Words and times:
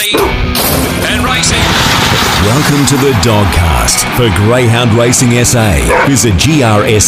ready 0.00 0.16
and 1.12 1.24
racing. 1.24 1.60
Welcome 2.42 2.86
to 2.86 2.96
the 2.96 3.12
Dogcast 3.20 4.04
for 4.16 4.34
Greyhound 4.46 4.94
Racing 4.94 5.32
SA. 5.44 5.72
Visit 6.06 6.32
grsa.com.au. 6.34 7.00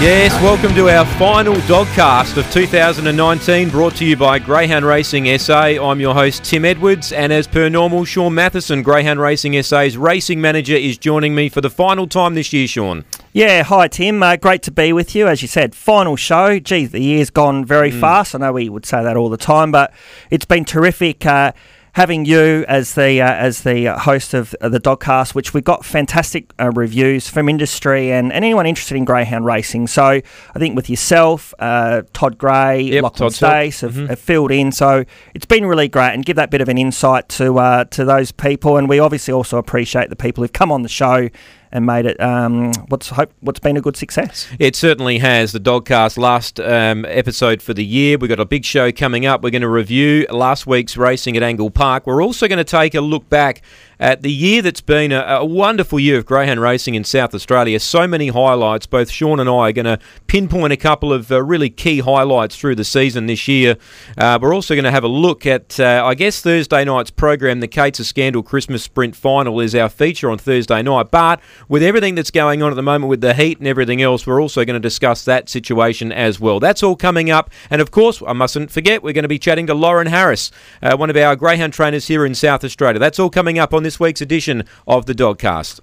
Yes, 0.00 0.32
welcome 0.40 0.72
to 0.76 0.88
our 0.88 1.04
final 1.18 1.54
Dogcast 1.54 2.36
of 2.36 2.48
2019, 2.52 3.70
brought 3.70 3.96
to 3.96 4.04
you 4.04 4.16
by 4.16 4.38
Greyhound 4.38 4.84
Racing 4.84 5.36
SA. 5.38 5.84
I'm 5.84 5.98
your 5.98 6.14
host, 6.14 6.44
Tim 6.44 6.64
Edwards, 6.64 7.12
and 7.12 7.32
as 7.32 7.48
per 7.48 7.68
normal, 7.68 8.04
Shaun 8.04 8.34
Mathieson, 8.34 8.84
Greyhound 8.84 9.20
Racing 9.20 9.60
SA's 9.62 9.96
racing 9.96 10.40
manager, 10.40 10.76
is 10.76 10.96
joining 10.96 11.34
me 11.34 11.48
for 11.48 11.60
the 11.60 11.70
final 11.70 12.06
time 12.06 12.34
this 12.34 12.52
year, 12.52 12.68
Shaun. 12.68 13.04
Yeah, 13.36 13.64
hi 13.64 13.88
Tim. 13.88 14.22
Uh, 14.22 14.36
great 14.36 14.62
to 14.62 14.70
be 14.70 14.92
with 14.92 15.16
you. 15.16 15.26
As 15.26 15.42
you 15.42 15.48
said, 15.48 15.74
final 15.74 16.14
show. 16.14 16.60
Gee, 16.60 16.86
the 16.86 17.00
year's 17.00 17.30
gone 17.30 17.64
very 17.64 17.90
Mm. 17.90 17.98
fast. 18.00 18.32
I 18.32 18.38
know 18.38 18.52
we 18.52 18.68
would 18.68 18.86
say 18.86 19.02
that 19.02 19.16
all 19.16 19.28
the 19.28 19.36
time, 19.36 19.72
but 19.72 19.92
it's 20.30 20.44
been 20.44 20.64
terrific. 20.64 21.26
Uh, 21.26 21.52
Having 21.96 22.24
you 22.24 22.64
as 22.66 22.94
the 22.94 23.20
uh, 23.22 23.32
as 23.32 23.62
the 23.62 23.86
host 23.96 24.34
of 24.34 24.52
uh, 24.60 24.68
the 24.68 24.80
Dogcast, 24.80 25.32
which 25.36 25.54
we 25.54 25.60
got 25.60 25.84
fantastic 25.84 26.52
uh, 26.60 26.72
reviews 26.72 27.28
from 27.28 27.48
industry 27.48 28.10
and, 28.10 28.32
and 28.32 28.44
anyone 28.44 28.66
interested 28.66 28.96
in 28.96 29.04
greyhound 29.04 29.46
racing. 29.46 29.86
So 29.86 30.02
I 30.04 30.22
think 30.58 30.74
with 30.74 30.90
yourself, 30.90 31.54
uh, 31.60 32.02
Todd 32.12 32.36
Gray, 32.36 32.80
Yep, 32.80 33.02
Lachlan 33.04 33.18
helped. 33.20 33.36
Stace 33.36 33.80
have, 33.82 33.94
have 34.08 34.18
filled 34.18 34.50
in. 34.50 34.72
So 34.72 35.04
it's 35.36 35.46
been 35.46 35.66
really 35.66 35.86
great 35.86 36.14
and 36.14 36.24
give 36.24 36.34
that 36.34 36.50
bit 36.50 36.60
of 36.60 36.68
an 36.68 36.78
insight 36.78 37.28
to 37.28 37.60
uh, 37.60 37.84
to 37.84 38.04
those 38.04 38.32
people. 38.32 38.76
And 38.76 38.88
we 38.88 38.98
obviously 38.98 39.32
also 39.32 39.58
appreciate 39.58 40.10
the 40.10 40.16
people 40.16 40.42
who've 40.42 40.52
come 40.52 40.72
on 40.72 40.82
the 40.82 40.88
show 40.88 41.28
and 41.74 41.84
made 41.84 42.06
it 42.06 42.18
um, 42.20 42.72
what's 42.88 43.10
hope 43.10 43.32
what's 43.40 43.58
been 43.58 43.76
a 43.76 43.80
good 43.80 43.96
success. 43.96 44.48
It 44.58 44.76
certainly 44.76 45.18
has. 45.18 45.50
The 45.52 45.58
Dogcast 45.58 46.16
last 46.16 46.60
um, 46.60 47.04
episode 47.06 47.60
for 47.60 47.74
the 47.74 47.84
year. 47.84 48.16
We've 48.16 48.28
got 48.28 48.40
a 48.40 48.44
big 48.46 48.64
show 48.64 48.92
coming 48.92 49.26
up. 49.26 49.42
We're 49.42 49.50
going 49.50 49.62
to 49.62 49.68
review 49.68 50.24
last 50.30 50.66
week's 50.66 50.96
racing 50.96 51.36
at 51.36 51.42
Angle 51.42 51.70
Park. 51.70 52.06
We're 52.06 52.22
also 52.22 52.46
going 52.46 52.58
to 52.58 52.64
take 52.64 52.94
a 52.94 53.00
look 53.00 53.28
back 53.28 53.62
at 53.98 54.22
the 54.22 54.32
year 54.32 54.62
that's 54.62 54.80
been 54.80 55.12
a, 55.12 55.20
a 55.20 55.44
wonderful 55.44 56.00
year 56.00 56.18
of 56.18 56.26
greyhound 56.26 56.60
racing 56.60 56.94
in 56.94 57.04
South 57.04 57.34
Australia. 57.34 57.78
So 57.80 58.06
many 58.06 58.28
highlights. 58.28 58.86
Both 58.86 59.10
Shaun 59.10 59.40
and 59.40 59.48
I 59.48 59.68
are 59.68 59.72
going 59.72 59.84
to 59.84 59.98
pinpoint 60.26 60.72
a 60.72 60.76
couple 60.76 61.12
of 61.12 61.30
uh, 61.30 61.42
really 61.42 61.70
key 61.70 62.00
highlights 62.00 62.56
through 62.56 62.74
the 62.74 62.84
season 62.84 63.26
this 63.26 63.46
year. 63.48 63.76
Uh, 64.18 64.38
we're 64.40 64.54
also 64.54 64.74
going 64.74 64.84
to 64.84 64.90
have 64.90 65.04
a 65.04 65.08
look 65.08 65.46
at, 65.46 65.78
uh, 65.78 66.02
I 66.04 66.14
guess, 66.14 66.40
Thursday 66.40 66.84
night's 66.84 67.10
program. 67.10 67.60
The 67.60 67.68
Kates 67.68 68.00
A 68.00 68.04
Scandal 68.04 68.42
Christmas 68.42 68.82
Sprint 68.82 69.14
Final 69.14 69.60
is 69.60 69.74
our 69.74 69.88
feature 69.88 70.30
on 70.30 70.38
Thursday 70.38 70.82
night. 70.82 71.10
But 71.10 71.40
with 71.68 71.82
everything 71.82 72.14
that's 72.14 72.30
going 72.30 72.62
on 72.62 72.70
at 72.72 72.76
the 72.76 72.82
moment 72.82 73.08
with 73.08 73.20
the 73.20 73.34
heat 73.34 73.58
and 73.58 73.68
everything 73.68 74.02
else, 74.02 74.26
we're 74.26 74.42
also 74.42 74.64
going 74.64 74.74
to 74.74 74.80
discuss 74.80 75.24
that 75.24 75.48
situation 75.48 76.10
as 76.10 76.40
well. 76.40 76.58
That's 76.58 76.82
all 76.82 76.96
coming 76.96 77.30
up. 77.30 77.50
And 77.70 77.80
of 77.80 77.90
course, 77.90 78.22
I 78.26 78.32
mustn't 78.32 78.70
forget, 78.70 79.02
we're 79.02 79.12
going 79.12 79.22
to 79.22 79.28
be 79.28 79.38
chatting 79.38 79.66
to 79.68 79.74
Lauren 79.74 80.08
Harris, 80.08 80.50
uh, 80.82 80.96
one 80.96 81.10
of 81.10 81.16
our 81.16 81.36
greyhound 81.36 81.72
trainers 81.72 82.08
here 82.08 82.26
in 82.26 82.34
South 82.34 82.64
Australia. 82.64 82.98
That's 82.98 83.18
all 83.18 83.30
coming 83.30 83.58
up 83.58 83.72
on 83.72 83.83
this 83.84 84.00
week's 84.00 84.20
edition 84.20 84.64
of 84.88 85.06
the 85.06 85.14
Dogcast. 85.14 85.80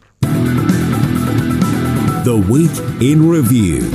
The 2.24 2.38
Week 2.50 3.02
in 3.02 3.30
Review. 3.30 3.90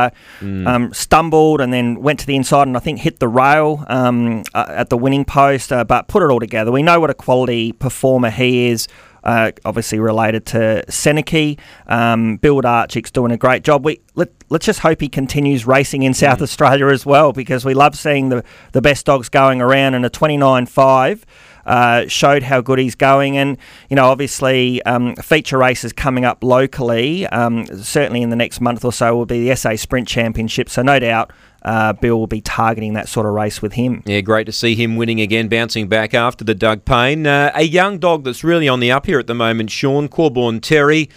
um, 0.68 0.94
stumbled 0.94 1.62
and 1.62 1.72
then 1.72 2.02
went 2.02 2.20
to 2.20 2.26
the 2.26 2.36
inside 2.36 2.68
and 2.68 2.76
I 2.76 2.80
think 2.80 3.00
hit 3.00 3.20
the 3.20 3.28
rail 3.28 3.84
um, 3.88 4.44
uh, 4.54 4.66
at 4.70 4.90
the 4.90 4.98
winning 4.98 5.26
post, 5.26 5.72
uh, 5.72 5.84
but 5.84 6.08
put 6.08 6.24
it 6.24 6.30
all 6.30 6.40
together. 6.40 6.72
We 6.72 6.84
know 6.84 7.00
what 7.00 7.10
a 7.10 7.14
quality 7.14 7.72
performer 7.72 8.30
he 8.30 8.68
is. 8.70 8.88
Uh, 9.24 9.52
obviously 9.66 10.00
related 10.00 10.48
to 10.48 10.84
Seneke. 10.90 11.60
Um, 11.86 12.38
Bill 12.38 12.60
Archick's 12.66 13.12
doing 13.12 13.32
a 13.32 13.38
great 13.38 13.64
job. 13.64 13.86
We 13.86 14.02
let, 14.16 14.30
let's 14.50 14.66
just 14.66 14.80
hope 14.80 15.00
he 15.00 15.10
continues 15.10 15.68
racing 15.68 16.02
in 16.02 16.16
South 16.16 16.42
Australia 16.42 16.88
as 16.88 17.06
well 17.06 17.32
because 17.32 17.64
we 17.64 17.76
love 17.76 17.96
seeing 17.96 18.30
the, 18.30 18.44
the 18.72 18.82
best 18.82 19.06
dogs 19.06 19.30
going 19.30 19.62
around 19.62 19.94
and 19.94 20.04
a 20.08 20.10
29.5 20.10 21.22
uh, 21.66 22.08
showed 22.08 22.44
how 22.44 22.62
good 22.62 22.80
he's 22.80 22.96
going. 22.96 23.38
And, 23.38 23.58
you 23.90 23.96
know, 23.96 24.06
obviously, 24.06 24.82
um, 24.84 25.16
feature 25.16 25.58
races 25.58 25.94
coming 25.94 26.26
up 26.26 26.44
locally, 26.44 27.28
um, 27.28 27.66
certainly 27.82 28.22
in 28.22 28.30
the 28.30 28.36
next 28.36 28.62
month 28.62 28.84
or 28.86 28.94
so, 28.94 29.16
will 29.16 29.26
be 29.26 29.48
the 29.48 29.56
SA 29.56 29.76
Sprint 29.76 30.08
Championship. 30.08 30.70
So, 30.70 30.82
no 30.82 31.00
doubt, 31.00 31.32
uh, 31.64 31.94
Bill 31.94 32.18
will 32.18 32.28
be 32.28 32.42
targeting 32.42 32.94
that 32.94 33.08
sort 33.08 33.26
of 33.26 33.34
race 33.34 33.62
with 33.62 33.74
him. 33.74 34.02
Yeah, 34.06 34.22
great 34.22 34.46
to 34.46 34.52
see 34.52 34.76
him 34.76 34.96
winning 34.96 35.22
again, 35.22 35.48
bouncing 35.48 35.88
back 35.88 36.14
after 36.14 36.44
the 36.44 36.56
Doug 36.56 36.86
Payne. 36.86 37.28
Uh, 37.28 37.52
a 37.54 37.64
young 37.64 38.00
dog 38.00 38.24
that's 38.24 38.44
really 38.44 38.68
on 38.68 38.80
the 38.80 38.92
up 38.92 39.06
here 39.06 39.20
at 39.20 39.28
the 39.28 39.36
moment, 39.36 39.70
Shaun 39.70 40.08
Corborn 40.08 40.60
Terry. 40.62 41.10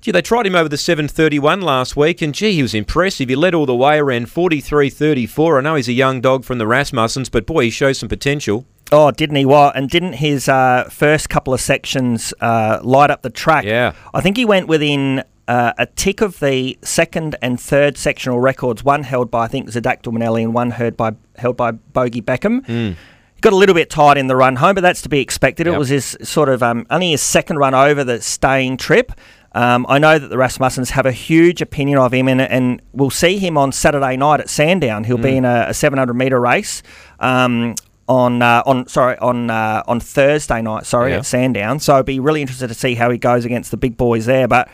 Gee, 0.00 0.12
they 0.12 0.22
tried 0.22 0.46
him 0.46 0.54
over 0.54 0.68
the 0.68 0.78
731 0.78 1.60
last 1.60 1.94
week, 1.94 2.22
and 2.22 2.34
gee, 2.34 2.54
he 2.54 2.62
was 2.62 2.72
impressive. 2.72 3.28
He 3.28 3.36
led 3.36 3.54
all 3.54 3.66
the 3.66 3.76
way, 3.76 3.98
around 3.98 4.28
43.34. 4.28 5.58
I 5.58 5.60
know 5.60 5.74
he's 5.74 5.88
a 5.88 5.92
young 5.92 6.22
dog 6.22 6.46
from 6.46 6.56
the 6.56 6.64
Rasmussens, 6.64 7.30
but 7.30 7.44
boy, 7.44 7.64
he 7.64 7.70
shows 7.70 7.98
some 7.98 8.08
potential. 8.08 8.64
Oh, 8.92 9.10
didn't 9.10 9.36
he? 9.36 9.44
What? 9.44 9.76
And 9.76 9.88
didn't 9.88 10.14
his 10.14 10.48
uh, 10.48 10.88
first 10.90 11.28
couple 11.28 11.54
of 11.54 11.60
sections 11.60 12.34
uh, 12.40 12.80
light 12.82 13.10
up 13.10 13.22
the 13.22 13.30
track? 13.30 13.64
Yeah. 13.64 13.92
I 14.12 14.20
think 14.20 14.36
he 14.36 14.44
went 14.44 14.66
within 14.66 15.22
uh, 15.46 15.72
a 15.78 15.86
tick 15.86 16.20
of 16.20 16.40
the 16.40 16.78
second 16.82 17.36
and 17.42 17.60
third 17.60 17.96
sectional 17.96 18.40
records. 18.40 18.84
One 18.84 19.02
held 19.02 19.30
by 19.30 19.44
I 19.44 19.48
think 19.48 19.68
Zadakdal 19.68 20.12
Manelli, 20.12 20.42
and 20.42 20.54
one 20.54 20.70
held 20.70 20.96
by 20.96 21.12
held 21.36 21.56
by 21.56 21.72
Bogey 21.72 22.22
Beckham. 22.22 22.66
He 22.66 23.40
got 23.40 23.52
a 23.54 23.56
little 23.56 23.74
bit 23.74 23.88
tired 23.88 24.18
in 24.18 24.26
the 24.26 24.36
run 24.36 24.56
home, 24.56 24.74
but 24.74 24.82
that's 24.82 25.00
to 25.02 25.08
be 25.08 25.20
expected. 25.20 25.66
It 25.66 25.78
was 25.78 25.88
his 25.88 26.16
sort 26.22 26.50
of 26.50 26.62
um, 26.62 26.86
only 26.90 27.12
his 27.12 27.22
second 27.22 27.56
run 27.56 27.74
over 27.74 28.04
the 28.04 28.20
staying 28.20 28.76
trip. 28.76 29.12
Um, 29.52 29.86
I 29.88 29.98
know 29.98 30.18
that 30.18 30.28
the 30.28 30.36
Rasmussens 30.36 30.90
have 30.90 31.06
a 31.06 31.12
huge 31.12 31.60
opinion 31.62 31.98
of 31.98 32.12
him, 32.12 32.28
and, 32.28 32.40
and 32.40 32.82
we'll 32.92 33.10
see 33.10 33.38
him 33.38 33.56
on 33.56 33.72
Saturday 33.72 34.16
night 34.16 34.40
at 34.40 34.48
Sandown. 34.50 35.04
He'll 35.04 35.16
be 35.16 35.36
in 35.36 35.44
a, 35.44 35.66
a 35.68 35.74
700 35.74 36.14
metre 36.14 36.38
race. 36.38 36.82
Um, 37.18 37.74
on 38.10 38.42
uh, 38.42 38.62
on 38.66 38.86
sorry 38.88 39.16
on 39.18 39.48
uh, 39.50 39.82
on 39.86 40.00
Thursday 40.00 40.60
night 40.60 40.84
sorry 40.84 41.12
Yeah. 41.12 41.18
at 41.18 41.26
Sandown 41.26 41.78
so 41.78 41.94
I'd 41.96 42.04
be 42.06 42.18
really 42.18 42.40
interested 42.42 42.66
to 42.68 42.74
see 42.74 42.96
how 42.96 43.08
he 43.10 43.18
goes 43.18 43.44
against 43.44 43.70
the 43.70 43.76
big 43.76 43.96
boys 43.96 44.26
there 44.26 44.48
but 44.48 44.68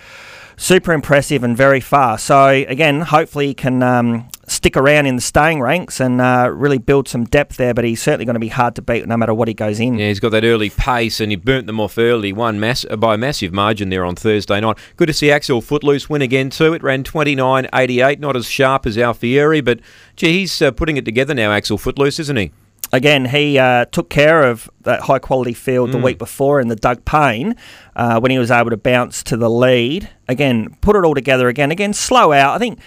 super 0.59 0.95
impressive 0.95 1.45
and 1.45 1.55
very 1.55 1.81
fast 1.81 2.25
so 2.25 2.47
again 2.49 3.03
hopefully 3.03 3.49
he 3.49 3.53
can 3.55 3.83
um, 3.83 4.27
stick 4.47 4.75
around 4.75 5.05
in 5.05 5.15
the 5.17 5.21
staying 5.21 5.61
ranks 5.61 6.01
and 6.01 6.19
uh, 6.19 6.49
really 6.51 6.79
build 6.79 7.07
some 7.09 7.25
depth 7.27 7.59
there 7.59 7.75
but 7.75 7.85
he's 7.85 8.01
certainly 8.01 8.25
going 8.25 8.33
to 8.33 8.41
be 8.41 8.49
hard 8.49 8.75
to 8.75 8.81
beat 8.81 9.07
no 9.07 9.19
matter 9.19 9.35
what 9.35 9.49
he 9.49 9.53
goes 9.55 9.79
in 9.81 9.99
Yeah, 9.99 10.09
he's 10.09 10.19
got 10.19 10.31
that 10.31 10.45
early 10.45 10.71
pace, 10.71 11.21
and 11.21 11.31
he 11.31 11.37
burnt 11.37 11.67
them 11.67 11.79
off 11.79 11.99
early. 11.99 12.33
Won 12.33 12.59
mass- 12.59 12.87
by 12.99 13.17
a 13.17 13.19
massive 13.19 13.53
margin 13.53 13.91
there 13.91 14.03
on 14.07 14.15
Thursday 14.17 14.59
night. 14.63 14.79
Good 14.97 15.09
to 15.09 15.13
see 15.13 15.31
Axel 15.31 15.61
Footloose 15.61 16.09
win 16.09 16.23
again 16.23 16.49
too. 16.49 16.73
It 16.73 16.83
ran 16.83 17.05
29.88, 17.05 18.19
not 18.19 18.35
as 18.35 18.47
sharp 18.49 18.87
as 18.87 18.97
Alfieri, 18.97 19.61
but 19.63 19.81
gee, 20.17 20.39
he's 20.41 20.63
uh, 20.63 20.71
putting 20.71 20.97
it 20.97 21.05
together 21.05 21.35
now, 21.35 21.53
Axel 21.53 21.77
Footloose, 21.77 22.19
isn't 22.21 22.37
he? 22.39 22.51
Again, 22.93 23.27
he 23.27 23.59
uh, 23.59 23.85
took 23.87 24.09
care 24.09 24.43
of 24.43 24.71
that 24.83 25.01
high 25.03 25.19
quality 25.19 25.55
field 25.55 25.93
the 25.93 25.99
week 25.99 26.19
before 26.19 26.61
in 26.61 26.69
the 26.69 26.77
Doug 26.77 27.05
Payne 27.05 27.57
uh, 27.95 28.21
when 28.21 28.31
he 28.31 28.39
was 28.39 28.51
able 28.51 28.71
to 28.71 28.77
bounce 28.77 29.23
to 29.25 29.37
the 29.37 29.51
lead. 29.51 30.09
Again, 30.29 30.77
put 30.81 30.97
it 30.97 31.05
all 31.05 31.15
together 31.15 31.49
again. 31.49 31.71
Again, 31.71 31.93
slow 31.93 32.33
out. 32.33 32.55
I 32.55 32.59
think 32.59 32.79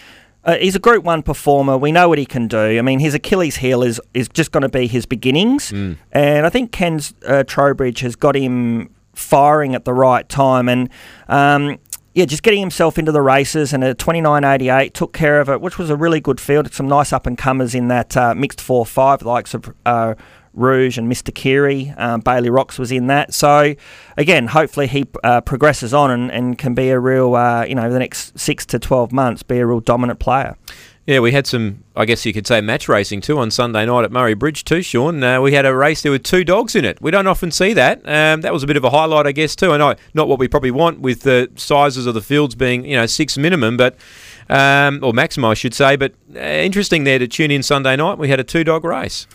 uh, 0.44 0.56
he's 0.58 0.76
a 0.76 0.80
Group 0.80 1.04
One 1.04 1.22
performer. 1.22 1.78
We 1.78 1.92
know 1.92 2.08
what 2.10 2.18
he 2.18 2.26
can 2.26 2.48
do. 2.48 2.78
I 2.80 2.82
mean, 2.82 3.00
his 3.00 3.14
Achilles 3.14 3.58
heel 3.58 3.84
is 3.84 4.00
is 4.14 4.28
just 4.30 4.52
going 4.52 4.64
to 4.64 4.70
be 4.70 4.88
his 4.88 5.06
beginnings, 5.06 5.72
and 6.12 6.46
I 6.46 6.50
think 6.50 6.72
Ken's 6.72 7.14
uh, 7.28 7.44
Trowbridge 7.46 8.00
has 8.00 8.16
got 8.16 8.36
him 8.36 8.90
firing 9.14 9.76
at 9.76 9.86
the 9.86 9.94
right 9.94 10.28
time 10.30 10.70
and. 10.70 10.90
Um, 11.28 11.78
yeah, 12.14 12.26
just 12.26 12.44
getting 12.44 12.60
himself 12.60 12.98
into 12.98 13.12
the 13.12 13.22
races 13.22 13.72
and 13.74 13.84
a 13.84 13.94
29.88 13.94 14.94
took 14.94 15.14
care 15.14 15.40
of 15.40 15.50
it, 15.50 15.62
which 15.62 15.78
was 15.78 15.90
a 15.90 15.96
really 15.96 16.20
good 16.20 16.40
field. 16.42 16.72
Some 16.74 16.88
nice 16.88 17.14
up 17.14 17.28
and 17.28 17.38
comers 17.38 17.76
in 17.76 17.88
that 17.90 18.18
uh, 18.18 18.34
mixed 18.34 18.60
4 18.60 18.86
5, 18.86 19.22
likes 19.22 19.54
of 19.54 19.74
uh, 19.86 20.16
Rouge 20.54 20.98
and 20.98 21.12
Mr. 21.12 21.34
Kiri. 21.34 21.94
Um, 21.98 22.22
Bailey 22.22 22.50
Rocks 22.50 22.80
was 22.80 22.92
in 22.92 23.08
that. 23.08 23.34
So, 23.34 23.76
again, 24.18 24.48
hopefully 24.48 24.88
he 24.88 25.06
uh, 25.24 25.42
progresses 25.42 25.94
on 25.94 26.12
and, 26.12 26.32
and 26.32 26.58
can 26.58 26.74
be 26.74 26.90
a 26.90 27.00
real, 27.00 27.36
uh, 27.36 27.64
you 27.66 27.76
know, 27.76 27.92
the 27.92 28.00
next 28.00 28.38
six 28.38 28.66
to 28.68 28.80
12 28.80 29.12
months, 29.12 29.44
be 29.44 29.60
a 29.60 29.66
real 29.66 29.80
dominant 29.80 30.20
player. 30.20 30.56
Yeah, 31.10 31.22
we 31.22 31.32
had 31.32 31.48
some, 31.48 31.84
I 31.96 32.06
guess 32.06 32.24
you 32.24 32.34
could 32.34 32.46
say, 32.46 32.62
match 32.62 32.88
racing 32.88 33.22
too 33.22 33.40
on 33.40 33.50
Sunday 33.50 33.84
night 33.84 34.04
at 34.04 34.12
Murray 34.12 34.36
Bridge 34.36 34.64
too, 34.64 34.84
Shaun. 34.84 35.24
Uh, 35.24 35.42
we 35.42 35.54
had 35.54 35.66
a 35.66 35.76
race 35.76 36.04
there 36.04 36.12
with 36.12 36.22
two 36.22 36.44
dogs 36.44 36.76
in 36.76 36.86
it. 36.86 37.02
We 37.02 37.10
don't 37.10 37.26
often 37.26 37.50
see 37.50 37.74
that. 37.74 38.08
Um, 38.08 38.42
that 38.42 38.54
was 38.54 38.62
a 38.62 38.68
bit 38.68 38.78
of 38.78 38.84
a 38.84 38.92
highlight, 38.92 39.26
I 39.26 39.32
guess, 39.32 39.56
too. 39.56 39.72
I 39.72 39.78
know 39.78 39.96
not 40.14 40.28
what 40.28 40.38
we 40.38 40.48
probably 40.48 40.70
want 40.70 41.00
with 41.00 41.22
the 41.22 41.50
sizes 41.56 42.06
of 42.06 42.14
the 42.14 42.22
fields 42.22 42.54
being, 42.54 42.86
you 42.86 42.96
know, 42.96 43.08
six 43.08 43.40
minimum, 43.40 43.76
but 43.76 43.98
um, 44.50 45.00
or 45.02 45.12
maximum, 45.12 45.50
I 45.50 45.56
should 45.56 45.74
say. 45.74 45.96
But 45.96 46.14
uh, 46.36 46.42
interesting 46.42 47.06
there 47.06 47.18
to 47.18 47.28
tune 47.28 47.50
in 47.50 47.64
Sunday 47.64 47.96
night. 47.96 48.20
We 48.20 48.30
had 48.30 48.40
a 48.40 48.44
two 48.44 48.64
dog 48.64 48.84
race. 48.84 49.26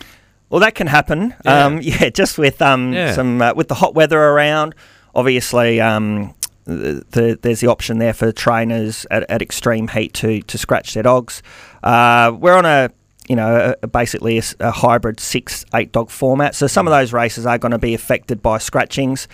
Well, 0.49 0.61
that 0.61 0.75
can 0.75 0.87
happen. 0.87 1.35
Yeah, 1.43 1.65
um, 1.65 1.79
yeah 1.83 2.09
just 2.09 2.37
with 2.37 2.61
um, 2.61 2.93
yeah. 2.93 3.11
some 3.11 3.41
uh, 3.41 3.53
with 3.53 3.67
the 3.67 3.75
hot 3.75 3.95
weather 3.95 4.21
around. 4.21 4.75
Obviously, 5.13 5.81
um, 5.81 6.34
the, 6.65 7.05
the, 7.11 7.39
there's 7.41 7.59
the 7.59 7.67
option 7.67 7.99
there 7.99 8.13
for 8.13 8.31
trainers 8.31 9.05
at, 9.09 9.29
at 9.29 9.41
extreme 9.41 9.87
heat 9.87 10.13
to 10.15 10.41
to 10.41 10.57
scratch 10.57 10.93
their 10.93 11.03
dogs. 11.03 11.41
Uh, 11.83 12.35
we're 12.37 12.55
on 12.55 12.65
a 12.65 12.89
you 13.27 13.35
know, 13.35 13.73
a, 13.81 13.87
basically 13.87 14.37
a, 14.37 14.43
a, 14.59 14.71
hybrid 14.71 15.19
six, 15.19 15.65
eight 15.73 15.91
dog 15.91 16.09
format. 16.09 16.53
So 16.55 16.67
some 16.67 16.87
of 16.87 16.91
those 16.91 17.11
races 17.11 17.45
are 17.45 17.57
going 17.57 17.71
to 17.71 17.79
be 17.79 17.93
affected 17.93 18.41
by 18.41 18.59
scratchings. 18.59 19.27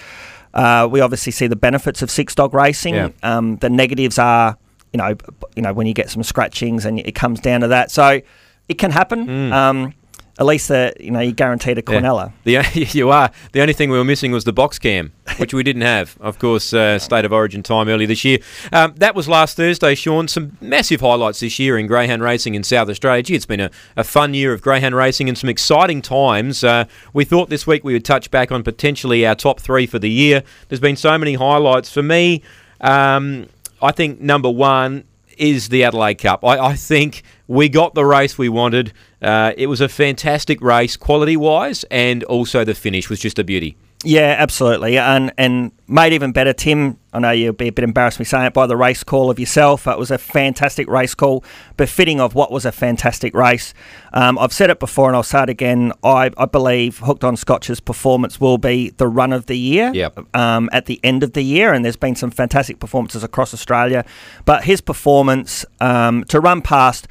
Uh, 0.54 0.88
we 0.90 1.02
obviously 1.02 1.32
see 1.32 1.48
the 1.48 1.56
benefits 1.56 2.02
of 2.02 2.10
six 2.10 2.36
dog 2.36 2.54
racing. 2.54 2.96
Yeah. 2.96 3.10
Um, 3.24 3.58
the 3.58 3.70
negatives 3.70 4.18
are, 4.18 4.58
you 4.94 4.98
know, 4.98 5.16
you 5.56 5.62
know, 5.62 5.74
when 5.74 5.88
you 5.88 5.94
get 5.94 6.10
some 6.10 6.24
scratchings 6.24 6.86
and 6.86 7.00
it 7.00 7.16
comes 7.16 7.40
down 7.40 7.62
to 7.62 7.68
that. 7.70 7.92
So 7.92 8.22
it 8.68 8.78
can 8.78 8.92
happen. 8.92 9.28
Mm. 9.28 9.52
Um, 9.52 9.94
at 10.40 10.46
least 10.46 10.72
uh, 10.72 10.92
you 11.00 11.12
know 11.12 11.20
you 11.20 11.32
guaranteed 11.32 11.78
a 11.78 11.82
Quinella. 11.82 12.32
Yeah. 12.44 12.62
The, 12.74 12.84
you 12.92 13.10
are. 13.10 13.32
The 13.52 13.62
only 13.62 13.74
thing 13.74 13.90
we 13.90 13.98
were 13.98 14.04
missing 14.04 14.32
was 14.32 14.44
the 14.44 14.54
box 14.54 14.80
cam, 14.80 15.14
which 15.38 15.54
we 15.54 15.64
didn't 15.64 15.84
have. 15.84 16.18
Of 16.20 16.40
course, 16.40 16.74
uh, 16.74 17.00
state 17.00 17.26
of 17.26 17.32
origin 17.32 17.64
time 17.64 17.88
earlier 17.88 18.08
this 18.08 18.24
year. 18.26 18.40
Um, 18.72 18.94
that 18.98 19.16
was 19.16 19.28
last 19.28 19.58
Thursday, 19.58 19.96
Shaun. 19.96 20.28
Some 20.28 20.58
massive 20.62 21.02
highlights 21.02 21.40
this 21.40 21.60
year 21.60 21.78
in 21.78 21.88
greyhound 21.88 22.24
racing 22.24 22.56
in 22.56 22.64
South 22.64 22.90
Australia. 22.90 23.24
Gee, 23.24 23.36
it's 23.36 23.46
been 23.46 23.60
a, 23.60 23.72
a 23.96 24.04
fun 24.04 24.34
year 24.34 24.54
of 24.54 24.62
greyhound 24.62 24.96
racing 24.96 25.30
and 25.30 25.38
some 25.38 25.50
exciting 25.50 26.02
times. 26.02 26.64
Uh, 26.64 26.86
we 27.14 27.26
thought 27.26 27.50
this 27.50 27.68
week 27.68 27.84
we 27.84 27.94
would 27.94 28.06
touch 28.06 28.32
back 28.32 28.52
on 28.52 28.64
potentially 28.64 29.26
our 29.26 29.36
top 29.36 29.60
three 29.60 29.86
for 29.86 30.00
the 30.00 30.10
year. 30.10 30.44
There's 30.70 30.80
been 30.80 30.96
so 30.96 31.18
many 31.18 31.36
highlights 31.36 31.92
for 31.92 32.04
me. 32.04 32.42
Um, 32.80 33.48
I 33.82 33.92
think 33.92 34.22
number 34.22 34.50
one 34.50 35.06
is 35.42 35.70
the 35.70 35.84
Adelaide 35.84 36.20
Cup. 36.20 36.46
I, 36.46 36.60
I 36.60 36.76
think 36.76 37.24
we 37.48 37.68
got 37.68 37.96
the 37.96 38.06
race 38.06 38.38
we 38.38 38.48
wanted. 38.48 38.94
Uh, 39.22 39.54
it 39.58 39.68
was 39.68 39.82
a 39.82 39.90
fantastic 39.90 40.62
race, 40.62 40.96
quality 40.96 41.36
wise, 41.36 41.84
and 41.92 42.24
also 42.26 42.64
the 42.64 42.76
finish 42.76 43.10
was 43.10 43.20
just 43.20 43.40
a 43.40 43.44
beauty. 43.44 43.76
Yeah, 44.04 44.36
absolutely, 44.40 44.98
and 44.98 45.32
and 45.38 45.72
made 45.88 46.14
even 46.14 46.32
better, 46.32 46.54
Tim. 46.54 46.98
I 47.14 47.20
know 47.20 47.32
you'll 47.32 47.54
be 47.54 47.68
a 47.68 47.72
bit 47.72 47.84
embarrassed 47.84 48.18
me 48.18 48.26
saying 48.26 48.46
it 48.46 48.54
by 48.54 48.66
the 48.66 48.78
race 48.78 49.04
call 49.04 49.30
of 49.30 49.38
yourself. 49.38 49.86
It 49.86 49.98
was 49.98 50.10
a 50.10 50.18
fantastic 50.18 50.88
race 50.88 51.14
call, 51.14 51.44
befitting 51.78 52.20
of 52.20 52.34
what 52.34 52.52
was 52.52 52.66
a 52.66 52.72
fantastic 52.72 53.36
race. 53.36 53.76
Um, 54.14 54.40
I've 54.40 54.54
said 54.54 54.72
it 54.72 54.80
before, 54.80 55.08
and 55.08 55.16
I'll 55.16 55.24
say 55.24 55.44
it 55.44 55.50
again. 55.50 55.94
I, 56.04 56.32
I 56.38 56.46
believe 56.46 57.00
Hooked 57.00 57.24
on 57.24 57.38
Scotch's 57.38 57.80
performance 57.80 58.42
will 58.42 58.58
be 58.58 58.90
the 58.90 59.08
run 59.08 59.34
of 59.34 59.46
the 59.46 59.58
year. 59.58 59.92
Yep. 59.94 60.36
Um, 60.36 60.70
at 60.72 60.88
the 60.88 61.00
end 61.04 61.22
of 61.22 61.34
the 61.34 61.44
year, 61.44 61.72
and 61.74 61.86
there's 61.86 61.96
been 61.96 62.16
some 62.16 62.32
fantastic 62.32 62.80
performances 62.80 63.24
across 63.24 63.54
Australia, 63.54 64.04
but 64.46 64.64
his 64.64 64.82
performance 64.82 65.64
um, 65.80 66.24
to 66.26 66.40
run 66.40 66.62
past. 66.62 67.08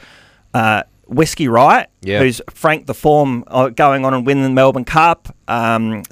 Uh, 0.53 0.83
Whiskey 1.11 1.49
Riot, 1.49 1.91
yep. 2.03 2.23
who's 2.23 2.41
franked 2.51 2.87
the 2.87 2.95
form 2.95 3.45
uh, 3.49 3.69
going 3.69 4.05
on 4.05 4.15
and 4.15 4.25
win 4.25 4.43
the 4.43 4.49
Melbourne 4.49 4.85
Cup. 4.85 5.35
Um, 5.49 6.05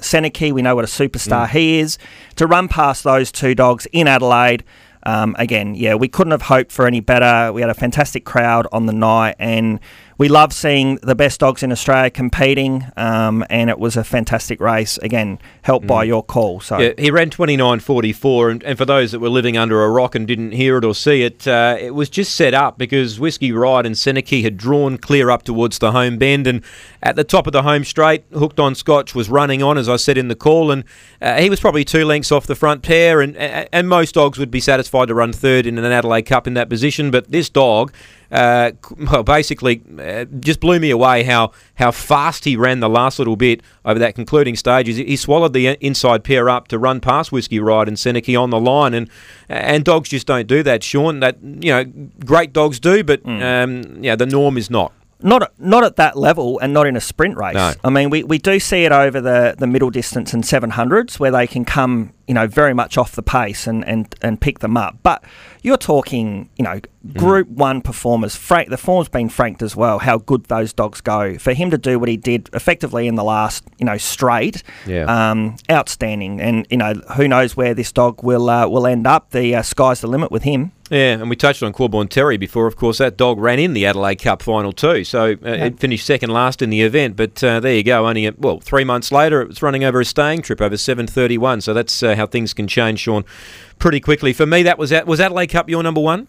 we 0.51 0.61
know 0.61 0.75
what 0.75 0.83
a 0.83 0.87
superstar 0.87 1.47
mm. 1.47 1.49
he 1.49 1.79
is. 1.79 1.97
To 2.35 2.45
run 2.45 2.67
past 2.67 3.05
those 3.05 3.31
two 3.31 3.55
dogs 3.55 3.87
in 3.93 4.07
Adelaide, 4.07 4.65
um, 5.03 5.35
again, 5.39 5.75
yeah, 5.75 5.95
we 5.95 6.09
couldn't 6.09 6.31
have 6.31 6.43
hoped 6.43 6.71
for 6.73 6.85
any 6.85 6.99
better. 6.99 7.53
We 7.53 7.61
had 7.61 7.69
a 7.69 7.73
fantastic 7.73 8.25
crowd 8.25 8.67
on 8.73 8.85
the 8.85 8.93
night, 8.93 9.35
and 9.39 9.79
we 10.19 10.27
love 10.27 10.51
seeing 10.51 10.97
the 10.97 11.15
best 11.15 11.39
dogs 11.39 11.63
in 11.63 11.71
Australia 11.71 12.09
competing, 12.09 12.85
um, 12.97 13.45
and 13.49 13.69
it 13.69 13.79
was 13.79 13.95
a 13.95 14.03
fantastic 14.03 14.59
race. 14.59 14.97
Again, 14.97 15.39
helped 15.61 15.85
mm. 15.85 15.87
by 15.87 16.03
your 16.03 16.21
call. 16.21 16.59
So 16.59 16.77
yeah, 16.77 16.91
he 16.97 17.09
ran 17.09 17.29
twenty 17.29 17.55
nine 17.55 17.79
forty 17.79 18.11
four, 18.11 18.49
and, 18.49 18.61
and 18.63 18.77
for 18.77 18.83
those 18.83 19.13
that 19.13 19.19
were 19.19 19.29
living 19.29 19.55
under 19.55 19.81
a 19.81 19.89
rock 19.89 20.15
and 20.15 20.27
didn't 20.27 20.51
hear 20.51 20.77
it 20.77 20.83
or 20.83 20.93
see 20.93 21.23
it, 21.23 21.47
uh, 21.47 21.77
it 21.79 21.95
was 21.95 22.09
just 22.09 22.35
set 22.35 22.53
up 22.53 22.77
because 22.77 23.17
Whiskey 23.17 23.53
Riot 23.53 23.85
and 23.85 23.95
Seneki 23.95 24.43
had 24.43 24.57
drawn 24.57 24.97
clear 24.97 25.29
up 25.29 25.43
towards 25.43 25.79
the 25.79 25.93
home 25.93 26.17
bend, 26.17 26.47
and 26.47 26.65
at 27.01 27.15
the 27.15 27.23
top 27.23 27.47
of 27.47 27.53
the 27.53 27.63
home 27.63 27.85
straight, 27.85 28.25
hooked 28.33 28.59
on 28.59 28.75
Scotch 28.75 29.15
was 29.15 29.29
running 29.29 29.63
on, 29.63 29.77
as 29.77 29.87
I 29.87 29.95
said 29.95 30.17
in 30.17 30.27
the 30.27 30.35
call, 30.35 30.69
and 30.69 30.83
uh, 31.21 31.39
he 31.39 31.49
was 31.49 31.61
probably 31.61 31.85
two 31.85 32.03
lengths 32.03 32.29
off 32.29 32.45
the 32.45 32.55
front 32.55 32.83
pair, 32.83 33.21
and 33.21 33.37
and 33.37 33.87
most 33.87 34.15
dogs 34.15 34.37
would 34.37 34.51
be 34.51 34.59
satisfied 34.59 35.07
to 35.07 35.15
run 35.15 35.31
third 35.31 35.65
in 35.65 35.77
an 35.77 35.85
Adelaide 35.85 36.23
Cup 36.23 36.45
in 36.45 36.55
that 36.55 36.67
position, 36.67 37.09
but 37.09 37.31
this 37.31 37.49
dog 37.49 37.93
uh, 38.31 38.71
well, 38.97 39.23
basically, 39.23 39.81
uh, 39.99 40.25
just 40.39 40.59
blew 40.59 40.79
me 40.79 40.89
away 40.89 41.23
how, 41.23 41.51
how 41.75 41.91
fast 41.91 42.45
he 42.45 42.55
ran 42.55 42.79
the 42.79 42.89
last 42.89 43.19
little 43.19 43.35
bit 43.35 43.61
over 43.85 43.99
that 43.99 44.15
concluding 44.15 44.55
stage. 44.55 44.87
He, 44.87 45.15
swallowed 45.15 45.53
the 45.53 45.69
inside 45.85 46.23
pair 46.23 46.49
up 46.49 46.67
to 46.69 46.79
run 46.79 47.01
past 47.01 47.31
Whiskey 47.31 47.59
Riot 47.59 47.87
and 47.87 47.97
Seneki 47.97 48.39
on 48.39 48.49
the 48.49 48.59
line, 48.59 48.93
and 48.93 49.09
and 49.49 49.83
dogs 49.83 50.09
just 50.09 50.27
don't 50.27 50.47
do 50.47 50.63
that, 50.63 50.83
Shaun. 50.83 51.19
That 51.19 51.37
you 51.41 51.71
know, 51.71 51.83
great 52.25 52.53
dogs 52.53 52.79
do, 52.79 53.03
but 53.03 53.23
mm. 53.23 53.41
um, 53.41 54.03
yeah, 54.03 54.15
the 54.15 54.25
norm 54.25 54.57
is 54.57 54.69
not. 54.69 54.93
Not 55.21 55.51
not 55.59 55.83
at 55.83 55.97
that 55.97 56.15
level, 56.15 56.59
and 56.59 56.73
not 56.73 56.87
in 56.87 56.95
a 56.95 57.01
sprint 57.01 57.35
race. 57.35 57.55
No. 57.55 57.73
I 57.83 57.89
mean, 57.89 58.09
we, 58.09 58.23
we 58.23 58.37
do 58.37 58.57
see 58.59 58.85
it 58.85 58.93
over 58.93 59.19
the, 59.19 59.55
the 59.57 59.67
middle 59.67 59.89
distance 59.89 60.33
and 60.33 60.45
seven 60.45 60.69
hundreds, 60.69 61.19
where 61.19 61.31
they 61.31 61.45
can 61.45 61.65
come, 61.65 62.13
you 62.29 62.35
know, 62.35 62.45
very 62.45 62.75
much 62.75 62.95
off 62.95 63.13
the 63.13 63.23
pace 63.23 63.65
and, 63.65 63.83
and, 63.87 64.13
and 64.21 64.39
pick 64.39 64.59
them 64.59 64.77
up. 64.77 64.99
But 65.01 65.23
you're 65.63 65.77
talking, 65.77 66.47
you 66.57 66.63
know, 66.63 66.79
Group 67.13 67.47
mm. 67.47 67.55
One 67.55 67.81
performers. 67.81 68.35
Frank, 68.35 68.69
the 68.69 68.77
form's 68.77 69.07
been 69.07 69.29
franked 69.29 69.61
as 69.61 69.73
well. 69.73 69.99
How 69.99 70.17
good 70.17 70.43
those 70.45 70.73
dogs 70.73 70.99
go 70.99 71.37
for 71.37 71.53
him 71.53 71.71
to 71.71 71.77
do 71.77 71.97
what 71.97 72.09
he 72.09 72.17
did 72.17 72.49
effectively 72.53 73.07
in 73.07 73.15
the 73.15 73.23
last, 73.23 73.63
you 73.77 73.85
know, 73.85 73.97
straight. 73.97 74.63
Yeah. 74.85 75.05
Um, 75.05 75.55
outstanding, 75.71 76.41
and 76.41 76.67
you 76.69 76.75
know, 76.75 76.95
who 77.15 77.29
knows 77.29 77.55
where 77.55 77.73
this 77.73 77.93
dog 77.93 78.21
will 78.21 78.49
uh, 78.49 78.67
will 78.67 78.85
end 78.85 79.07
up. 79.07 79.29
The 79.31 79.55
uh, 79.55 79.61
sky's 79.61 80.01
the 80.01 80.07
limit 80.07 80.29
with 80.29 80.43
him. 80.43 80.73
Yeah, 80.89 81.13
and 81.13 81.29
we 81.29 81.35
touched 81.37 81.63
on 81.63 81.71
Corborn 81.71 82.09
Terry 82.09 82.35
before. 82.35 82.67
Of 82.67 82.75
course, 82.75 82.97
that 82.97 83.15
dog 83.15 83.39
ran 83.39 83.59
in 83.59 83.73
the 83.73 83.85
Adelaide 83.85 84.17
Cup 84.17 84.41
final 84.41 84.73
too, 84.73 85.05
so 85.05 85.33
uh, 85.33 85.37
yeah. 85.41 85.65
it 85.65 85.79
finished 85.79 86.05
second 86.05 86.31
last 86.31 86.61
in 86.61 86.69
the 86.69 86.81
event. 86.81 87.15
But 87.15 87.41
uh, 87.41 87.61
there 87.61 87.75
you 87.75 87.83
go. 87.83 88.07
Only 88.07 88.25
a, 88.25 88.33
well, 88.37 88.59
three 88.59 88.83
months 88.83 89.09
later, 89.09 89.41
it 89.41 89.47
was 89.47 89.61
running 89.61 89.85
over 89.85 90.01
a 90.01 90.05
staying 90.05 90.41
trip 90.41 90.59
over 90.59 90.75
seven 90.75 91.07
thirty 91.07 91.37
one. 91.37 91.61
So 91.61 91.73
that's 91.73 92.03
uh, 92.03 92.15
how 92.19 92.27
things 92.27 92.53
can 92.53 92.67
change, 92.67 92.99
Shaun, 92.99 93.25
pretty 93.79 93.99
quickly. 93.99 94.33
For 94.33 94.45
me, 94.45 94.63
that 94.63 94.77
was 94.77 94.91
that 94.91 95.07
was 95.07 95.19
Adelaide 95.19 95.47
Cup 95.47 95.69
your 95.69 95.81
number 95.81 96.01
one. 96.01 96.27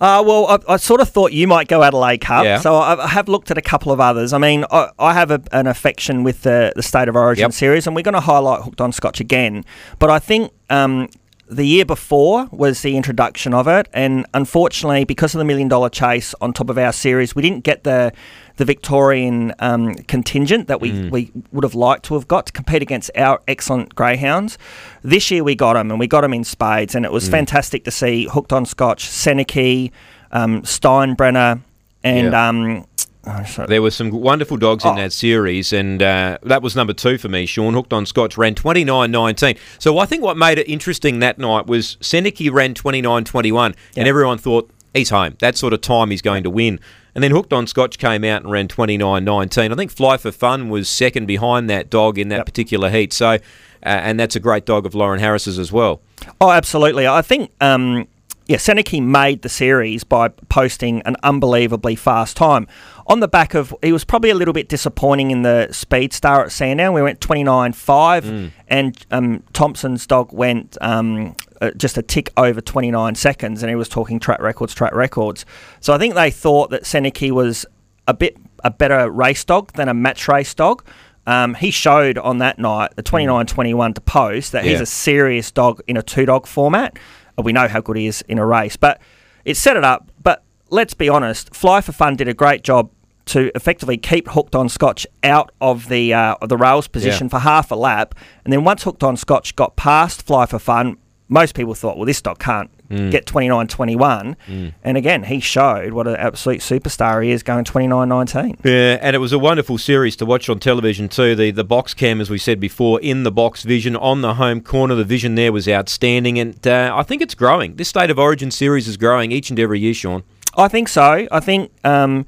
Uh, 0.00 0.20
well, 0.26 0.46
I, 0.48 0.72
I, 0.72 0.76
sort 0.78 1.00
of 1.00 1.08
thought 1.08 1.30
you 1.30 1.46
might 1.46 1.68
go 1.68 1.84
Adelaide 1.84 2.18
Cup, 2.18 2.44
yeah. 2.44 2.58
so 2.58 2.74
I, 2.74 3.04
I, 3.04 3.06
have 3.06 3.28
looked 3.28 3.52
at 3.52 3.58
a 3.58 3.62
couple 3.62 3.92
of 3.92 4.00
others. 4.00 4.32
I 4.32 4.38
mean, 4.38 4.64
I, 4.68 4.90
I 4.98 5.14
have 5.14 5.30
a, 5.30 5.40
an 5.52 5.68
affection 5.68 6.24
with 6.24 6.42
the, 6.42 6.72
the 6.74 6.82
State 6.82 7.08
of 7.08 7.14
Origin 7.14 7.42
yep. 7.42 7.52
series, 7.52 7.86
and 7.86 7.94
we're 7.94 8.02
going 8.02 8.14
to 8.14 8.20
highlight 8.20 8.62
Hooked 8.62 8.80
on 8.80 8.90
Scotch 8.90 9.20
again. 9.20 9.64
But 10.00 10.10
I 10.10 10.18
think 10.18 10.50
um, 10.70 11.08
the 11.48 11.64
year 11.64 11.84
before 11.84 12.48
was 12.50 12.82
the 12.82 12.96
introduction 12.96 13.54
of 13.54 13.68
it, 13.68 13.88
and 13.92 14.26
unfortunately, 14.34 15.04
because 15.04 15.36
of 15.36 15.38
the 15.38 15.44
million 15.44 15.68
dollar 15.68 15.88
chase 15.88 16.34
on 16.40 16.52
top 16.52 16.68
of 16.68 16.78
our 16.78 16.92
series, 16.92 17.36
we 17.36 17.42
didn't 17.42 17.62
get 17.62 17.84
the 17.84 18.12
the 18.56 18.64
Victorian 18.64 19.54
um, 19.58 19.94
contingent 19.94 20.68
that 20.68 20.80
we, 20.80 20.92
mm. 20.92 21.10
we 21.10 21.30
would 21.52 21.64
have 21.64 21.74
liked 21.74 22.04
to 22.06 22.14
have 22.14 22.28
got 22.28 22.46
to 22.46 22.52
compete 22.52 22.82
against 22.82 23.10
our 23.16 23.40
excellent 23.48 23.94
greyhounds. 23.94 24.58
This 25.02 25.30
year 25.30 25.44
we 25.44 25.54
got 25.54 25.74
them, 25.74 25.90
and 25.90 25.98
we 25.98 26.06
got 26.06 26.22
them 26.22 26.34
in 26.34 26.44
spades, 26.44 26.94
and 26.94 27.04
it 27.04 27.12
was 27.12 27.28
mm. 27.28 27.32
fantastic 27.32 27.84
to 27.84 27.90
see 27.90 28.26
Hooked 28.26 28.52
on 28.52 28.66
Scotch, 28.66 29.06
Seneki, 29.06 29.90
um, 30.32 30.62
Steinbrenner, 30.62 31.60
and 32.04 32.34
um, 32.34 32.84
Oh, 33.24 33.44
there 33.68 33.80
were 33.80 33.92
some 33.92 34.10
wonderful 34.10 34.56
dogs 34.56 34.84
in 34.84 34.90
oh. 34.90 34.96
that 34.96 35.12
series, 35.12 35.72
and 35.72 36.02
uh, 36.02 36.38
that 36.42 36.60
was 36.60 36.74
number 36.74 36.92
two 36.92 37.18
for 37.18 37.28
me. 37.28 37.46
Shaun 37.46 37.72
Hooked 37.72 37.92
on 37.92 38.04
Scotch 38.04 38.36
ran 38.36 38.56
29.19. 38.56 39.56
So 39.78 39.98
I 39.98 40.06
think 40.06 40.24
what 40.24 40.36
made 40.36 40.58
it 40.58 40.68
interesting 40.68 41.20
that 41.20 41.38
night 41.38 41.68
was 41.68 41.96
Seneki 42.00 42.50
ran 42.52 42.74
29.21, 42.74 43.76
and 43.96 44.08
everyone 44.08 44.38
thought 44.38 44.68
he's 44.92 45.10
home. 45.10 45.36
That 45.38 45.56
sort 45.56 45.72
of 45.72 45.80
time 45.82 46.10
he's 46.10 46.22
going 46.22 46.42
to 46.42 46.50
win. 46.50 46.80
And 47.14 47.22
then 47.22 47.30
Hooked 47.30 47.52
on 47.52 47.66
Scotch 47.66 47.98
came 47.98 48.24
out 48.24 48.42
and 48.42 48.50
ran 48.50 48.68
29.19. 48.68 49.72
I 49.72 49.74
think 49.74 49.90
Fly 49.90 50.16
for 50.16 50.32
Fun 50.32 50.70
was 50.70 50.88
second 50.88 51.26
behind 51.26 51.68
that 51.68 51.90
dog 51.90 52.18
in 52.18 52.28
that 52.28 52.38
yep. 52.38 52.46
particular 52.46 52.88
heat. 52.88 53.12
So, 53.12 53.32
uh, 53.32 53.38
and 53.82 54.18
that's 54.18 54.34
a 54.36 54.40
great 54.40 54.64
dog 54.64 54.86
of 54.86 54.94
Lauren 54.94 55.20
Harris's 55.20 55.58
as 55.58 55.70
well. 55.70 56.00
Oh, 56.40 56.50
absolutely. 56.50 57.06
I 57.06 57.20
think 57.20 57.50
um, 57.60 58.08
yeah, 58.46 58.56
Seneki 58.56 59.02
made 59.02 59.42
the 59.42 59.48
series 59.48 60.04
by 60.04 60.28
posting 60.28 61.00
an 61.02 61.16
unbelievably 61.22 61.96
fast 61.96 62.36
time. 62.36 62.66
On 63.06 63.20
the 63.20 63.28
back 63.28 63.54
of, 63.54 63.74
he 63.82 63.92
was 63.92 64.04
probably 64.04 64.30
a 64.30 64.34
little 64.34 64.54
bit 64.54 64.68
disappointing 64.68 65.30
in 65.30 65.42
the 65.42 65.68
speed 65.70 66.12
star 66.12 66.44
at 66.44 66.52
Sandown. 66.52 66.92
We 66.92 67.02
went 67.02 67.20
29.5, 67.20 68.22
mm. 68.22 68.50
and 68.68 69.06
um, 69.10 69.42
Thompson's 69.52 70.06
dog 70.06 70.32
went 70.32 70.76
um, 70.80 71.36
uh, 71.62 71.70
just 71.76 71.96
a 71.96 72.02
tick 72.02 72.30
over 72.36 72.60
29 72.60 73.14
seconds, 73.14 73.62
and 73.62 73.70
he 73.70 73.76
was 73.76 73.88
talking 73.88 74.18
track 74.20 74.40
records, 74.40 74.74
track 74.74 74.94
records. 74.94 75.46
So 75.80 75.94
I 75.94 75.98
think 75.98 76.14
they 76.14 76.30
thought 76.30 76.68
that 76.70 76.82
Seneki 76.82 77.30
was 77.30 77.64
a 78.06 78.12
bit 78.14 78.36
a 78.64 78.70
better 78.70 79.10
race 79.10 79.44
dog 79.44 79.72
than 79.72 79.88
a 79.88 79.94
match 79.94 80.28
race 80.28 80.52
dog. 80.54 80.84
Um, 81.26 81.54
he 81.54 81.70
showed 81.70 82.18
on 82.18 82.38
that 82.38 82.58
night, 82.58 82.94
the 82.96 83.02
29-21 83.02 83.94
to 83.94 84.00
post, 84.00 84.52
that 84.52 84.64
he's 84.64 84.80
a 84.80 84.86
serious 84.86 85.50
dog 85.52 85.80
in 85.86 85.96
a 85.96 86.02
two-dog 86.02 86.46
format. 86.46 86.98
Uh, 87.38 87.42
We 87.42 87.52
know 87.52 87.68
how 87.68 87.80
good 87.80 87.96
he 87.96 88.06
is 88.06 88.22
in 88.28 88.38
a 88.38 88.46
race, 88.46 88.76
but 88.76 89.00
it 89.44 89.56
set 89.56 89.76
it 89.76 89.84
up. 89.84 90.10
But 90.22 90.42
let's 90.70 90.94
be 90.94 91.08
honest, 91.08 91.54
Fly 91.54 91.80
for 91.80 91.92
Fun 91.92 92.16
did 92.16 92.26
a 92.28 92.34
great 92.34 92.62
job 92.64 92.90
to 93.26 93.52
effectively 93.54 93.96
keep 93.98 94.28
Hooked 94.28 94.56
on 94.56 94.68
Scotch 94.68 95.06
out 95.22 95.50
of 95.60 95.88
the 95.88 96.12
uh, 96.12 96.34
the 96.48 96.56
rails 96.56 96.88
position 96.88 97.26
Yeah. 97.26 97.30
for 97.30 97.38
half 97.38 97.70
a 97.70 97.76
lap, 97.76 98.16
and 98.44 98.52
then 98.52 98.64
once 98.64 98.82
Hooked 98.82 99.04
on 99.04 99.16
Scotch 99.16 99.54
got 99.54 99.76
past 99.76 100.22
Fly 100.26 100.46
for 100.46 100.58
Fun, 100.58 100.96
most 101.32 101.54
people 101.54 101.74
thought, 101.74 101.96
well, 101.96 102.06
this 102.06 102.20
dog 102.22 102.38
can't 102.38 102.70
Mm. 102.92 103.10
get 103.10 103.24
29-21. 103.24 104.36
And 104.84 104.96
again, 104.98 105.22
he 105.22 105.40
showed 105.40 105.94
what 105.94 106.06
an 106.06 106.16
absolute 106.16 106.60
superstar 106.60 107.24
he 107.24 107.30
is 107.30 107.42
going 107.42 107.64
29-19. 107.64 108.58
Yeah, 108.64 108.98
and 109.00 109.16
it 109.16 109.18
was 109.18 109.32
a 109.32 109.38
wonderful 109.38 109.78
series 109.78 110.14
to 110.16 110.26
watch 110.26 110.50
on 110.50 110.58
television 110.58 111.08
too. 111.08 111.34
The 111.34 111.52
the 111.52 111.64
box 111.64 111.94
cam, 111.94 112.20
as 112.20 112.28
we 112.28 112.36
said 112.36 112.60
before, 112.60 113.00
in 113.00 113.22
the 113.22 113.32
box 113.32 113.62
vision 113.62 113.96
on 113.96 114.20
the 114.20 114.34
home 114.34 114.60
corner, 114.60 114.94
the 114.94 115.04
vision 115.04 115.36
there 115.36 115.52
was 115.52 115.66
outstanding, 115.66 116.38
and 116.38 116.66
uh, 116.66 116.92
I 116.94 117.02
think 117.02 117.22
it's 117.22 117.34
growing. 117.34 117.76
This 117.76 117.88
state 117.88 118.10
of 118.10 118.18
origin 118.18 118.50
series 118.50 118.86
is 118.86 118.98
growing 118.98 119.32
each 119.32 119.48
and 119.48 119.58
every 119.58 119.80
year, 119.80 119.94
Sean. 119.94 120.22
I 120.54 120.68
think 120.68 120.88
so. 120.88 121.26
I 121.32 121.40
think 121.40 121.70
um, 121.84 122.26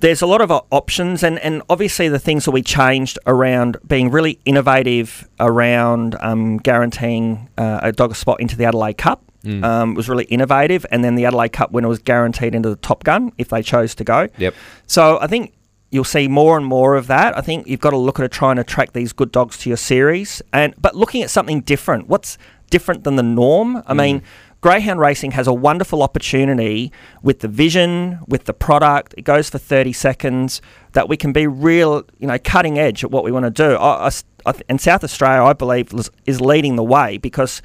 there's 0.00 0.22
a 0.22 0.26
lot 0.26 0.40
of 0.40 0.50
options, 0.50 1.22
and, 1.22 1.38
and 1.38 1.62
obviously 1.68 2.08
the 2.08 2.18
things 2.18 2.44
that 2.44 2.50
we 2.50 2.62
changed 2.62 3.18
around 3.26 3.78
being 3.86 4.10
really 4.10 4.38
innovative 4.44 5.28
around 5.40 6.16
um, 6.20 6.58
guaranteeing 6.58 7.48
uh, 7.56 7.80
a 7.82 7.92
dog 7.92 8.14
spot 8.14 8.40
into 8.40 8.56
the 8.56 8.64
Adelaide 8.64 8.98
Cup. 8.98 9.22
Um, 9.62 9.94
was 9.94 10.08
really 10.08 10.24
innovative, 10.24 10.84
and 10.90 11.04
then 11.04 11.14
the 11.14 11.24
Adelaide 11.24 11.52
Cup 11.52 11.70
winner 11.70 11.86
was 11.86 12.00
guaranteed 12.00 12.52
into 12.52 12.68
the 12.68 12.74
Top 12.74 13.04
Gun 13.04 13.30
if 13.38 13.50
they 13.50 13.62
chose 13.62 13.94
to 13.94 14.02
go. 14.02 14.28
Yep. 14.38 14.54
So 14.88 15.20
I 15.20 15.28
think 15.28 15.54
you'll 15.92 16.02
see 16.02 16.26
more 16.26 16.56
and 16.56 16.66
more 16.66 16.96
of 16.96 17.06
that. 17.06 17.36
I 17.38 17.42
think 17.42 17.68
you've 17.68 17.78
got 17.78 17.90
to 17.90 17.96
look 17.96 18.18
at 18.18 18.24
it, 18.24 18.32
trying 18.32 18.56
to 18.56 18.62
attract 18.62 18.92
these 18.92 19.12
good 19.12 19.30
dogs 19.30 19.56
to 19.58 19.70
your 19.70 19.76
series, 19.76 20.42
and 20.52 20.74
but 20.78 20.96
looking 20.96 21.22
at 21.22 21.30
something 21.30 21.60
different. 21.60 22.08
What's 22.08 22.38
different 22.70 23.04
than 23.04 23.14
the 23.14 23.22
norm? 23.22 23.84
I 23.86 23.94
mean, 23.94 24.22
greyhound 24.66 24.98
racing 24.98 25.30
has 25.32 25.46
a 25.46 25.52
wonderful 25.54 26.02
opportunity 26.02 26.90
with 27.22 27.38
the 27.40 27.48
vision, 27.48 28.18
with 28.26 28.44
the 28.46 28.52
product. 28.52 29.14
It 29.16 29.22
goes 29.22 29.48
for 29.48 29.58
thirty 29.58 29.92
seconds. 29.92 30.60
That 30.92 31.08
we 31.08 31.16
can 31.16 31.32
be 31.32 31.46
real, 31.46 32.02
you 32.18 32.26
know, 32.26 32.38
cutting 32.38 32.78
edge 32.78 33.04
at 33.04 33.10
what 33.10 33.22
we 33.22 33.30
want 33.30 33.44
to 33.44 33.50
do. 33.50 33.76
I, 33.76 33.94
I 33.94 34.06
s- 34.06 34.24
I 34.44 34.52
th- 34.52 34.64
and 34.68 34.80
South 34.80 35.04
Australia, 35.04 35.42
I 35.44 35.52
believe, 35.52 35.92
is- 35.94 36.10
is 36.26 36.40
leading 36.40 36.76
the 36.76 36.84
way 36.84 37.18
because. 37.18 37.62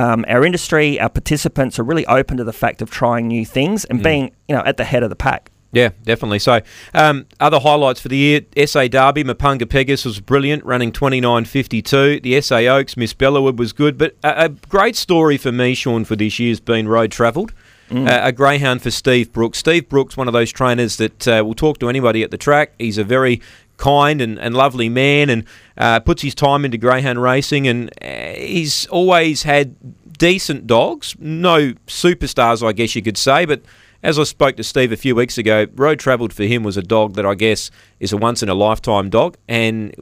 Um, 0.00 0.24
our 0.28 0.44
industry, 0.44 1.00
our 1.00 1.08
participants 1.08 1.76
are 1.80 1.82
really 1.82 2.06
open 2.06 2.36
to 2.36 2.44
the 2.44 2.52
fact 2.52 2.80
of 2.82 2.88
trying 2.88 3.26
new 3.26 3.44
things 3.44 3.84
and 3.86 4.00
being, 4.00 4.30
you 4.46 4.54
know, 4.54 4.62
at 4.64 4.76
the 4.76 4.84
head 4.84 5.02
of 5.02 5.10
the 5.10 5.16
pack. 5.16 5.50
Yeah, 5.72 5.90
definitely. 6.02 6.38
So, 6.38 6.60
um, 6.94 7.26
other 7.40 7.60
highlights 7.60 8.00
for 8.00 8.08
the 8.08 8.16
year: 8.16 8.40
SA 8.66 8.88
Derby, 8.88 9.22
Mapunga 9.22 9.68
Pegasus 9.68 10.04
was 10.06 10.20
brilliant, 10.20 10.64
running 10.64 10.92
twenty 10.92 11.20
nine 11.20 11.44
fifty 11.44 11.82
two. 11.82 12.20
The 12.20 12.40
SA 12.40 12.56
Oaks, 12.56 12.96
Miss 12.96 13.12
Bellawood 13.12 13.56
was 13.56 13.72
good, 13.72 13.98
but 13.98 14.16
a, 14.24 14.44
a 14.44 14.48
great 14.48 14.96
story 14.96 15.36
for 15.36 15.52
me, 15.52 15.74
Shaun, 15.74 16.04
for 16.04 16.16
this 16.16 16.38
year's 16.38 16.60
been 16.60 16.88
Road 16.88 17.12
Travelled. 17.12 17.52
Uh, 17.90 18.20
a 18.22 18.32
greyhound 18.32 18.82
for 18.82 18.90
Steve 18.90 19.32
Brooks. 19.32 19.58
Steve 19.58 19.88
Brooks, 19.88 20.14
one 20.14 20.28
of 20.28 20.34
those 20.34 20.52
trainers 20.52 20.98
that 20.98 21.26
uh, 21.26 21.42
will 21.42 21.54
talk 21.54 21.78
to 21.78 21.88
anybody 21.88 22.22
at 22.22 22.30
the 22.30 22.36
track. 22.36 22.72
He's 22.78 22.98
a 22.98 23.04
very 23.04 23.40
kind 23.78 24.20
and, 24.20 24.38
and 24.38 24.54
lovely 24.54 24.90
man 24.90 25.30
and 25.30 25.44
uh, 25.78 26.00
puts 26.00 26.20
his 26.20 26.34
time 26.34 26.64
into 26.66 26.76
greyhound 26.76 27.22
racing 27.22 27.66
and 27.66 27.90
uh, 28.02 28.34
he's 28.34 28.86
always 28.88 29.44
had 29.44 29.76
decent 30.18 30.66
dogs 30.66 31.14
no 31.20 31.72
superstars 31.86 32.66
i 32.66 32.72
guess 32.72 32.96
you 32.96 33.02
could 33.02 33.16
say 33.16 33.44
but 33.44 33.62
as 34.00 34.16
I 34.16 34.22
spoke 34.22 34.56
to 34.56 34.64
Steve 34.64 34.92
a 34.92 34.96
few 34.96 35.16
weeks 35.16 35.38
ago, 35.38 35.66
Road 35.74 35.98
Travelled 35.98 36.32
for 36.32 36.44
him 36.44 36.62
was 36.62 36.76
a 36.76 36.82
dog 36.82 37.14
that 37.14 37.26
I 37.26 37.34
guess 37.34 37.68
is 37.98 38.12
a 38.12 38.16
once 38.16 38.44
in 38.44 38.48
a 38.48 38.54
lifetime 38.54 39.10
dog. 39.10 39.36
And, 39.48 39.92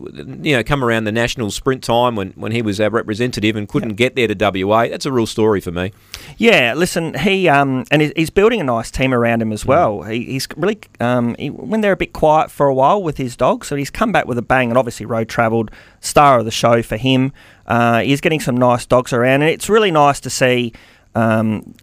you 0.43 0.55
know, 0.55 0.63
come 0.63 0.85
around 0.85 1.05
the 1.05 1.13
national 1.13 1.51
sprint 1.51 1.83
time 1.83 2.15
when, 2.15 2.33
when 2.33 2.53
he 2.53 2.61
was 2.61 2.79
our 2.79 2.91
representative 2.91 3.57
and 3.57 3.67
couldn't 3.67 3.95
get 3.95 4.15
there 4.15 4.29
to 4.29 4.67
WA, 4.67 4.89
that's 4.89 5.07
a 5.07 5.13
real 5.13 5.27
story 5.27 5.63
for 5.63 5.73
me. 5.73 5.93
Yeah, 6.37 6.75
listen, 6.75 7.15
he 7.15 7.49
um, 7.49 7.85
and 7.91 8.03
he's 8.15 8.29
building 8.29 8.61
a 8.61 8.65
nice 8.65 8.91
team 8.91 9.15
around 9.15 9.41
him 9.41 9.51
as 9.51 9.65
well. 9.65 10.03
He, 10.03 10.25
he's 10.25 10.47
really 10.57 10.79
um, 11.01 11.35
he, 11.39 11.49
when 11.49 11.81
they're 11.81 11.93
a 11.93 11.97
bit 11.97 12.13
quiet 12.13 12.51
for 12.51 12.67
a 12.67 12.75
while 12.75 13.03
with 13.03 13.17
his 13.17 13.35
dog, 13.35 13.65
so 13.65 13.77
he's 13.77 13.91
come 13.91 14.13
back 14.13 14.27
with 14.27 14.37
a 14.37 14.43
bang. 14.43 14.69
And 14.69 14.77
obviously, 14.77 15.07
road 15.07 15.31
travelled 15.31 15.71
star 16.01 16.39
of 16.41 16.45
the 16.45 16.51
show 16.51 16.83
for 16.83 16.99
him. 16.99 17.33
Uh, 17.65 18.01
he's 18.01 18.21
getting 18.21 18.41
some 18.41 18.59
nice 18.59 18.85
dogs 18.85 19.15
around, 19.15 19.41
and 19.41 19.51
it's 19.51 19.71
really 19.71 19.91
nice 19.91 20.21
to 20.21 20.29
see. 20.29 20.75
Um, 21.15 21.75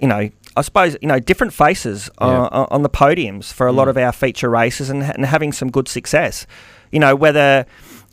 you 0.00 0.08
know, 0.08 0.28
I 0.56 0.62
suppose 0.62 0.96
you 1.02 1.08
know 1.08 1.18
different 1.18 1.52
faces 1.52 2.08
Yeah. 2.20 2.26
uh, 2.44 2.66
on 2.70 2.82
the 2.82 2.90
podiums 2.90 3.52
for 3.52 3.66
a 3.66 3.72
lot 3.72 3.88
of 3.88 3.96
our 3.96 4.12
feature 4.12 4.48
races 4.50 4.90
and, 4.90 5.02
and 5.02 5.26
having 5.26 5.52
some 5.52 5.70
good 5.70 5.88
success. 5.88 6.46
You 6.92 7.00
know, 7.00 7.14
whether 7.16 7.66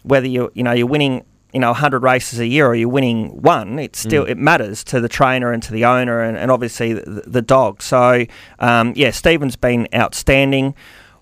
whether 0.03 0.27
you 0.27 0.51
you 0.55 0.63
know 0.63 0.71
you're 0.71 0.88
winning 0.88 1.24
you 1.53 1.60
know 1.60 1.67
100 1.71 2.01
races 2.01 2.39
a 2.39 2.48
year 2.48 2.65
or 2.65 2.74
you're 2.75 2.89
winning 2.89 3.41
one, 3.41 3.77
it 3.77 3.95
still 3.95 4.25
it 4.25 4.38
matters 4.38 4.83
to 4.86 5.00
the 5.01 5.10
trainer 5.10 5.51
and 5.51 5.62
to 5.63 5.71
the 5.74 5.86
owner 5.86 6.21
and, 6.21 6.38
and 6.38 6.50
obviously 6.50 6.93
the, 6.93 7.24
the 7.27 7.41
dog. 7.41 7.81
So 7.81 8.25
um, 8.60 8.93
yeah, 8.95 9.12
Stephen's 9.12 9.55
been 9.57 9.88
outstanding. 9.93 10.74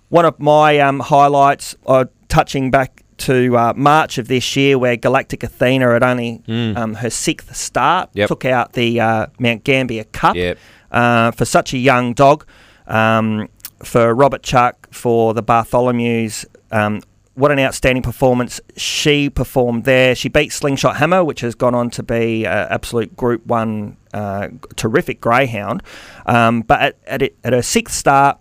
One 0.08 0.24
of 0.24 0.38
my 0.40 0.78
um, 0.80 1.00
highlights, 1.00 1.76
uh, 1.86 2.06
touching 2.28 2.70
back 2.70 3.02
to 3.18 3.56
uh, 3.56 3.72
March 3.76 4.18
of 4.18 4.26
this 4.28 4.56
year, 4.56 4.78
where 4.78 4.96
Galactic 4.96 5.42
Athena 5.42 5.92
had 5.92 6.02
only 6.02 6.42
um, 6.48 6.94
her 6.94 7.10
sixth 7.10 7.54
start, 7.54 8.08
Yep. 8.14 8.28
took 8.28 8.44
out 8.46 8.72
the 8.72 8.98
uh, 9.00 9.26
Mount 9.38 9.62
Gambier 9.62 10.04
Cup 10.04 10.34
Yep. 10.36 10.58
Uh, 10.90 11.30
for 11.32 11.44
such 11.44 11.72
a 11.72 11.78
young 11.78 12.12
dog. 12.14 12.46
Um, 12.86 13.48
for 13.82 14.14
Robert 14.14 14.42
Chuck, 14.42 14.88
for 14.92 15.32
the 15.32 15.42
Bartholomews, 15.42 16.44
um, 16.70 17.00
what 17.34 17.50
an 17.50 17.58
outstanding 17.58 18.02
performance 18.02 18.60
she 18.76 19.30
performed 19.30 19.84
there. 19.84 20.14
She 20.14 20.28
beat 20.28 20.52
Slingshot 20.52 20.96
Hammer, 20.96 21.24
which 21.24 21.40
has 21.40 21.54
gone 21.54 21.74
on 21.74 21.88
to 21.90 22.02
be 22.02 22.46
uh, 22.46 22.66
absolute 22.68 23.16
Group 23.16 23.46
One, 23.46 23.96
uh, 24.12 24.48
terrific 24.76 25.20
greyhound. 25.20 25.82
Um, 26.26 26.60
but 26.62 26.80
at, 26.80 26.96
at, 27.06 27.22
it, 27.22 27.36
at 27.42 27.52
her 27.54 27.62
sixth 27.62 27.94
start, 27.96 28.38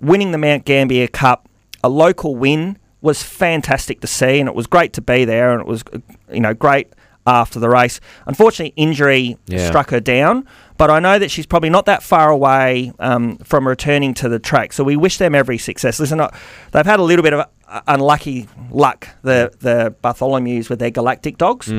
winning 0.00 0.32
the 0.32 0.38
Mount 0.38 0.64
Gambier 0.66 1.08
Cup, 1.08 1.48
a 1.82 1.88
local 1.88 2.36
win 2.36 2.76
was 3.00 3.22
fantastic 3.22 4.00
to 4.00 4.06
see, 4.06 4.38
and 4.40 4.48
it 4.48 4.54
was 4.54 4.66
great 4.66 4.92
to 4.94 5.00
be 5.00 5.24
there, 5.24 5.52
and 5.52 5.60
it 5.60 5.66
was 5.66 5.82
you 6.30 6.40
know 6.40 6.52
great 6.54 6.92
after 7.26 7.58
the 7.58 7.68
race. 7.68 8.00
Unfortunately, 8.26 8.72
injury 8.76 9.38
Yeah. 9.46 9.66
struck 9.68 9.90
her 9.90 10.00
down, 10.00 10.46
but 10.82 10.90
I 10.90 10.98
know 10.98 11.16
that 11.16 11.30
she's 11.30 11.46
probably 11.46 11.70
not 11.70 11.86
that 11.86 12.02
far 12.02 12.28
away 12.28 12.90
um, 12.98 13.36
from 13.36 13.68
returning 13.68 14.14
to 14.14 14.28
the 14.28 14.40
track. 14.40 14.72
So 14.72 14.82
we 14.82 14.96
wish 14.96 15.16
them 15.16 15.32
every 15.32 15.56
success. 15.56 16.00
Listen, 16.00 16.18
uh, 16.18 16.28
they've 16.72 16.84
had 16.84 16.98
a 16.98 17.04
little 17.04 17.22
bit 17.22 17.32
of 17.32 17.46
uh, 17.68 17.80
unlucky 17.86 18.48
luck, 18.72 19.06
the 19.22 19.52
the 19.60 19.94
Bartholomews 20.02 20.68
with 20.68 20.80
their 20.80 20.90
Galactic 20.90 21.38
dogs. 21.38 21.70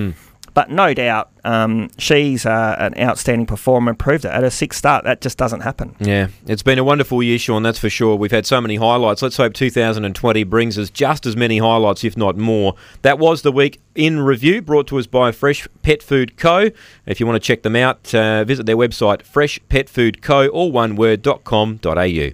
But 0.54 0.70
no 0.70 0.94
doubt, 0.94 1.32
um, 1.44 1.90
she's 1.98 2.46
uh, 2.46 2.76
an 2.78 2.94
outstanding 2.98 3.48
performer 3.48 3.90
and 3.90 4.00
proved 4.00 4.24
it 4.24 4.30
at 4.30 4.44
a 4.44 4.52
sixth 4.52 4.78
start. 4.78 5.04
That 5.04 5.20
just 5.20 5.38
doesn't 5.38 5.62
happen. 5.62 5.96
Yeah, 6.00 6.28
it's 6.46 6.62
been 6.62 6.78
a 6.78 6.84
wonderful 6.84 7.24
year, 7.24 7.40
Shaun, 7.40 7.64
that's 7.64 7.80
for 7.80 7.90
sure. 7.90 8.16
We've 8.16 8.32
had 8.32 8.46
so 8.46 8.62
many 8.62 8.76
highlights. 8.76 9.22
Let's 9.22 9.38
hope 9.38 9.54
2020 9.54 10.44
brings 10.44 10.78
us 10.78 10.90
just 10.90 11.26
as 11.26 11.36
many 11.36 11.58
highlights, 11.58 12.04
if 12.04 12.16
not 12.16 12.38
more. 12.38 12.76
That 13.02 13.18
was 13.18 13.42
the 13.42 13.52
week 13.52 13.82
in 13.96 14.20
review, 14.20 14.62
brought 14.62 14.88
to 14.88 15.00
us 15.00 15.08
by 15.08 15.32
Fresh 15.32 15.68
Pet 15.82 16.04
Food 16.04 16.38
Co. 16.38 16.70
If 17.06 17.20
you 17.20 17.26
want 17.26 17.42
to 17.42 17.46
check 17.46 17.64
them 17.64 17.76
out, 17.76 18.14
uh, 18.14 18.44
visit 18.44 18.66
their 18.66 18.78
website, 18.78 19.24
freshpetfoodco, 19.24 20.50
all 20.52 20.72
one 20.72 20.96
word, 20.96 21.22
dot 21.22 21.44
com 21.44 21.78
dot 21.78 21.98
au. 21.98 22.30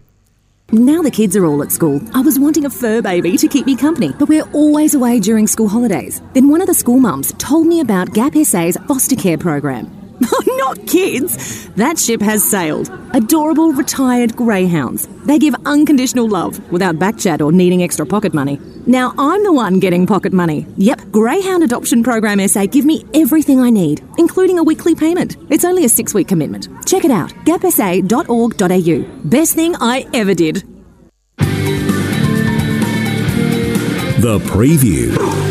Now 0.72 1.02
the 1.02 1.10
kids 1.10 1.36
are 1.36 1.46
all 1.46 1.64
at 1.64 1.72
school, 1.72 2.00
I 2.14 2.22
was 2.22 2.38
wanting 2.38 2.66
a 2.66 2.70
fur 2.70 3.02
baby 3.02 3.38
to 3.38 3.48
keep 3.48 3.66
me 3.66 3.76
company, 3.76 4.14
but 4.20 4.30
we're 4.30 4.48
always 4.54 4.94
away 4.94 5.20
during 5.20 5.48
school 5.48 5.68
holidays. 5.68 6.22
Then 6.34 6.48
one 6.48 6.62
of 6.62 6.68
the 6.68 6.76
school 6.76 7.00
mums 7.00 7.34
told 7.40 7.66
me 7.66 7.80
about 7.80 8.14
Gap 8.14 8.36
SA's 8.36 8.78
foster 8.88 9.16
care 9.16 9.40
program. 9.40 9.99
Not 10.58 10.86
kids! 10.88 11.68
That 11.70 11.98
ship 11.98 12.22
has 12.22 12.44
sailed. 12.44 12.92
Adorable 13.14 13.72
retired 13.72 14.36
greyhounds. 14.36 15.08
They 15.26 15.40
give 15.40 15.56
unconditional 15.66 16.28
love 16.28 16.72
without 16.72 16.96
backchat 16.96 17.42
or 17.42 17.52
needing 17.52 17.84
extra 17.84 18.06
pocket 18.06 18.34
money. 18.34 18.60
Now 18.86 19.14
I'm 19.18 19.44
the 19.44 19.54
one 19.54 19.80
getting 19.80 20.06
pocket 20.08 20.34
money. 20.34 20.66
Yep, 20.78 21.12
Greyhound 21.12 21.64
Adoption 21.64 22.04
Program 22.04 22.46
SA 22.48 22.66
give 22.66 22.86
me 22.86 23.06
everything 23.14 23.60
I 23.60 23.70
need, 23.70 24.02
including 24.18 24.58
a 24.60 24.64
weekly 24.64 24.96
payment. 24.96 25.38
It's 25.50 25.66
only 25.66 25.86
a 25.86 25.90
six 25.90 26.14
week 26.14 26.28
commitment. 26.28 26.68
Check 26.86 27.06
it 27.06 27.12
out, 27.12 27.30
gapsa.org.au. 27.46 29.20
Best 29.30 29.56
thing 29.56 29.76
I 29.80 30.06
ever 30.14 30.34
did. 30.34 30.64
The 34.22 34.40
preview. 34.40 35.49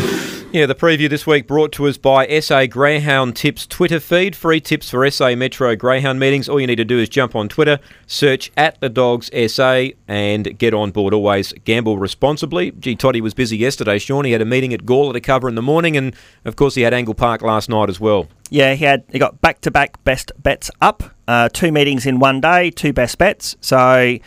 Yeah, 0.51 0.65
the 0.65 0.73
preview 0.73 1.07
this 1.07 1.27
week 1.27 1.45
brought 1.45 1.71
to 1.73 1.87
us 1.87 1.97
by 1.97 2.39
SA 2.39 2.65
Greyhound 2.65 3.35
Tips 3.35 3.67
Twitter 3.67 3.99
feed. 3.99 4.35
Free 4.35 4.59
tips 4.59 4.89
for 4.89 5.07
SA 5.11 5.35
Metro 5.35 5.75
Greyhound 5.75 6.19
meetings. 6.19 6.49
All 6.49 6.59
you 6.59 6.65
need 6.65 6.77
to 6.77 6.85
do 6.85 6.97
is 6.97 7.07
jump 7.07 7.35
on 7.35 7.49
Twitter, 7.49 7.77
search 8.07 8.51
at 8.57 8.81
the 8.81 8.89
Dogs 8.89 9.29
SA, 9.53 9.89
and 10.07 10.57
get 10.57 10.73
on 10.73 10.89
board. 10.89 11.13
Always 11.13 11.53
gamble 11.65 11.99
responsibly. 11.99 12.71
Gee, 12.71 12.95
Toddy 12.95 13.21
was 13.21 13.35
busy 13.35 13.57
yesterday, 13.57 13.99
Shaun. 13.99 14.25
He 14.25 14.31
had 14.31 14.41
a 14.41 14.45
meeting 14.45 14.73
at 14.73 14.87
Gawler 14.87 15.13
to 15.13 15.21
cover 15.21 15.47
in 15.47 15.53
the 15.53 15.61
morning, 15.61 15.95
and 15.95 16.15
of 16.45 16.55
course, 16.55 16.73
he 16.73 16.81
had 16.81 16.95
Angle 16.95 17.13
Park 17.13 17.43
last 17.43 17.69
night 17.69 17.87
as 17.87 17.99
well. 17.99 18.27
Yeah, 18.49 18.73
he 18.73 18.85
had 18.85 19.03
he 19.11 19.19
got 19.19 19.39
back 19.41 19.61
to 19.61 19.69
back 19.69 20.03
best 20.03 20.31
bets 20.41 20.71
up. 20.81 21.03
Uh, 21.27 21.49
two 21.49 21.71
meetings 21.71 22.07
in 22.07 22.17
one 22.17 22.41
day, 22.41 22.71
two 22.71 22.91
best 22.91 23.19
bets. 23.19 23.55
So 23.61 24.17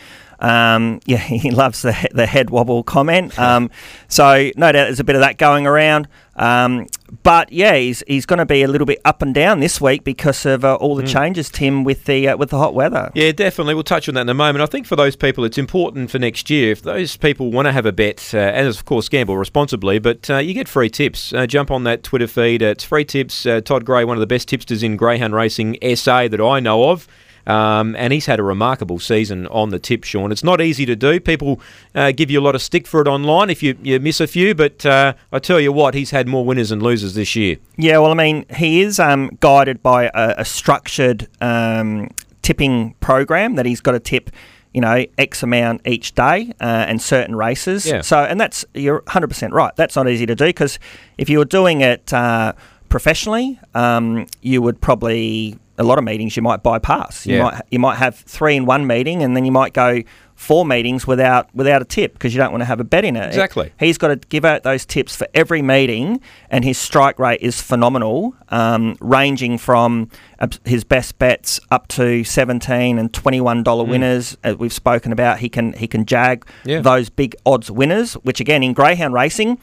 Um, 0.43 1.01
yeah, 1.07 1.17
he 1.19 1.51
loves 1.51 1.83
the 1.83 2.09
the 2.13 2.27
head 2.27 2.51
wobble 2.51 2.83
comment. 2.83 3.39
Um, 3.39 3.71
so 4.09 4.51
no 4.57 4.73
doubt 4.73 4.85
there's 4.85 5.01
a 5.01 5.05
bit 5.05 5.17
of 5.17 5.23
that 5.23 5.39
going 5.39 5.67
around. 5.67 6.09
Um, 6.35 6.87
but 7.23 7.53
yeah, 7.53 7.77
he's 7.77 8.03
he's 8.07 8.25
going 8.25 8.39
to 8.39 8.47
be 8.47 8.63
a 8.63 8.69
little 8.69 8.87
bit 8.87 9.01
up 9.05 9.21
and 9.21 9.35
down 9.35 9.61
this 9.61 9.81
week 9.81 10.03
because 10.03 10.47
of 10.47 10.65
uh, 10.65 10.77
all 10.77 10.97
the 10.97 11.07
changes, 11.07 11.51
Tim, 11.51 11.85
with 11.85 12.05
the 12.05 12.29
uh, 12.29 12.37
with 12.37 12.51
the 12.51 12.59
hot 12.59 12.75
weather. 12.75 13.11
Yeah, 13.15 13.33
definitely. 13.33 13.75
We'll 13.75 13.85
touch 13.85 14.09
on 14.09 14.15
that 14.15 14.23
in 14.23 14.29
a 14.31 14.35
moment. 14.35 14.63
I 14.63 14.67
think 14.67 14.87
for 14.87 14.97
those 14.97 15.15
people, 15.15 15.45
it's 15.45 15.59
important 15.59 16.11
for 16.11 16.19
next 16.19 16.49
year. 16.49 16.73
If 16.73 16.83
those 16.83 17.17
people 17.17 17.53
want 17.53 17.67
to 17.67 17.73
have 17.73 17.87
a 17.87 17.93
bet, 17.93 18.31
uh, 18.33 18.39
and 18.39 18.67
of 18.67 18.85
course 18.85 19.09
gamble 19.09 19.37
responsibly, 19.37 19.99
but 19.99 20.29
uh, 20.31 20.39
you 20.39 20.55
get 20.55 20.69
free 20.69 20.89
tips. 20.89 21.33
Uh, 21.35 21.47
jump 21.47 21.71
on 21.71 21.85
that 21.85 22.03
Twitter 22.03 22.27
feed. 22.27 22.63
It's 22.63 22.85
free 22.85 23.05
tips. 23.05 23.45
Uh, 23.45 23.61
Todd 23.61 23.85
Gray, 23.85 24.05
one 24.05 24.17
of 24.17 24.21
the 24.21 24.27
best 24.27 24.49
tipsters 24.49 24.83
in 24.83 24.97
greyhound 24.97 25.35
racing 25.35 25.77
SA 25.95 26.29
that 26.29 26.41
I 26.41 26.61
know 26.61 26.91
of. 26.91 27.07
Um, 27.47 27.97
and 27.97 28.13
he's 28.13 28.27
had 28.27 28.39
a 28.39 28.43
remarkable 28.43 28.99
season 28.99 29.47
on 29.49 29.71
the 29.71 29.79
tip, 29.79 30.05
Shaun. 30.05 30.31
It's 30.31 30.45
not 30.45 30.61
easy 30.61 30.87
to 30.87 30.95
do. 30.97 31.19
People 31.21 31.61
uh, 31.95 32.13
give 32.13 32.31
you 32.31 32.41
a 32.41 32.45
lot 32.45 32.55
of 32.55 32.63
stick 32.63 32.87
for 32.87 33.01
it 33.01 33.09
online 33.09 33.51
if 33.51 33.63
you, 33.63 33.77
you 33.83 33.99
miss 33.99 34.21
a 34.21 34.27
few, 34.27 34.55
but 34.55 34.85
uh, 34.87 35.15
I 35.33 35.39
tell 35.39 35.61
you 35.61 35.73
what, 35.73 35.95
he's 35.95 36.11
had 36.11 36.29
more 36.29 36.45
winners 36.45 36.71
and 36.71 36.83
losers 36.83 37.15
this 37.15 37.35
year. 37.35 37.57
Yeah, 37.77 37.99
well, 37.99 38.13
I 38.13 38.15
mean, 38.15 38.45
he 38.55 38.83
is 38.83 39.01
um, 39.01 39.37
guided 39.41 39.83
by 39.83 40.05
a, 40.15 40.35
a 40.39 40.45
structured 40.45 41.29
um, 41.41 42.11
tipping 42.43 42.95
program 43.01 43.57
that 43.57 43.67
he's 43.67 43.81
got 43.81 43.93
to 43.93 44.01
tip. 44.01 44.31
You 44.75 44.81
know, 44.81 45.05
X 45.19 45.43
amount 45.43 45.83
each 45.87 46.15
day 46.15 46.51
uh, 46.59 46.65
and 46.89 47.03
certain 47.03 47.37
races. 47.37 47.85
Yeah. 47.85 48.01
So, 48.01 48.21
and 48.21 48.41
that's, 48.41 48.65
you're 48.73 49.03
100% 49.03 49.53
right. 49.53 49.77
That's 49.77 49.95
not 49.97 50.09
easy 50.09 50.25
to 50.25 50.35
do 50.35 50.47
because 50.47 50.79
if 51.19 51.29
you 51.29 51.37
were 51.37 51.45
doing 51.45 51.83
it 51.83 52.11
uh, 52.11 52.55
professionally, 52.89 53.61
um, 53.75 54.27
you 54.41 54.63
would 54.63 54.81
probably, 54.81 55.59
a 55.83 55.89
lot 55.89 55.99
of 55.99 56.05
meetings 56.05 56.37
you 56.37 56.43
might 56.43 56.63
bypass. 56.63 57.27
You, 57.27 57.37
Yeah. 57.37 57.43
might, 57.43 57.63
you 57.71 57.79
might 57.79 57.97
have 57.97 58.15
three 58.17 58.57
in 58.57 58.65
one 58.67 58.87
meeting 58.87 59.23
and 59.23 59.37
then 59.37 59.45
you 59.45 59.53
might 59.53 59.73
go 59.75 60.01
four 60.35 60.65
meetings 60.67 61.07
without 61.07 61.55
without 61.55 61.83
a 61.83 61.85
tip 61.85 62.15
because 62.15 62.35
you 62.35 62.39
don't 62.39 62.51
want 62.51 62.63
to 62.63 62.65
have 62.67 62.81
a 62.81 62.85
bet 62.85 63.05
in 63.05 63.15
it. 63.17 63.27
Exactly. 63.29 63.71
He's 63.79 63.99
got 63.99 64.09
to 64.09 64.17
give 64.29 64.45
out 64.45 64.63
those 64.65 64.85
tips 64.85 65.15
for 65.15 65.27
every 65.35 65.63
meeting, 65.63 66.21
and 66.51 66.65
his 66.65 66.79
strike 66.79 67.19
rate 67.21 67.41
is 67.41 67.61
phenomenal, 67.61 68.35
um, 68.49 68.97
ranging 69.01 69.57
from 69.59 70.09
uh, 70.41 70.49
his 70.65 70.83
best 70.85 71.19
bets 71.19 71.61
up 71.71 71.87
to 71.89 72.25
seventeen 72.25 72.99
and 72.99 73.13
twenty 73.13 73.41
one 73.41 73.63
dollar 73.63 73.85
winners. 73.85 74.37
As 74.43 74.57
we've 74.57 74.73
spoken 74.73 75.13
about, 75.13 75.39
he 75.41 75.49
can 75.49 75.75
he 75.75 75.87
can 75.87 76.07
jag 76.07 76.45
Yeah. 76.65 76.81
those 76.81 77.09
big 77.09 77.37
odds 77.47 77.71
winners, 77.71 78.15
which 78.15 78.41
again 78.41 78.63
in 78.65 78.73
greyhound 78.73 79.15
racing 79.15 79.59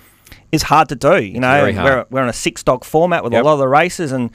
is 0.51 0.63
hard 0.63 0.87
to 0.89 0.95
do. 0.95 1.21
You 1.21 1.39
know, 1.41 1.63
we're 1.83 2.05
we're 2.09 2.21
on 2.21 2.29
a 2.29 2.33
six 2.33 2.63
dog 2.63 2.85
format 2.85 3.23
with 3.23 3.33
Yep. 3.33 3.43
a 3.43 3.45
lot 3.45 3.53
of 3.53 3.59
the 3.59 3.67
races 3.67 4.11
and. 4.13 4.29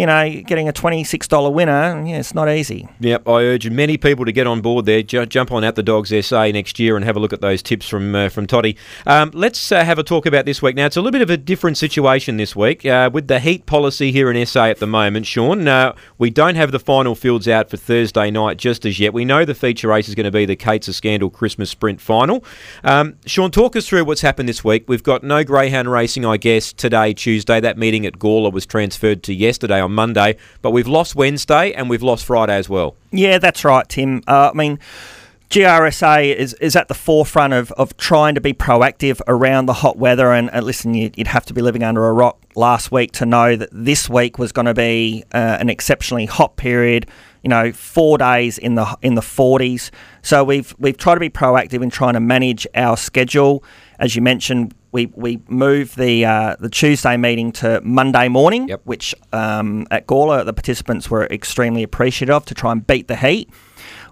You 0.00 0.06
know, 0.06 0.40
getting 0.46 0.66
a 0.66 0.72
twenty-six 0.72 1.28
dollar 1.28 1.50
winner, 1.50 2.02
yeah, 2.06 2.20
it's 2.20 2.34
not 2.34 2.48
easy. 2.48 2.88
Yep, 3.00 3.28
I 3.28 3.42
urge 3.42 3.68
many 3.68 3.98
people 3.98 4.24
to 4.24 4.32
get 4.32 4.46
on 4.46 4.62
board 4.62 4.86
there. 4.86 5.02
Ju- 5.02 5.26
jump 5.26 5.52
on 5.52 5.62
at 5.62 5.74
the 5.74 5.82
Dogs 5.82 6.10
SA 6.24 6.46
next 6.46 6.78
year 6.78 6.96
and 6.96 7.04
have 7.04 7.16
a 7.16 7.20
look 7.20 7.34
at 7.34 7.42
those 7.42 7.62
tips 7.62 7.86
from 7.86 8.14
uh, 8.14 8.30
from 8.30 8.46
Toddy. 8.46 8.78
Um, 9.04 9.30
let's 9.34 9.70
uh, 9.70 9.84
have 9.84 9.98
a 9.98 10.02
talk 10.02 10.24
about 10.24 10.46
this 10.46 10.62
week. 10.62 10.74
Now, 10.74 10.86
it's 10.86 10.96
a 10.96 11.02
little 11.02 11.12
bit 11.12 11.20
of 11.20 11.28
a 11.28 11.36
different 11.36 11.76
situation 11.76 12.38
this 12.38 12.56
week 12.56 12.86
uh, 12.86 13.10
with 13.12 13.28
the 13.28 13.40
heat 13.40 13.66
policy 13.66 14.10
here 14.10 14.30
in 14.30 14.46
SA 14.46 14.68
at 14.68 14.78
the 14.78 14.86
moment. 14.86 15.26
Shaun, 15.26 15.68
uh, 15.68 15.94
we 16.16 16.30
don't 16.30 16.54
have 16.54 16.72
the 16.72 16.80
final 16.80 17.14
fields 17.14 17.46
out 17.46 17.68
for 17.68 17.76
Thursday 17.76 18.30
night 18.30 18.56
just 18.56 18.86
as 18.86 18.98
yet. 18.98 19.12
We 19.12 19.26
know 19.26 19.44
the 19.44 19.54
feature 19.54 19.88
race 19.88 20.08
is 20.08 20.14
going 20.14 20.24
to 20.24 20.30
be 20.30 20.46
the 20.46 20.56
Kates 20.56 20.88
A 20.88 20.94
Scandal 20.94 21.28
Christmas 21.28 21.68
Sprint 21.68 22.00
Final. 22.00 22.42
Um, 22.84 23.18
Shaun, 23.26 23.50
talk 23.50 23.76
us 23.76 23.86
through 23.86 24.06
what's 24.06 24.22
happened 24.22 24.48
this 24.48 24.64
week. 24.64 24.84
We've 24.88 25.02
got 25.02 25.22
no 25.22 25.44
greyhound 25.44 25.92
racing, 25.92 26.24
I 26.24 26.38
guess, 26.38 26.72
today, 26.72 27.12
Tuesday. 27.12 27.60
That 27.60 27.76
meeting 27.76 28.06
at 28.06 28.18
Gawler 28.18 28.50
was 28.50 28.64
transferred 28.64 29.22
to 29.24 29.34
yesterday 29.34 29.89
on 29.90 29.94
Monday, 29.94 30.36
but 30.62 30.70
we've 30.70 30.88
lost 30.88 31.14
Wednesday 31.14 31.72
and 31.72 31.90
we've 31.90 32.02
lost 32.02 32.24
Friday 32.24 32.56
as 32.56 32.68
well. 32.68 32.96
Yeah, 33.10 33.38
that's 33.38 33.64
right, 33.64 33.88
Tim. 33.88 34.22
Uh, 34.26 34.50
I 34.52 34.56
mean, 34.56 34.78
GRSA 35.50 36.34
is, 36.34 36.54
is 36.54 36.76
at 36.76 36.86
the 36.86 36.94
forefront 36.94 37.52
of, 37.52 37.72
of 37.72 37.96
trying 37.96 38.36
to 38.36 38.40
be 38.40 38.52
proactive 38.54 39.20
around 39.26 39.66
the 39.66 39.72
hot 39.72 39.96
weather. 39.98 40.32
And 40.32 40.48
uh, 40.52 40.60
listen, 40.60 40.94
you, 40.94 41.10
you'd 41.16 41.26
have 41.26 41.44
to 41.46 41.54
be 41.54 41.60
living 41.60 41.82
under 41.82 42.06
a 42.06 42.12
rock 42.12 42.38
last 42.54 42.92
week 42.92 43.12
to 43.12 43.26
know 43.26 43.56
that 43.56 43.68
this 43.72 44.08
week 44.08 44.38
was 44.38 44.52
going 44.52 44.66
to 44.66 44.74
be 44.74 45.24
uh, 45.32 45.56
an 45.60 45.68
exceptionally 45.68 46.26
hot 46.26 46.56
period. 46.56 47.08
You 47.42 47.48
know, 47.48 47.72
four 47.72 48.18
days 48.18 48.58
in 48.58 48.74
the 48.74 48.98
in 49.00 49.14
the 49.14 49.22
40s. 49.22 49.90
So 50.20 50.44
we've 50.44 50.74
we've 50.78 50.98
tried 50.98 51.14
to 51.14 51.20
be 51.20 51.30
proactive 51.30 51.82
in 51.82 51.88
trying 51.88 52.12
to 52.12 52.20
manage 52.20 52.66
our 52.74 52.98
schedule. 52.98 53.64
As 54.00 54.16
you 54.16 54.22
mentioned, 54.22 54.74
we 54.92 55.06
we 55.14 55.40
moved 55.46 55.96
the 55.98 56.24
uh, 56.24 56.56
the 56.58 56.70
Tuesday 56.70 57.16
meeting 57.18 57.52
to 57.52 57.80
Monday 57.84 58.28
morning, 58.28 58.66
Yep. 58.68 58.80
which 58.84 59.14
um, 59.32 59.86
at 59.90 60.06
Gawler 60.06 60.42
the 60.44 60.54
participants 60.54 61.10
were 61.10 61.26
extremely 61.26 61.82
appreciative 61.82 62.34
of 62.34 62.46
to 62.46 62.54
try 62.54 62.72
and 62.72 62.84
beat 62.86 63.08
the 63.08 63.16
heat. 63.16 63.50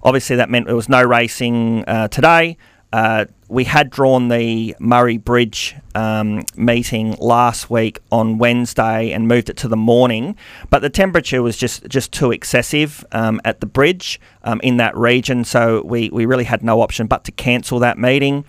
Obviously, 0.03 0.37
that 0.37 0.51
meant 0.51 0.67
there 0.67 0.77
was 0.77 0.91
no 0.91 1.03
racing 1.03 1.85
uh, 1.89 2.09
today. 2.09 2.59
Uh, 2.93 3.25
we 3.49 3.65
had 3.65 3.91
drawn 3.91 4.29
the 4.29 4.75
Murray 4.79 5.17
Bridge 5.19 5.75
um, 5.95 6.43
meeting 6.57 7.17
last 7.19 7.69
week 7.71 7.99
on 8.13 8.39
Wednesday 8.39 9.11
and 9.13 9.27
moved 9.29 9.51
it 9.51 9.57
to 9.59 9.69
the 9.69 9.77
morning, 9.77 10.37
but 10.71 10.81
the 10.81 10.89
temperature 10.89 11.43
was 11.43 11.57
just, 11.59 11.87
just 11.89 12.13
too 12.13 12.31
excessive 12.33 13.05
um, 13.13 13.41
at 13.45 13.61
the 13.61 13.67
bridge 13.67 14.19
um, 14.43 14.59
in 14.63 14.79
that 14.79 14.97
region, 14.97 15.45
so 15.45 15.83
we, 15.85 16.09
we 16.11 16.25
really 16.25 16.45
had 16.45 16.63
no 16.63 16.81
option 16.81 17.07
but 17.07 17.25
to 17.25 17.33
cancel 17.33 17.79
that 17.79 17.99
meeting. 17.99 18.45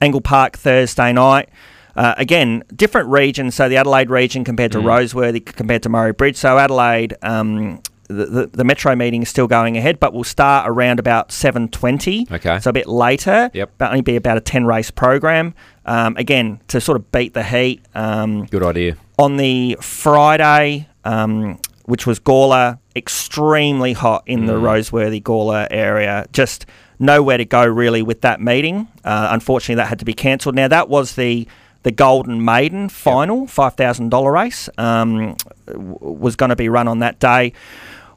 Angle 0.00 0.20
Park 0.20 0.56
Thursday 0.56 1.12
night. 1.12 1.48
Uh, 1.96 2.14
again, 2.16 2.62
different 2.74 3.08
regions. 3.08 3.54
So 3.54 3.68
the 3.68 3.76
Adelaide 3.76 4.10
region 4.10 4.44
compared 4.44 4.72
to 4.72 4.78
Roseworthy 4.78 5.44
compared 5.44 5.82
to 5.82 5.88
Murray 5.88 6.12
Bridge. 6.12 6.36
So 6.36 6.56
Adelaide, 6.56 7.14
um, 7.22 7.82
the, 8.06 8.26
the, 8.26 8.46
the 8.46 8.64
metro 8.64 8.94
meeting 8.96 9.22
is 9.22 9.28
still 9.28 9.46
going 9.46 9.76
ahead, 9.76 10.00
but 10.00 10.12
we'll 10.14 10.24
start 10.24 10.68
around 10.68 10.98
about 10.98 11.32
seven 11.32 11.68
twenty. 11.68 12.26
Okay. 12.30 12.58
So 12.60 12.70
a 12.70 12.72
bit 12.72 12.86
later. 12.86 13.50
Yep. 13.52 13.72
But 13.78 13.90
only 13.90 14.02
be 14.02 14.16
about 14.16 14.36
a 14.36 14.40
ten 14.40 14.66
race 14.66 14.90
program. 14.90 15.54
Um, 15.84 16.16
again, 16.16 16.60
to 16.68 16.80
sort 16.80 16.96
of 16.96 17.10
beat 17.10 17.34
the 17.34 17.42
heat. 17.42 17.82
Um, 17.94 18.46
Good 18.46 18.62
idea. 18.62 18.96
on 19.18 19.36
the 19.36 19.76
Friday, 19.80 20.88
um, 21.04 21.58
which 21.86 22.06
was 22.06 22.20
Gawler, 22.20 22.78
extremely 22.94 23.92
hot 23.94 24.22
in 24.26 24.46
the 24.46 24.54
Roseworthy 24.54 25.22
Gawler 25.22 25.66
area. 25.70 26.26
Just 26.32 26.66
nowhere 27.00 27.38
to 27.38 27.44
go 27.44 27.64
really 27.66 28.02
with 28.02 28.20
that 28.20 28.40
meeting. 28.40 28.86
Uh, 29.04 29.28
unfortunately, 29.32 29.74
that 29.76 29.88
had 29.88 29.98
to 29.98 30.04
be 30.04 30.12
cancelled. 30.14 30.54
Now 30.54 30.68
that 30.68 30.88
was 30.88 31.16
the 31.16 31.48
the 31.82 31.90
Golden 31.90 32.44
Maiden 32.44 32.88
final, 32.90 33.46
five 33.48 33.74
thousand 33.74 34.10
dollar 34.10 34.30
race, 34.30 34.68
um, 34.78 35.34
w- 35.66 35.96
was 36.00 36.36
going 36.36 36.50
to 36.50 36.56
be 36.56 36.68
run 36.68 36.86
on 36.86 36.98
that 37.00 37.18
day. 37.18 37.52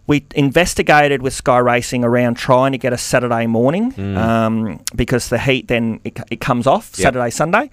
We 0.05 0.25
investigated 0.35 1.21
with 1.21 1.33
Sky 1.33 1.59
Racing 1.59 2.03
around 2.03 2.35
trying 2.35 2.73
to 2.73 2.77
get 2.77 2.91
a 2.91 2.97
Saturday 2.97 3.47
morning 3.47 3.97
um, 4.17 4.81
because 4.93 5.29
the 5.29 5.39
heat 5.39 5.69
then 5.69 6.01
it, 6.03 6.19
it 6.29 6.41
comes 6.41 6.67
off 6.67 6.91
Yep. 6.97 7.03
Saturday 7.05 7.29
Sunday. 7.29 7.69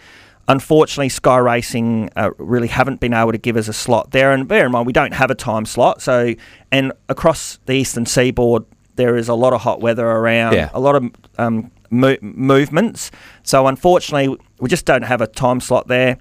Unfortunately, 0.47 1.09
Sky 1.09 1.39
Racing 1.39 2.11
uh, 2.17 2.31
really 2.39 2.69
haven't 2.69 3.01
been 3.01 3.15
able 3.15 3.33
to 3.33 3.39
give 3.39 3.57
us 3.57 3.67
a 3.67 3.73
slot 3.73 4.13
there. 4.13 4.33
And 4.33 4.47
bear 4.47 4.67
in 4.67 4.71
mind, 4.73 4.87
we 4.87 4.93
don't 4.93 5.13
have 5.15 5.31
a 5.31 5.35
time 5.35 5.67
slot. 5.67 6.03
So, 6.03 6.35
and 6.71 6.93
across 7.09 7.59
the 7.67 7.73
eastern 7.73 8.07
seaboard, 8.07 8.65
there 8.97 9.17
is 9.17 9.29
a 9.29 9.35
lot 9.35 9.53
of 9.53 9.61
hot 9.63 9.81
weather 9.81 10.07
around, 10.07 10.55
Yeah. 10.55 10.71
a 10.75 10.81
lot 10.81 10.95
of 10.97 11.05
um, 11.39 11.71
mo- 11.91 12.17
movements. 12.21 13.11
So, 13.43 13.67
unfortunately, 13.67 14.37
we 14.59 14.69
just 14.69 14.85
don't 14.87 15.03
have 15.03 15.21
a 15.21 15.27
time 15.27 15.61
slot 15.61 15.89
there. 15.89 16.19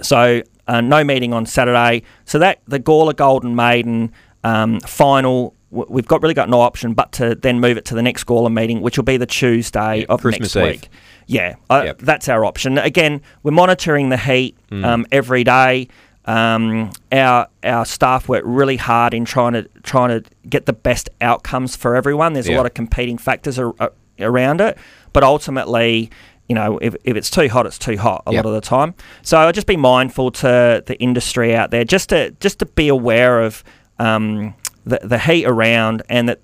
So, 0.00 0.42
uh, 0.66 0.80
no 0.80 1.04
meeting 1.04 1.32
on 1.34 1.44
Saturday. 1.46 2.02
So 2.24 2.38
that 2.38 2.60
the 2.66 2.78
Gawler 2.80 3.14
Golden 3.16 3.54
Maiden 3.54 4.12
um, 4.44 4.80
final. 4.80 5.54
We've 5.70 6.06
got 6.06 6.20
really 6.20 6.34
got 6.34 6.50
no 6.50 6.60
option 6.60 6.92
but 6.92 7.12
to 7.12 7.34
then 7.34 7.58
move 7.58 7.78
it 7.78 7.86
to 7.86 7.94
the 7.94 8.02
next 8.02 8.24
Gawler 8.24 8.52
meeting, 8.52 8.82
which 8.82 8.98
will 8.98 9.04
be 9.04 9.16
the 9.16 9.24
Tuesday 9.24 10.00
Yeah, 10.00 10.06
of 10.10 10.20
Christmas 10.20 10.54
next 10.54 10.56
Eve. 10.66 10.80
week. 10.82 10.88
Yeah, 11.26 11.54
uh, 11.70 11.82
Yep. 11.86 11.98
that's 12.00 12.28
our 12.28 12.44
option. 12.44 12.76
Again, 12.76 13.22
we're 13.42 13.52
monitoring 13.52 14.10
the 14.10 14.18
heat 14.18 14.54
Mm. 14.70 14.84
um, 14.84 15.06
every 15.10 15.44
day. 15.44 15.88
Um, 16.24 16.90
our 17.10 17.48
our 17.64 17.84
staff 17.84 18.28
work 18.28 18.42
really 18.46 18.76
hard 18.76 19.12
in 19.12 19.24
trying 19.24 19.54
to 19.54 19.68
trying 19.82 20.10
to 20.22 20.30
get 20.48 20.66
the 20.66 20.72
best 20.72 21.10
outcomes 21.20 21.74
for 21.74 21.96
everyone. 21.96 22.32
There's 22.32 22.48
Yeah. 22.48 22.56
a 22.56 22.58
lot 22.58 22.66
of 22.66 22.74
competing 22.74 23.18
factors 23.18 23.58
ar- 23.58 23.74
ar- 23.80 23.92
around 24.20 24.60
it, 24.60 24.78
but 25.12 25.24
ultimately, 25.24 26.10
you 26.48 26.54
know, 26.54 26.78
if, 26.78 26.94
if 27.02 27.16
it's 27.16 27.28
too 27.30 27.48
hot, 27.48 27.66
it's 27.66 27.78
too 27.78 27.96
hot 27.96 28.22
a 28.26 28.32
Yep. 28.32 28.44
lot 28.44 28.50
of 28.50 28.62
the 28.62 28.66
time. 28.68 28.94
So 29.22 29.36
I'll 29.38 29.52
just 29.52 29.66
be 29.66 29.76
mindful 29.76 30.30
to 30.32 30.82
the 30.86 30.96
industry 31.00 31.56
out 31.56 31.72
there, 31.72 31.84
just 31.84 32.10
to 32.10 32.30
just 32.38 32.60
to 32.60 32.66
be 32.66 32.86
aware 32.88 33.40
of 33.42 33.64
um, 33.98 34.54
the 34.86 35.00
the 35.02 35.18
heat 35.18 35.44
around, 35.44 36.02
and 36.08 36.28
that 36.28 36.38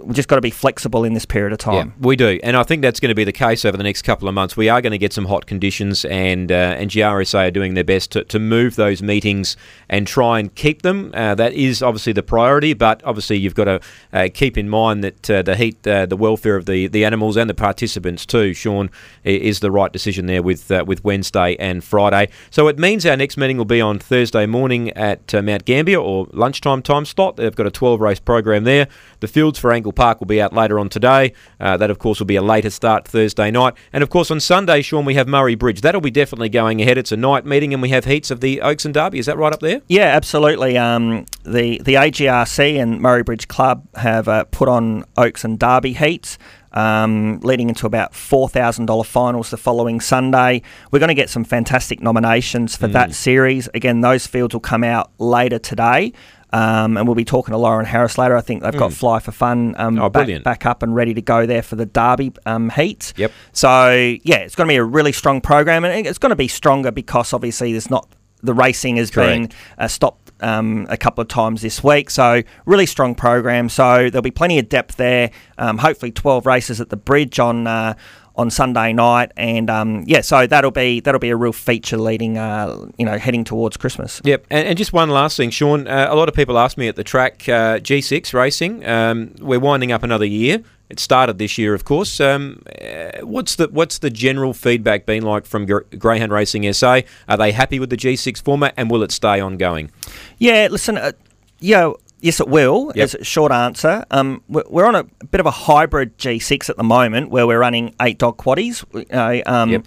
we 0.00 0.14
just 0.14 0.28
got 0.28 0.36
to 0.36 0.42
be 0.42 0.50
flexible 0.50 1.04
in 1.04 1.14
this 1.14 1.24
period 1.24 1.52
of 1.52 1.58
time. 1.58 1.74
Yeah, 1.74 2.06
we 2.06 2.16
do, 2.16 2.38
and 2.42 2.56
I 2.56 2.62
think 2.62 2.82
that's 2.82 3.00
going 3.00 3.10
to 3.10 3.14
be 3.14 3.24
the 3.24 3.32
case 3.32 3.64
over 3.64 3.76
the 3.76 3.82
next 3.82 4.02
couple 4.02 4.28
of 4.28 4.34
months. 4.34 4.56
We 4.56 4.68
are 4.68 4.80
going 4.80 4.92
to 4.92 4.98
get 4.98 5.12
some 5.12 5.26
hot 5.26 5.46
conditions, 5.46 6.04
and 6.04 6.50
uh, 6.50 6.76
and 6.78 6.90
GRSA 6.90 7.48
are 7.48 7.50
doing 7.50 7.74
their 7.74 7.84
best 7.84 8.12
to, 8.12 8.24
to 8.24 8.38
move 8.38 8.76
those 8.76 9.02
meetings 9.02 9.56
and 9.88 10.06
try 10.06 10.38
and 10.38 10.54
keep 10.54 10.82
them. 10.82 11.12
Uh, 11.14 11.34
that 11.34 11.52
is 11.52 11.82
obviously 11.82 12.12
the 12.12 12.22
priority, 12.22 12.74
but 12.74 13.02
obviously 13.04 13.36
you've 13.36 13.54
got 13.54 13.64
to 13.64 13.80
uh, 14.12 14.28
keep 14.32 14.56
in 14.56 14.68
mind 14.68 15.04
that 15.04 15.30
uh, 15.30 15.42
the 15.42 15.56
heat, 15.56 15.86
uh, 15.86 16.06
the 16.06 16.16
welfare 16.16 16.56
of 16.56 16.66
the, 16.66 16.86
the 16.88 17.04
animals 17.04 17.36
and 17.36 17.48
the 17.48 17.54
participants 17.54 18.26
too. 18.26 18.54
Shaun 18.54 18.90
is 19.24 19.60
the 19.60 19.70
right 19.70 19.92
decision 19.92 20.26
there 20.26 20.42
with 20.42 20.70
uh, 20.70 20.84
with 20.86 21.04
Wednesday 21.04 21.56
and 21.56 21.82
Friday. 21.84 22.28
So 22.50 22.68
it 22.68 22.78
means 22.78 23.04
our 23.06 23.16
next 23.16 23.36
meeting 23.36 23.58
will 23.58 23.64
be 23.64 23.80
on 23.80 23.98
Thursday 23.98 24.46
morning 24.46 24.90
at 24.90 25.34
uh, 25.34 25.42
Mount 25.42 25.64
Gambier 25.64 25.98
or 25.98 26.26
lunchtime 26.32 26.82
time 26.82 27.04
slot. 27.04 27.36
They've 27.36 27.54
got 27.54 27.66
a 27.66 27.70
12 27.70 28.00
race 28.00 28.20
program 28.20 28.64
there. 28.64 28.88
The 29.20 29.28
fields 29.28 29.58
for 29.58 29.72
Angle 29.72 29.87
Park 29.92 30.20
will 30.20 30.26
be 30.26 30.40
out 30.40 30.52
later 30.52 30.78
on 30.78 30.88
today. 30.88 31.32
Uh, 31.60 31.76
that, 31.76 31.90
of 31.90 31.98
course, 31.98 32.18
will 32.18 32.26
be 32.26 32.36
a 32.36 32.42
later 32.42 32.70
start 32.70 33.06
Thursday 33.06 33.50
night. 33.50 33.74
And, 33.92 34.02
of 34.02 34.10
course, 34.10 34.30
on 34.30 34.40
Sunday, 34.40 34.82
Shaun, 34.82 35.04
we 35.04 35.14
have 35.14 35.28
Murray 35.28 35.54
Bridge. 35.54 35.80
That'll 35.80 36.00
be 36.00 36.10
definitely 36.10 36.48
going 36.48 36.80
ahead. 36.80 36.98
It's 36.98 37.12
a 37.12 37.16
night 37.16 37.44
meeting, 37.44 37.72
and 37.72 37.82
we 37.82 37.90
have 37.90 38.04
heats 38.04 38.30
of 38.30 38.40
the 38.40 38.60
Oaks 38.60 38.84
and 38.84 38.94
Derby. 38.94 39.18
Is 39.18 39.26
that 39.26 39.36
right 39.36 39.52
up 39.52 39.60
there? 39.60 39.82
Yeah, 39.88 40.06
absolutely. 40.06 40.76
Um, 40.78 41.26
the 41.44 41.80
the 41.82 41.94
AGRC 41.94 42.80
and 42.80 43.00
Murray 43.00 43.22
Bridge 43.22 43.48
Club 43.48 43.86
have 43.96 44.28
uh, 44.28 44.44
put 44.44 44.68
on 44.68 45.04
Oaks 45.16 45.44
and 45.44 45.58
Derby 45.58 45.94
heats. 45.94 46.38
Um, 46.70 47.40
leading 47.40 47.70
into 47.70 47.86
about 47.86 48.12
$4,000 48.12 49.06
finals 49.06 49.48
the 49.48 49.56
following 49.56 50.00
Sunday. 50.00 50.60
We're 50.92 50.98
going 50.98 51.08
to 51.08 51.14
get 51.14 51.30
some 51.30 51.42
fantastic 51.42 52.02
nominations 52.02 52.76
for 52.76 52.86
that 52.88 53.14
series. 53.14 53.70
Again, 53.72 54.02
those 54.02 54.26
fields 54.26 54.54
will 54.54 54.60
come 54.60 54.84
out 54.84 55.10
later 55.18 55.58
today. 55.58 56.12
Um, 56.52 56.96
and 56.96 57.06
we'll 57.06 57.14
be 57.14 57.24
talking 57.24 57.52
to 57.52 57.58
Lauren 57.58 57.84
Harris 57.84 58.16
later. 58.16 58.36
I 58.36 58.40
think 58.40 58.62
they've 58.62 58.76
got 58.76 58.92
Fly 58.92 59.18
for 59.20 59.32
Fun 59.32 59.74
um, 59.78 59.98
Oh, 59.98 60.08
back, 60.08 60.42
back 60.42 60.64
up 60.66 60.82
and 60.82 60.94
ready 60.94 61.12
to 61.14 61.22
go 61.22 61.44
there 61.46 61.62
for 61.62 61.76
the 61.76 61.84
Derby 61.86 62.32
um, 62.46 62.70
heats. 62.70 63.12
Yep. 63.16 63.32
So, 63.52 63.90
yeah, 64.22 64.36
it's 64.36 64.54
going 64.54 64.66
to 64.66 64.72
be 64.72 64.76
a 64.76 64.84
really 64.84 65.12
strong 65.12 65.40
program. 65.40 65.84
And 65.84 66.06
it's 66.06 66.18
going 66.18 66.30
to 66.30 66.36
be 66.36 66.48
stronger 66.48 66.90
because 66.90 67.32
obviously 67.32 67.72
there's 67.72 67.90
not 67.90 68.08
the 68.42 68.54
racing 68.54 68.96
has 68.96 69.10
been 69.10 69.48
Correct. 69.48 69.54
uh, 69.78 69.88
stopped 69.88 70.30
um, 70.40 70.86
a 70.88 70.96
couple 70.96 71.22
of 71.22 71.28
times 71.28 71.62
this 71.62 71.82
week. 71.82 72.10
So 72.10 72.42
really 72.66 72.86
strong 72.86 73.14
program. 73.14 73.68
So 73.68 74.08
there'll 74.10 74.22
be 74.22 74.30
plenty 74.30 74.58
of 74.58 74.68
depth 74.68 74.96
there. 74.96 75.30
Um, 75.58 75.78
hopefully 75.78 76.12
12 76.12 76.46
races 76.46 76.80
at 76.80 76.88
the 76.90 76.96
bridge 76.96 77.38
on 77.38 77.66
uh, 77.66 77.94
on 78.38 78.50
Sunday 78.50 78.92
night, 78.92 79.32
and 79.36 79.68
um, 79.68 80.04
yeah, 80.06 80.20
so 80.20 80.46
that'll 80.46 80.70
be 80.70 81.00
that'll 81.00 81.18
be 81.18 81.30
a 81.30 81.36
real 81.36 81.52
feature 81.52 81.98
leading, 81.98 82.38
uh, 82.38 82.86
you 82.96 83.04
know, 83.04 83.18
heading 83.18 83.42
towards 83.42 83.76
Christmas. 83.76 84.22
Yep, 84.24 84.46
and, 84.48 84.68
and 84.68 84.78
just 84.78 84.92
one 84.92 85.10
last 85.10 85.36
thing, 85.36 85.50
Shaun. 85.50 85.88
Uh, 85.88 86.06
a 86.08 86.14
lot 86.14 86.28
of 86.28 86.34
people 86.34 86.56
ask 86.56 86.78
me 86.78 86.86
at 86.86 86.94
the 86.94 87.04
track 87.04 87.48
uh, 87.48 87.78
G6 87.80 88.32
racing. 88.32 88.86
Um, 88.86 89.34
we're 89.40 89.58
winding 89.58 89.90
up 89.90 90.04
another 90.04 90.24
year. 90.24 90.62
It 90.88 91.00
started 91.00 91.38
this 91.38 91.58
year, 91.58 91.74
of 91.74 91.84
course. 91.84 92.18
Um, 92.20 92.62
uh, 92.80 93.26
what's 93.26 93.56
the 93.56 93.68
what's 93.68 93.98
the 93.98 94.08
general 94.08 94.54
feedback 94.54 95.04
been 95.04 95.24
like 95.24 95.44
from 95.44 95.66
Greyhound 95.66 96.32
Racing 96.32 96.72
SA? 96.72 97.00
Are 97.28 97.36
they 97.36 97.50
happy 97.52 97.80
with 97.80 97.90
the 97.90 97.96
G6 97.96 98.40
format, 98.42 98.72
and 98.76 98.88
will 98.88 99.02
it 99.02 99.10
stay 99.10 99.40
ongoing? 99.40 99.90
Yeah, 100.38 100.68
listen, 100.70 100.96
uh, 100.96 101.12
yeah, 101.58 101.92
yes, 102.20 102.40
it 102.40 102.48
will. 102.48 102.92
Yep. 102.94 103.04
Is 103.04 103.14
a 103.14 103.24
short 103.24 103.52
answer. 103.52 104.04
Um, 104.10 104.42
we're, 104.48 104.86
on 104.86 104.94
a 104.94 105.04
bit 105.04 105.40
of 105.40 105.46
a 105.46 105.50
hybrid 105.50 106.16
G6 106.18 106.68
at 106.70 106.76
the 106.76 106.82
moment, 106.84 107.30
where 107.30 107.46
we're 107.46 107.58
running 107.60 107.94
eight 108.00 108.18
dog 108.18 108.36
quaddies. 108.38 108.84
Know, 109.12 109.42
um, 109.46 109.70
Yep. 109.70 109.86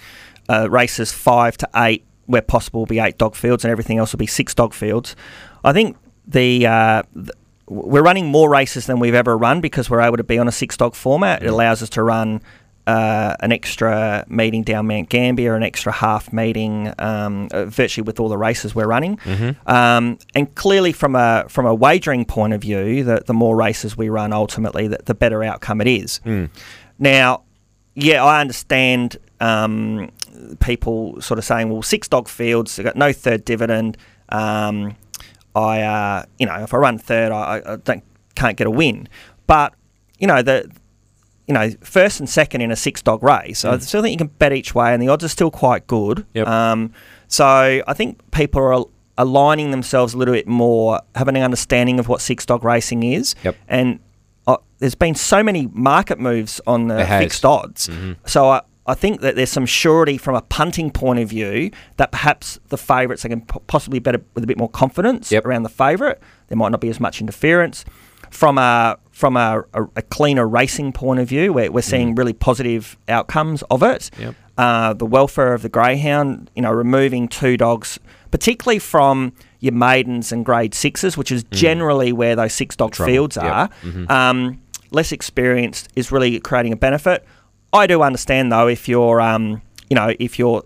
uh, 0.49 0.69
races 0.69 1.11
five 1.11 1.57
to 1.57 1.69
eight, 1.75 2.05
where 2.25 2.41
possible, 2.41 2.81
will 2.81 2.85
be 2.87 2.99
eight 2.99 3.17
dog 3.17 3.35
fields, 3.35 3.63
and 3.63 3.71
everything 3.71 3.97
else 3.97 4.11
will 4.13 4.19
be 4.19 4.27
six 4.27 4.53
dog 4.53 4.73
fields. 4.73 5.15
I 5.63 5.73
think 5.73 5.97
the. 6.27 6.65
Uh, 6.67 7.03
th- 7.13 7.29
we're 7.67 8.03
running 8.03 8.25
more 8.25 8.49
races 8.49 8.85
than 8.85 8.99
we've 8.99 9.13
ever 9.15 9.37
run 9.37 9.61
because 9.61 9.89
we're 9.89 10.01
able 10.01 10.17
to 10.17 10.25
be 10.25 10.37
on 10.37 10.45
a 10.45 10.51
six 10.51 10.75
dog 10.75 10.93
format. 10.93 11.41
It 11.41 11.47
allows 11.47 11.81
us 11.81 11.89
to 11.91 12.03
run 12.03 12.41
uh, 12.87 13.35
an 13.39 13.51
extra 13.51 14.25
meeting 14.27 14.63
down 14.63 14.87
Mount 14.87 15.09
Gambier, 15.09 15.55
an 15.55 15.63
extra 15.63 15.91
half 15.91 16.33
meeting, 16.33 16.93
um, 16.99 17.47
uh, 17.51 17.65
virtually 17.65 18.03
with 18.05 18.19
all 18.19 18.29
the 18.29 18.37
races 18.37 18.73
we're 18.75 18.87
running. 18.87 19.19
Um, 19.67 20.17
and 20.35 20.53
clearly, 20.55 20.91
from 20.91 21.15
a 21.15 21.45
from 21.47 21.65
a 21.65 21.73
wagering 21.75 22.25
point 22.25 22.53
of 22.53 22.61
view, 22.61 23.03
the, 23.03 23.23
the 23.25 23.33
more 23.33 23.55
races 23.55 23.95
we 23.97 24.09
run, 24.09 24.33
ultimately, 24.33 24.87
the, 24.87 24.99
the 25.05 25.13
better 25.13 25.43
outcome 25.43 25.81
it 25.81 25.87
is. 25.87 26.19
Now, 26.99 27.43
yeah, 27.95 28.23
I 28.23 28.41
understand 28.41 29.17
um, 29.39 30.11
people 30.59 31.19
sort 31.21 31.37
of 31.37 31.45
saying, 31.45 31.69
well, 31.69 31.81
six 31.81 32.07
dog 32.07 32.27
fields, 32.27 32.75
they've 32.75 32.85
got 32.85 32.95
no 32.95 33.11
third 33.13 33.43
dividend. 33.45 33.97
Um, 34.29 34.95
I, 35.55 35.81
uh, 35.81 36.23
you 36.39 36.45
know, 36.45 36.55
if 36.63 36.73
I 36.73 36.77
run 36.77 36.97
third, 36.97 37.31
I, 37.31 37.61
I 37.65 37.75
don't 37.77 38.03
can't 38.35 38.57
get 38.57 38.65
a 38.67 38.71
win. 38.71 39.09
But 39.47 39.73
you 40.19 40.27
know 40.27 40.41
the, 40.41 40.71
you 41.47 41.53
know, 41.53 41.69
first 41.81 42.19
and 42.19 42.29
second 42.29 42.61
in 42.61 42.71
a 42.71 42.75
six 42.75 43.01
dog 43.01 43.23
race, 43.23 43.65
I 43.65 43.77
still 43.79 44.01
think 44.01 44.11
you 44.13 44.17
can 44.17 44.33
bet 44.37 44.53
each 44.53 44.73
way, 44.75 44.93
and 44.93 45.01
the 45.01 45.07
odds 45.09 45.23
are 45.23 45.27
still 45.29 45.51
quite 45.51 45.87
good. 45.87 46.19
Mm. 46.19 46.25
Yep. 46.35 46.47
Um, 46.47 46.93
so 47.27 47.45
I 47.87 47.93
think 47.93 48.19
people 48.31 48.61
are 48.61 48.85
aligning 49.17 49.71
themselves 49.71 50.13
a 50.13 50.17
little 50.17 50.33
bit 50.33 50.47
more, 50.47 50.99
having 51.15 51.35
an 51.35 51.43
understanding 51.43 51.99
of 51.99 52.07
what 52.07 52.21
six 52.21 52.45
dog 52.45 52.63
racing 52.63 53.03
is, 53.03 53.35
Yep. 53.43 53.55
and 53.67 53.99
uh, 54.47 54.57
there's 54.79 54.95
been 54.95 55.15
so 55.15 55.43
many 55.43 55.67
market 55.73 56.19
moves 56.19 56.59
on 56.65 56.87
the 56.87 57.05
fixed 57.05 57.45
odds. 57.45 57.89
So 58.25 58.49
I, 58.49 58.61
I 58.87 58.95
think 58.95 59.21
that 59.21 59.35
there's 59.35 59.51
some 59.51 59.65
surety 59.67 60.17
from 60.17 60.35
a 60.35 60.41
punting 60.41 60.89
point 60.91 61.19
of 61.19 61.29
view 61.29 61.69
that 61.97 62.11
perhaps 62.11 62.59
the 62.69 62.77
favourites 62.77 63.21
they 63.23 63.29
can 63.29 63.41
po- 63.41 63.59
possibly 63.67 63.99
bet 63.99 64.19
with 64.33 64.43
a 64.43 64.47
bit 64.47 64.57
more 64.57 64.69
confidence 64.69 65.31
Yep. 65.31 65.45
around 65.45 65.63
the 65.63 65.69
favourite. 65.69 66.17
There 66.47 66.57
might 66.57 66.69
not 66.71 66.81
be 66.81 66.89
as 66.89 66.99
much 66.99 67.21
interference. 67.21 67.85
From 68.31 68.57
a 68.57 68.97
from 69.21 69.37
a, 69.37 69.63
a, 69.75 69.83
a 69.97 70.01
cleaner 70.01 70.47
racing 70.47 70.91
point 70.91 71.19
of 71.19 71.29
view, 71.29 71.53
we're, 71.53 71.71
we're 71.71 71.81
seeing 71.83 72.15
really 72.15 72.33
positive 72.33 72.97
outcomes 73.07 73.61
of 73.69 73.83
it. 73.83 74.09
Yep. 74.19 74.35
Uh, 74.57 74.93
the 74.93 75.05
welfare 75.05 75.53
of 75.53 75.61
the 75.61 75.69
greyhound, 75.69 76.49
you 76.55 76.61
know, 76.63 76.71
removing 76.71 77.27
two 77.27 77.55
dogs, 77.55 77.99
particularly 78.31 78.79
from 78.79 79.31
your 79.59 79.73
maidens 79.73 80.31
and 80.31 80.43
grade 80.43 80.73
sixes, 80.73 81.15
which 81.17 81.31
is 81.31 81.43
generally 81.51 82.11
where 82.11 82.35
those 82.35 82.51
six 82.51 82.75
dog 82.75 82.93
Trouble. 82.93 83.11
fields 83.11 83.37
Yep. 83.37 83.45
are. 83.45 83.69
Um, 84.09 84.59
less 84.89 85.11
experienced 85.11 85.89
is 85.95 86.11
really 86.11 86.39
creating 86.39 86.73
a 86.73 86.75
benefit. 86.75 87.23
I 87.71 87.85
do 87.85 88.01
understand 88.01 88.51
though 88.51 88.67
if 88.67 88.89
you're, 88.89 89.21
um, 89.21 89.61
you 89.87 89.95
know, 89.95 90.13
if 90.19 90.39
you're 90.39 90.63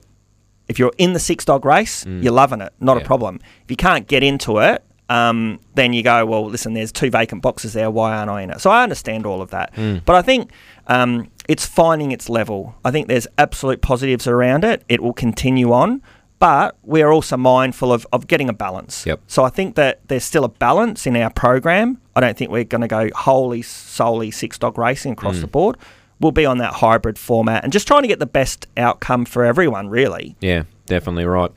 if 0.70 0.80
you're 0.80 0.94
in 0.98 1.12
the 1.14 1.20
six 1.20 1.44
dog 1.46 1.66
race, 1.66 2.06
you're 2.06 2.32
loving 2.34 2.62
it, 2.62 2.72
not 2.80 2.96
a 2.98 3.02
problem. 3.02 3.40
If 3.66 3.70
you 3.70 3.76
can't 3.78 4.08
get 4.08 4.24
into 4.24 4.60
it, 4.60 4.82
um, 5.10 5.60
then 5.76 5.94
you 5.94 6.04
go, 6.04 6.26
well, 6.26 6.46
listen, 6.46 6.74
there's 6.74 6.92
two 6.92 7.10
vacant 7.10 7.42
boxes 7.42 7.74
there. 7.74 7.92
Why 7.92 8.16
aren't 8.16 8.30
I 8.30 8.42
in 8.42 8.50
it? 8.50 8.62
So 8.62 8.70
I 8.70 8.84
understand 8.84 9.26
all 9.26 9.42
of 9.42 9.52
that, 9.52 9.74
but 10.06 10.16
I 10.16 10.22
think 10.22 10.52
um, 10.88 11.30
it's 11.48 11.66
finding 11.66 12.12
its 12.12 12.30
level. 12.30 12.76
I 12.84 12.92
think 12.92 13.08
there's 13.08 13.28
absolute 13.38 13.82
positives 13.82 14.28
around 14.28 14.64
it. 14.64 14.84
It 14.90 15.02
will 15.02 15.14
continue 15.14 15.72
on. 15.72 16.02
But 16.38 16.76
we 16.84 17.02
are 17.02 17.14
also 17.14 17.38
mindful 17.38 17.94
of, 17.94 18.06
of 18.12 18.28
getting 18.28 18.50
a 18.50 18.54
balance. 18.54 19.06
Yep. 19.06 19.22
So 19.26 19.46
I 19.46 19.50
think 19.50 19.76
that 19.76 20.02
there's 20.10 20.26
still 20.26 20.44
a 20.44 20.50
balance 20.50 21.08
in 21.08 21.16
our 21.16 21.30
program. 21.30 22.02
I 22.14 22.20
don't 22.20 22.38
think 22.38 22.52
we're 22.52 22.66
going 22.66 22.82
to 22.82 22.90
go 22.90 23.10
wholly, 23.16 23.62
solely 23.62 24.32
six 24.32 24.58
dog 24.58 24.78
racing 24.78 25.14
across 25.14 25.40
the 25.40 25.48
board. 25.48 25.78
We'll 26.20 26.34
be 26.34 26.46
on 26.46 26.58
that 26.58 26.74
hybrid 26.74 27.18
format 27.18 27.64
and 27.64 27.72
just 27.72 27.88
trying 27.88 28.02
to 28.02 28.10
get 28.10 28.20
the 28.20 28.26
best 28.26 28.68
outcome 28.76 29.24
for 29.24 29.46
everyone, 29.46 29.88
really. 29.88 30.36
Yeah, 30.42 30.64
definitely 30.86 31.26
right. 31.26 31.52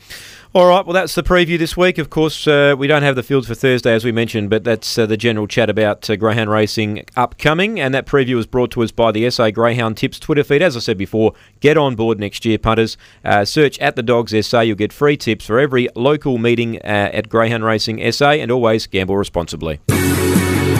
All 0.58 0.66
right, 0.66 0.84
well, 0.84 0.92
that's 0.92 1.14
the 1.14 1.22
preview 1.22 1.56
this 1.56 1.76
week. 1.76 1.98
Of 1.98 2.10
course, 2.10 2.48
uh, 2.48 2.74
we 2.76 2.88
don't 2.88 3.04
have 3.04 3.14
the 3.14 3.22
fields 3.22 3.46
for 3.46 3.54
Thursday, 3.54 3.94
as 3.94 4.04
we 4.04 4.10
mentioned, 4.10 4.50
but 4.50 4.64
that's 4.64 4.98
uh, 4.98 5.06
the 5.06 5.16
general 5.16 5.46
chat 5.46 5.70
about 5.70 6.10
uh, 6.10 6.16
Greyhound 6.16 6.50
racing 6.50 7.04
upcoming. 7.14 7.78
And 7.78 7.94
that 7.94 8.06
preview 8.06 8.34
was 8.34 8.48
brought 8.48 8.72
to 8.72 8.82
us 8.82 8.90
by 8.90 9.12
the 9.12 9.30
SA 9.30 9.52
Greyhound 9.52 9.96
Tips 9.96 10.18
Twitter 10.18 10.42
feed. 10.42 10.60
As 10.60 10.76
I 10.76 10.80
said 10.80 10.98
before, 10.98 11.32
get 11.60 11.76
on 11.76 11.94
board 11.94 12.18
next 12.18 12.44
year, 12.44 12.58
punters. 12.58 12.96
Uh, 13.24 13.44
search 13.44 13.78
at 13.78 13.94
the 13.94 14.02
Dogs 14.02 14.34
SA. 14.44 14.62
You'll 14.62 14.74
get 14.74 14.92
free 14.92 15.16
tips 15.16 15.46
for 15.46 15.60
every 15.60 15.88
local 15.94 16.38
meeting 16.38 16.78
uh, 16.78 17.10
at 17.12 17.28
Greyhound 17.28 17.64
Racing 17.64 18.10
SA, 18.10 18.30
and 18.30 18.50
always 18.50 18.88
gamble 18.88 19.16
responsibly. 19.16 19.78
The 19.86 20.76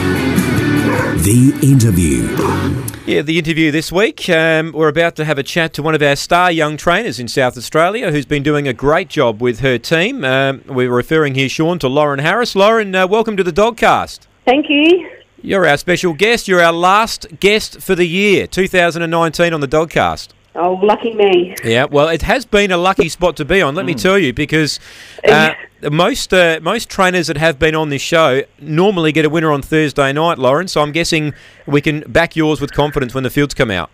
interview. 1.63 2.78
Yeah, 3.09 3.23
the 3.23 3.39
interview 3.39 3.71
this 3.71 3.91
week. 3.91 4.29
Um, 4.29 4.71
we're 4.71 4.87
about 4.87 5.15
to 5.15 5.25
have 5.25 5.39
a 5.39 5.43
chat 5.43 5.73
to 5.73 5.81
one 5.81 5.95
of 5.95 6.01
our 6.03 6.15
star 6.15 6.51
young 6.51 6.77
trainers 6.77 7.19
in 7.19 7.27
South 7.27 7.57
Australia 7.57 8.11
who's 8.11 8.27
been 8.27 8.43
doing 8.43 8.67
a 8.67 8.71
great 8.71 9.09
job 9.09 9.41
with 9.41 9.61
her 9.61 9.79
team. 9.79 10.23
Um, 10.23 10.61
we're 10.67 10.93
referring 10.93 11.33
here, 11.33 11.49
Shaun, 11.49 11.79
to 11.79 11.87
Lauren 11.87 12.19
Harris. 12.19 12.55
Lauren, 12.55 12.93
uh, 12.93 13.07
welcome 13.07 13.35
to 13.35 13.43
the 13.43 13.51
Dogcast. 13.51 14.27
Thank 14.45 14.67
you. 14.69 15.09
You're 15.41 15.65
our 15.65 15.77
special 15.77 16.13
guest. 16.13 16.47
You're 16.47 16.61
our 16.61 16.71
last 16.71 17.39
guest 17.39 17.81
for 17.81 17.95
the 17.95 18.05
year, 18.05 18.45
2019, 18.45 19.55
on 19.55 19.59
the 19.59 19.67
Dogcast. 19.67 20.27
Oh, 20.61 20.73
lucky 20.83 21.13
me. 21.13 21.55
Yeah, 21.63 21.85
well, 21.85 22.09
it 22.09 22.21
has 22.23 22.45
been 22.45 22.69
a 22.69 22.75
lucky 22.77 23.07
spot 23.07 23.37
to 23.37 23.45
be 23.45 23.61
on. 23.61 23.75
Let 23.75 23.85
me 23.85 23.93
tell 23.95 24.19
you, 24.19 24.33
because 24.33 24.77
uh, 25.25 25.53
most 25.89 26.33
uh, 26.33 26.59
most 26.61 26.89
trainers 26.89 27.27
that 27.27 27.37
have 27.37 27.57
been 27.57 27.75
on 27.75 27.87
this 27.89 28.01
show 28.01 28.41
normally 28.59 29.13
get 29.13 29.23
a 29.23 29.29
winner 29.29 29.51
on 29.53 29.61
Thursday 29.61 30.11
night, 30.11 30.37
Lauren. 30.37 30.67
So 30.67 30.81
I'm 30.81 30.91
guessing 30.91 31.33
we 31.65 31.79
can 31.79 32.01
back 32.01 32.35
yours 32.35 32.59
with 32.59 32.73
confidence 32.73 33.13
when 33.13 33.23
the 33.23 33.29
fields 33.29 33.53
come 33.53 33.71
out. 33.71 33.89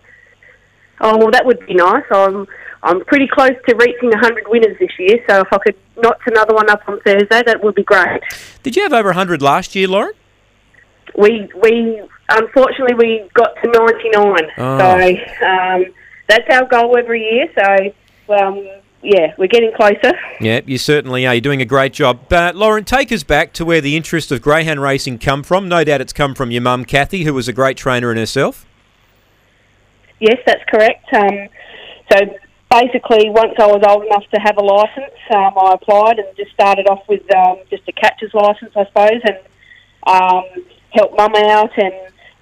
Oh, 1.00 1.16
well, 1.18 1.30
that 1.30 1.46
would 1.46 1.64
be 1.66 1.74
nice. 1.74 2.02
I'm 2.10 2.48
I'm 2.82 3.04
pretty 3.04 3.28
close 3.28 3.52
to 3.68 3.74
reaching 3.76 4.10
100 4.10 4.48
winners 4.48 4.76
this 4.80 4.90
year, 4.98 5.18
so 5.28 5.42
if 5.42 5.48
I 5.52 5.58
could 5.58 5.76
notch 6.02 6.20
another 6.26 6.54
one 6.54 6.68
up 6.68 6.82
on 6.88 6.98
Thursday, 7.00 7.42
that 7.44 7.62
would 7.62 7.76
be 7.76 7.84
great. 7.84 8.22
Did 8.64 8.74
you 8.74 8.82
have 8.82 8.92
over 8.92 9.10
100 9.10 9.40
last 9.40 9.76
year, 9.76 9.86
Lauren? 9.86 10.12
We 11.16 11.48
we 11.62 12.02
unfortunately 12.28 12.94
we 12.94 13.28
got 13.34 13.54
to 13.62 13.70
99, 13.70 14.50
Oh. 14.58 14.78
so 14.78 15.46
um, 15.46 15.84
that's 16.28 16.48
our 16.50 16.66
goal 16.66 16.96
every 16.96 17.22
year. 17.22 17.48
So 17.54 18.34
um, 18.34 18.66
yeah, 19.02 19.34
we're 19.38 19.46
getting 19.46 19.72
closer. 19.74 20.12
Yeah, 20.40 20.60
you 20.66 20.78
certainly 20.78 21.26
are. 21.26 21.34
You're 21.34 21.40
doing 21.40 21.62
a 21.62 21.66
great 21.66 21.92
job. 21.92 22.20
But 22.28 22.56
Lauren, 22.56 22.84
take 22.84 23.12
us 23.12 23.22
back 23.22 23.52
to 23.54 23.64
where 23.64 23.80
the 23.80 23.96
interest 23.96 24.32
of 24.32 24.42
greyhound 24.42 24.82
racing 24.82 25.18
come 25.18 25.42
from. 25.42 25.68
No 25.68 25.84
doubt 25.84 26.00
it's 26.00 26.12
come 26.12 26.34
from 26.34 26.50
your 26.50 26.62
mum, 26.62 26.84
Kathy, 26.84 27.24
who 27.24 27.32
was 27.32 27.46
a 27.46 27.52
great 27.52 27.76
trainer 27.76 28.10
in 28.10 28.16
herself. 28.16 28.66
Yes, 30.18 30.38
that's 30.46 30.62
correct. 30.68 31.06
Um, 31.14 31.48
so 32.10 32.18
basically, 32.70 33.30
once 33.30 33.54
I 33.58 33.66
was 33.66 33.82
old 33.86 34.04
enough 34.06 34.24
to 34.34 34.40
have 34.40 34.56
a 34.56 34.62
license, 34.62 35.14
um, 35.34 35.52
I 35.56 35.74
applied 35.74 36.18
and 36.18 36.36
just 36.36 36.50
started 36.52 36.88
off 36.88 37.02
with 37.08 37.22
um, 37.34 37.58
just 37.70 37.82
a 37.88 37.92
catcher's 37.92 38.34
license, 38.34 38.72
I 38.74 38.86
suppose, 38.86 39.20
and 39.24 39.38
um, 40.06 40.64
helped 40.90 41.16
mum 41.16 41.34
out 41.36 41.70
and 41.76 41.94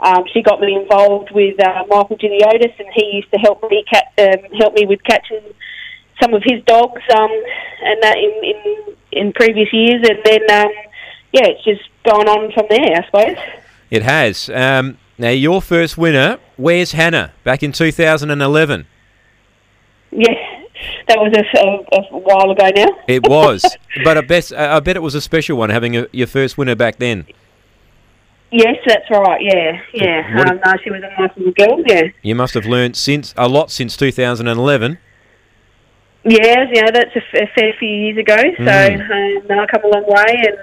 um, 0.04 0.24
she 0.32 0.42
got 0.42 0.60
me 0.60 0.74
involved 0.74 1.30
with 1.32 1.58
uh, 1.60 1.84
Michael 1.88 2.16
Giliotis, 2.16 2.78
and 2.78 2.88
he 2.94 3.16
used 3.16 3.30
to 3.32 3.38
help 3.38 3.62
me 3.70 3.84
cat, 3.90 4.12
um, 4.18 4.50
help 4.58 4.74
me 4.74 4.86
with 4.86 5.02
catching 5.04 5.42
some 6.22 6.34
of 6.34 6.42
his 6.44 6.62
dogs, 6.64 7.02
um, 7.16 7.30
and 7.82 8.02
that 8.02 8.16
in, 8.18 8.44
in 8.44 8.96
in 9.12 9.32
previous 9.32 9.72
years, 9.72 10.06
and 10.08 10.18
then 10.24 10.42
um, 10.50 10.72
yeah, 11.32 11.46
it's 11.46 11.64
just 11.64 11.82
gone 12.04 12.28
on 12.28 12.52
from 12.52 12.66
there, 12.68 12.96
I 12.96 13.04
suppose. 13.06 13.36
It 13.90 14.02
has. 14.02 14.50
Um, 14.50 14.98
now, 15.18 15.30
your 15.30 15.62
first 15.62 15.96
winner, 15.96 16.38
Where's 16.56 16.92
Hannah, 16.92 17.32
back 17.42 17.62
in 17.62 17.72
2011? 17.72 18.86
Yeah, 20.12 20.28
that 21.08 21.18
was 21.18 21.32
a, 21.36 21.58
a, 21.58 22.16
a 22.16 22.18
while 22.18 22.50
ago 22.50 22.70
now. 22.74 22.96
It 23.08 23.28
was, 23.28 23.64
but 24.04 24.16
I 24.16 24.20
bet, 24.20 24.52
I 24.52 24.78
bet 24.78 24.96
it 24.96 25.02
was 25.02 25.16
a 25.16 25.20
special 25.20 25.56
one 25.56 25.70
having 25.70 25.96
a, 25.96 26.06
your 26.12 26.28
first 26.28 26.56
winner 26.56 26.76
back 26.76 26.98
then. 26.98 27.26
Yes, 28.56 28.76
that's 28.86 29.10
right. 29.10 29.40
Yeah, 29.42 29.80
yeah. 29.92 30.44
Um, 30.48 30.60
no, 30.64 30.72
she 30.84 30.90
was 30.90 31.02
a 31.02 31.20
nice 31.20 31.30
little 31.36 31.52
girl. 31.54 31.82
Yeah. 31.88 32.02
You 32.22 32.36
must 32.36 32.54
have 32.54 32.66
learned 32.66 32.96
since 32.96 33.34
a 33.36 33.48
lot 33.48 33.72
since 33.72 33.96
2011. 33.96 34.96
Yeah, 36.24 36.64
yeah, 36.72 36.90
that's 36.92 37.10
a, 37.16 37.18
f- 37.18 37.48
a 37.48 37.60
fair 37.60 37.72
few 37.78 37.88
years 37.88 38.16
ago. 38.18 38.36
So 38.36 38.62
Mm. 38.62 39.50
um, 39.50 39.58
I've 39.60 39.68
come 39.68 39.84
a 39.84 39.88
long 39.88 40.04
way, 40.06 40.42
and 40.46 40.58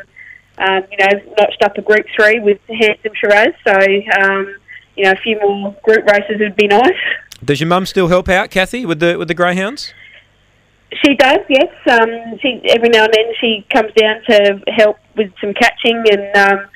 um, 0.57 0.89
you 0.91 0.97
know, 0.99 1.33
notched 1.37 1.61
up 1.63 1.77
a 1.77 1.81
Group 1.81 2.05
Three 2.15 2.39
with 2.39 2.59
Handsome 2.67 3.11
Shiraz. 3.19 3.53
So 3.67 3.73
um, 4.21 4.55
you 4.95 5.03
know, 5.03 5.11
a 5.11 5.15
few 5.17 5.37
more 5.41 5.75
group 5.83 6.05
races 6.09 6.37
would 6.39 6.55
be 6.55 6.67
nice. 6.67 6.89
Does 7.43 7.59
your 7.59 7.67
mum 7.67 7.85
still 7.85 8.07
help 8.07 8.29
out, 8.29 8.49
Kathy, 8.51 8.85
with 8.85 8.99
the 9.01 9.17
with 9.17 9.27
the 9.27 9.33
greyhounds? 9.35 9.93
She 11.05 11.13
does, 11.15 11.39
yes. 11.49 11.69
Um, 11.89 12.37
she 12.41 12.61
every 12.69 12.89
now 12.89 13.05
and 13.05 13.13
then 13.13 13.25
she 13.39 13.65
comes 13.73 13.91
down 13.93 14.21
to 14.29 14.61
help 14.75 14.97
with 15.15 15.31
some 15.41 15.53
catching, 15.53 16.03
and 16.11 16.35
um, 16.37 16.67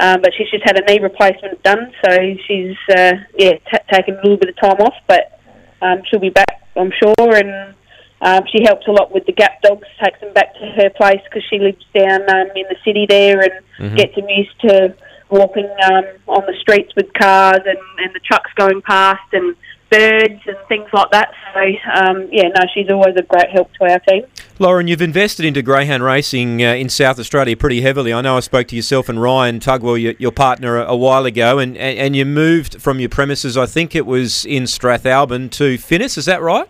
um, 0.00 0.22
but 0.22 0.32
she's 0.36 0.50
just 0.50 0.64
had 0.64 0.78
a 0.78 0.84
knee 0.86 0.98
replacement 0.98 1.62
done, 1.62 1.92
so 2.04 2.10
she's 2.46 2.76
uh, 2.96 3.12
yeah 3.38 3.52
t- 3.52 3.86
taking 3.92 4.14
a 4.14 4.22
little 4.22 4.38
bit 4.38 4.48
of 4.48 4.56
time 4.56 4.80
off, 4.80 4.94
but 5.06 5.38
um, 5.82 6.02
she'll 6.08 6.20
be 6.20 6.30
back, 6.30 6.62
I'm 6.76 6.92
sure, 7.02 7.36
and 7.36 7.74
um, 8.22 8.44
she 8.50 8.62
helps 8.64 8.86
a 8.86 8.92
lot 8.92 9.12
with 9.12 9.26
the 9.26 9.32
gap 9.32 9.62
dogs, 9.62 9.86
takes 10.02 10.20
them 10.20 10.32
back 10.32 10.54
to 10.54 10.66
her 10.76 10.90
place 10.90 11.20
because 11.24 11.42
she 11.48 11.58
lives 11.58 11.84
down 11.94 12.22
um, 12.30 12.48
in 12.56 12.64
the 12.68 12.76
city 12.84 13.06
there, 13.08 13.40
and 13.40 13.96
gets 13.96 14.14
them 14.14 14.28
used 14.28 14.60
to 14.62 14.94
walking 15.30 15.68
um, 15.84 16.04
on 16.26 16.44
the 16.46 16.54
streets 16.60 16.92
with 16.96 17.12
cars 17.14 17.60
and, 17.64 17.78
and 17.98 18.14
the 18.14 18.20
trucks 18.20 18.50
going 18.56 18.82
past 18.82 19.32
and 19.32 19.54
birds 19.90 20.40
and 20.46 20.56
things 20.68 20.88
like 20.92 21.10
that. 21.10 21.32
So 21.52 21.60
um, 21.60 22.28
yeah, 22.30 22.48
no, 22.48 22.64
she's 22.72 22.90
always 22.90 23.16
a 23.16 23.22
great 23.22 23.50
help 23.50 23.72
to 23.74 23.90
our 23.90 23.98
team. 24.00 24.24
Lauren, 24.58 24.86
you've 24.86 25.02
invested 25.02 25.44
into 25.44 25.62
greyhound 25.62 26.04
racing 26.04 26.62
uh, 26.62 26.74
in 26.74 26.88
South 26.88 27.18
Australia 27.18 27.56
pretty 27.56 27.80
heavily. 27.80 28.12
I 28.12 28.20
know 28.20 28.36
I 28.36 28.40
spoke 28.40 28.68
to 28.68 28.76
yourself 28.76 29.08
and 29.08 29.20
Ryan 29.20 29.58
Tugwell, 29.58 30.00
your, 30.00 30.14
your 30.18 30.32
partner, 30.32 30.76
a, 30.76 30.92
a 30.92 30.96
while 30.96 31.26
ago, 31.26 31.58
and, 31.58 31.76
and 31.76 32.14
you 32.14 32.24
moved 32.24 32.80
from 32.80 33.00
your 33.00 33.08
premises. 33.08 33.56
I 33.56 33.66
think 33.66 33.94
it 33.94 34.06
was 34.06 34.44
in 34.44 34.64
Strathalbyn 34.64 35.50
to 35.52 35.76
Finnis. 35.76 36.16
Is 36.16 36.26
that 36.26 36.42
right? 36.42 36.68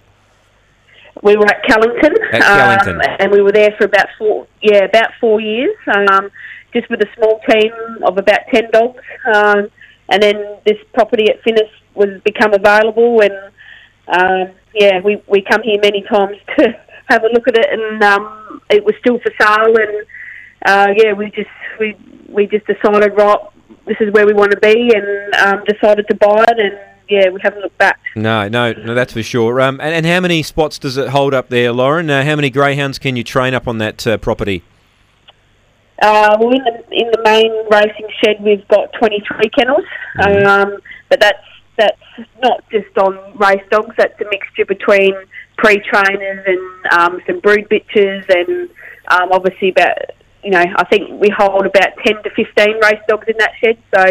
We 1.23 1.37
were 1.37 1.47
at 1.47 1.63
Callington, 1.65 2.15
At 2.33 2.43
Callington. 2.43 2.97
Um, 2.97 3.17
and 3.19 3.33
we 3.33 3.43
were 3.43 3.53
there 3.53 3.75
for 3.77 3.85
about 3.85 4.07
four, 4.17 4.47
yeah, 4.63 4.85
about 4.85 5.11
four 5.21 5.41
years, 5.41 5.77
um, 5.95 6.31
just 6.73 6.89
with 6.89 7.01
a 7.03 7.09
small 7.17 7.41
team 7.51 7.73
of 8.05 8.17
about 8.17 8.41
ten 8.55 8.71
dogs. 8.73 9.03
Um, 9.35 9.69
and 10.09 10.23
then 10.23 10.57
this 10.65 10.79
property 10.95 11.27
at 11.29 11.43
Finnis 11.43 11.69
was 11.95 12.21
become 12.25 12.53
available, 12.55 13.21
and 13.21 13.35
um, 14.09 14.55
yeah, 14.75 15.01
we 15.01 15.23
we 15.27 15.43
come 15.43 15.63
here 15.63 15.79
many 15.83 16.03
times 16.03 16.37
to 16.59 16.79
have 17.09 17.25
a 17.25 17.29
look 17.29 17.49
at 17.49 17.59
it, 17.59 17.67
and 17.71 18.03
um, 18.03 18.63
it 18.71 18.85
was 18.85 18.95
still 19.01 19.19
for 19.19 19.33
sale, 19.41 19.75
and 19.77 20.07
uh, 20.67 20.95
yeah, 20.97 21.13
we 21.13 21.31
just 21.31 21.51
we 21.79 21.97
we 22.29 22.47
just 22.47 22.67
decided 22.67 23.13
right, 23.17 23.39
this 23.87 23.97
is 24.01 24.13
where 24.13 24.27
we 24.27 24.33
want 24.33 24.53
to 24.53 24.59
be, 24.59 24.93
and 24.95 25.35
um, 25.37 25.65
decided 25.65 26.07
to 26.09 26.17
buy 26.17 26.45
it, 26.49 26.59
and 26.59 26.79
yeah, 27.09 27.29
we 27.29 27.41
haven't 27.43 27.61
looked 27.61 27.79
back. 27.79 27.99
No, 28.15 28.49
no, 28.49 28.73
no, 28.73 28.95
that's 28.95 29.13
for 29.13 29.23
sure. 29.23 29.61
Um, 29.61 29.81
and, 29.81 29.95
and 29.95 30.07
how 30.07 30.21
many 30.21 30.43
spots 30.43 30.79
does 30.79 30.97
it 30.97 31.09
hold 31.09 31.35
up 31.35 31.49
there, 31.49 31.73
Lauren? 31.73 32.09
Uh, 32.09 32.25
how 32.25 32.37
many 32.37 32.51
greyhounds 32.51 32.99
can 32.99 33.17
you 33.17 33.25
train 33.25 33.53
up 33.53 33.67
on 33.67 33.79
that 33.79 34.07
uh, 34.07 34.17
property? 34.17 34.63
Uh, 36.01 36.37
well, 36.41 36.51
in 36.53 36.65
the 36.65 36.85
in 36.93 37.11
the 37.11 37.21
main 37.25 37.53
racing 37.71 38.09
shed, 38.25 38.43
we've 38.43 38.67
got 38.69 38.91
23 38.99 39.51
kennels, 39.51 39.85
um, 40.23 40.79
but 41.11 41.21
that's 41.21 41.45
that's 41.81 42.29
not 42.43 42.63
just 42.71 42.97
on 42.99 43.17
race 43.39 43.65
dogs. 43.71 43.95
That's 43.97 44.21
a 44.21 44.25
mixture 44.31 44.67
between 44.67 45.15
pre-trainers 45.57 46.45
and 46.47 46.93
um, 46.93 47.21
some 47.27 47.41
brood 47.41 47.69
bitches, 47.71 48.25
and 48.29 48.69
um, 49.09 49.33
obviously 49.33 49.71
about 49.71 49.97
you 50.45 50.51
know 50.51 50.63
I 50.77 50.85
think 50.85 51.21
we 51.21 51.31
hold 51.37 51.67
about 51.67 51.91
10 52.05 52.23
to 52.23 52.31
15 52.31 52.81
race 52.83 53.03
dogs 53.09 53.27
in 53.29 53.37
that 53.39 53.53
shed. 53.63 53.79
So 53.95 54.05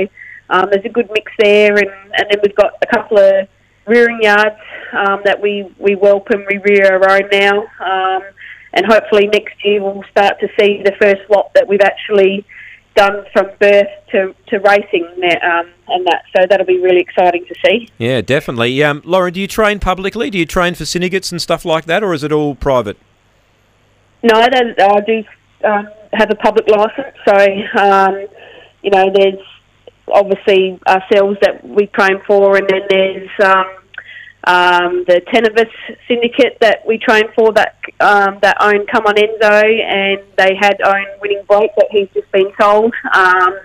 um, 0.49 0.69
there's 0.71 0.85
a 0.85 0.89
good 0.89 1.09
mix 1.13 1.31
there, 1.37 1.75
and, 1.75 1.89
and 2.17 2.25
then 2.29 2.39
we've 2.43 2.55
got 2.55 2.73
a 2.81 2.87
couple 2.87 3.19
of 3.19 3.47
rearing 3.85 4.19
yards 4.21 4.59
um, 4.93 5.21
that 5.25 5.39
we 5.41 5.71
we 5.77 5.93
and 5.93 6.45
we 6.49 6.57
rear 6.57 6.93
our 6.93 7.11
own 7.11 7.29
now. 7.31 7.61
Um, 7.79 8.23
and 8.73 8.85
hopefully 8.85 9.27
next 9.27 9.55
year 9.63 9.81
we'll 9.81 10.03
start 10.11 10.39
to 10.39 10.47
see 10.59 10.81
the 10.83 10.93
first 11.01 11.21
lot 11.29 11.51
that 11.55 11.67
we've 11.67 11.81
actually 11.81 12.45
done 12.99 13.25
from 13.31 13.47
birth 13.61 13.87
to, 14.11 14.35
to 14.47 14.59
racing 14.59 15.07
um, 15.41 15.71
and 15.87 16.05
that. 16.05 16.23
So 16.35 16.45
that'll 16.49 16.65
be 16.65 16.79
really 16.79 16.99
exciting 16.99 17.45
to 17.45 17.55
see. 17.65 17.87
Yeah, 17.97 18.19
definitely. 18.19 18.83
Um, 18.83 19.01
Lauren, 19.05 19.33
do 19.33 19.39
you 19.39 19.47
train 19.47 19.79
publicly? 19.79 20.29
Do 20.29 20.37
you 20.37 20.45
train 20.45 20.75
for 20.75 20.83
syndicates 20.83 21.31
and 21.31 21.41
stuff 21.41 21.63
like 21.63 21.85
that, 21.85 22.03
or 22.03 22.13
is 22.13 22.25
it 22.25 22.33
all 22.33 22.55
private? 22.55 22.97
No, 24.21 24.35
that, 24.35 24.75
I 24.77 24.99
do 24.99 25.23
um, 25.65 25.87
have 26.11 26.29
a 26.29 26.35
public 26.35 26.67
license, 26.67 27.15
so 27.25 27.35
um, 27.81 28.27
you 28.83 28.91
know 28.91 29.05
there's 29.15 29.39
obviously 30.11 30.77
ourselves 30.85 31.37
that 31.41 31.65
we 31.65 31.87
train 31.87 32.21
for, 32.27 32.57
and 32.57 32.67
then 32.67 32.81
there's 32.89 33.29
um, 34.45 34.55
um, 34.55 35.03
the 35.07 35.21
ten 35.33 35.45
of 35.45 35.55
us 35.57 35.71
syndicate 36.07 36.57
that 36.61 36.79
we 36.87 36.97
trained 36.97 37.29
for 37.35 37.51
that 37.53 37.75
um, 37.99 38.39
that 38.41 38.57
own 38.61 38.85
Come 38.87 39.05
On 39.05 39.15
Enzo, 39.15 39.83
and 39.83 40.21
they 40.37 40.55
had 40.59 40.79
own 40.81 41.05
Winning 41.21 41.43
Break 41.47 41.71
that 41.75 41.87
he's 41.91 42.07
just 42.13 42.31
been 42.31 42.51
sold. 42.59 42.93
Um, 43.13 43.59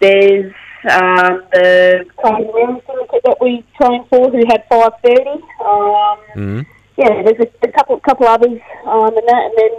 there's 0.00 0.52
um, 0.90 1.42
the 1.52 2.04
Round 2.24 2.82
syndicate 2.86 3.22
that 3.24 3.36
we 3.40 3.64
trained 3.80 4.06
for, 4.08 4.30
who 4.30 4.42
had 4.48 4.64
five 4.70 4.92
thirty. 5.04 5.42
Um, 5.64 6.18
Mm. 6.36 6.66
yeah, 6.96 7.22
there's 7.22 7.40
a, 7.40 7.68
a 7.68 7.72
couple 7.72 7.98
couple 8.00 8.26
others 8.26 8.60
um, 8.86 9.08
and 9.16 9.28
that, 9.28 9.42
and 9.44 9.54
then 9.56 9.70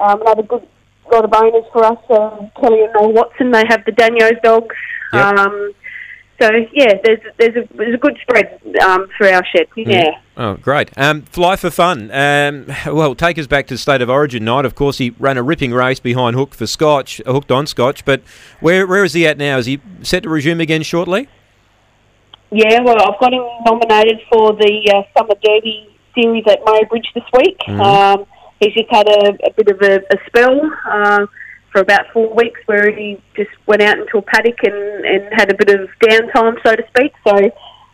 um, 0.00 0.22
another 0.22 0.42
good 0.42 0.66
lot 1.12 1.24
of 1.24 1.32
owners 1.34 1.64
for 1.72 1.84
us, 1.84 1.98
um, 2.10 2.50
Kelly 2.60 2.82
and 2.84 2.92
Noel 2.94 3.12
Watson. 3.12 3.50
They 3.50 3.64
have 3.68 3.84
the 3.84 3.92
Daniels 3.92 4.38
dogs. 4.42 4.76
Yep. 5.12 5.36
So 6.40 6.50
yeah, 6.72 6.94
there's 7.04 7.20
there's 7.38 7.56
a 7.56 7.76
there's 7.76 7.94
a 7.94 7.98
good 7.98 8.16
spread 8.22 8.60
um, 8.82 9.08
through 9.16 9.28
our 9.28 9.44
shed. 9.44 9.66
Yeah. 9.76 10.20
Oh, 10.38 10.54
great. 10.54 10.90
Um, 10.96 11.22
fly 11.22 11.56
for 11.56 11.68
fun. 11.70 12.10
Um, 12.10 12.66
well, 12.86 13.14
take 13.14 13.38
us 13.38 13.46
back 13.46 13.66
to 13.66 13.76
State 13.76 14.00
of 14.00 14.08
Origin 14.08 14.44
night. 14.44 14.64
Of 14.64 14.74
course, 14.74 14.96
he 14.96 15.10
ran 15.18 15.36
a 15.36 15.42
ripping 15.42 15.72
race 15.72 16.00
behind 16.00 16.36
Hook 16.36 16.54
for 16.54 16.66
Scotch, 16.66 17.20
uh, 17.26 17.32
hooked 17.32 17.50
on 17.50 17.66
Scotch. 17.66 18.06
But 18.06 18.22
where 18.60 18.86
where 18.86 19.04
is 19.04 19.12
he 19.12 19.26
at 19.26 19.36
now? 19.36 19.58
Is 19.58 19.66
he 19.66 19.80
set 20.02 20.22
to 20.22 20.30
resume 20.30 20.60
again 20.60 20.82
shortly? 20.82 21.28
Yeah, 22.50 22.80
well, 22.82 22.96
I've 23.00 23.20
got 23.20 23.34
him 23.34 23.44
nominated 23.66 24.20
for 24.32 24.54
the 24.54 24.92
uh, 24.92 25.18
Summer 25.18 25.34
Derby 25.44 25.94
series 26.14 26.44
at 26.48 26.58
Murray 26.64 26.84
Bridge 26.88 27.06
this 27.14 27.24
week. 27.32 27.58
Um, 27.68 28.26
he's 28.58 28.74
just 28.74 28.90
had 28.90 29.08
a, 29.08 29.28
a 29.46 29.52
bit 29.52 29.68
of 29.68 29.80
a, 29.82 29.96
a 29.96 30.18
spell 30.26 30.60
uh, 30.90 31.26
for 31.72 31.80
about 31.80 32.06
four 32.12 32.34
weeks 32.34 32.60
where 32.66 32.90
he 32.90 33.20
just 33.36 33.50
went 33.66 33.82
out 33.82 33.98
into 33.98 34.18
a 34.18 34.22
paddock 34.22 34.58
and, 34.64 35.04
and 35.04 35.32
had 35.32 35.50
a 35.50 35.54
bit 35.54 35.80
of 35.80 35.88
downtime, 36.00 36.56
so 36.64 36.74
to 36.74 36.84
speak. 36.88 37.12
So 37.26 37.36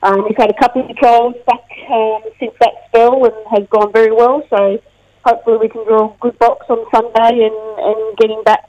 um, 0.03 0.25
he's 0.27 0.37
had 0.37 0.51
a 0.51 0.59
couple 0.59 0.89
of 0.89 0.97
trials 0.97 1.35
back 1.47 1.65
um, 1.91 2.23
since 2.41 2.53
that 2.61 2.73
spell 2.89 3.25
and 3.25 3.35
has 3.51 3.69
gone 3.69 3.93
very 3.93 4.13
well. 4.13 4.43
So 4.49 4.79
hopefully 5.25 5.59
we 5.59 5.69
can 5.69 5.85
draw 5.85 6.15
a 6.15 6.17
good 6.21 6.39
box 6.39 6.67
on 6.69 6.85
Sunday 6.95 7.45
and, 7.45 7.79
and 7.79 8.17
get 8.17 8.31
him 8.31 8.43
back 8.45 8.69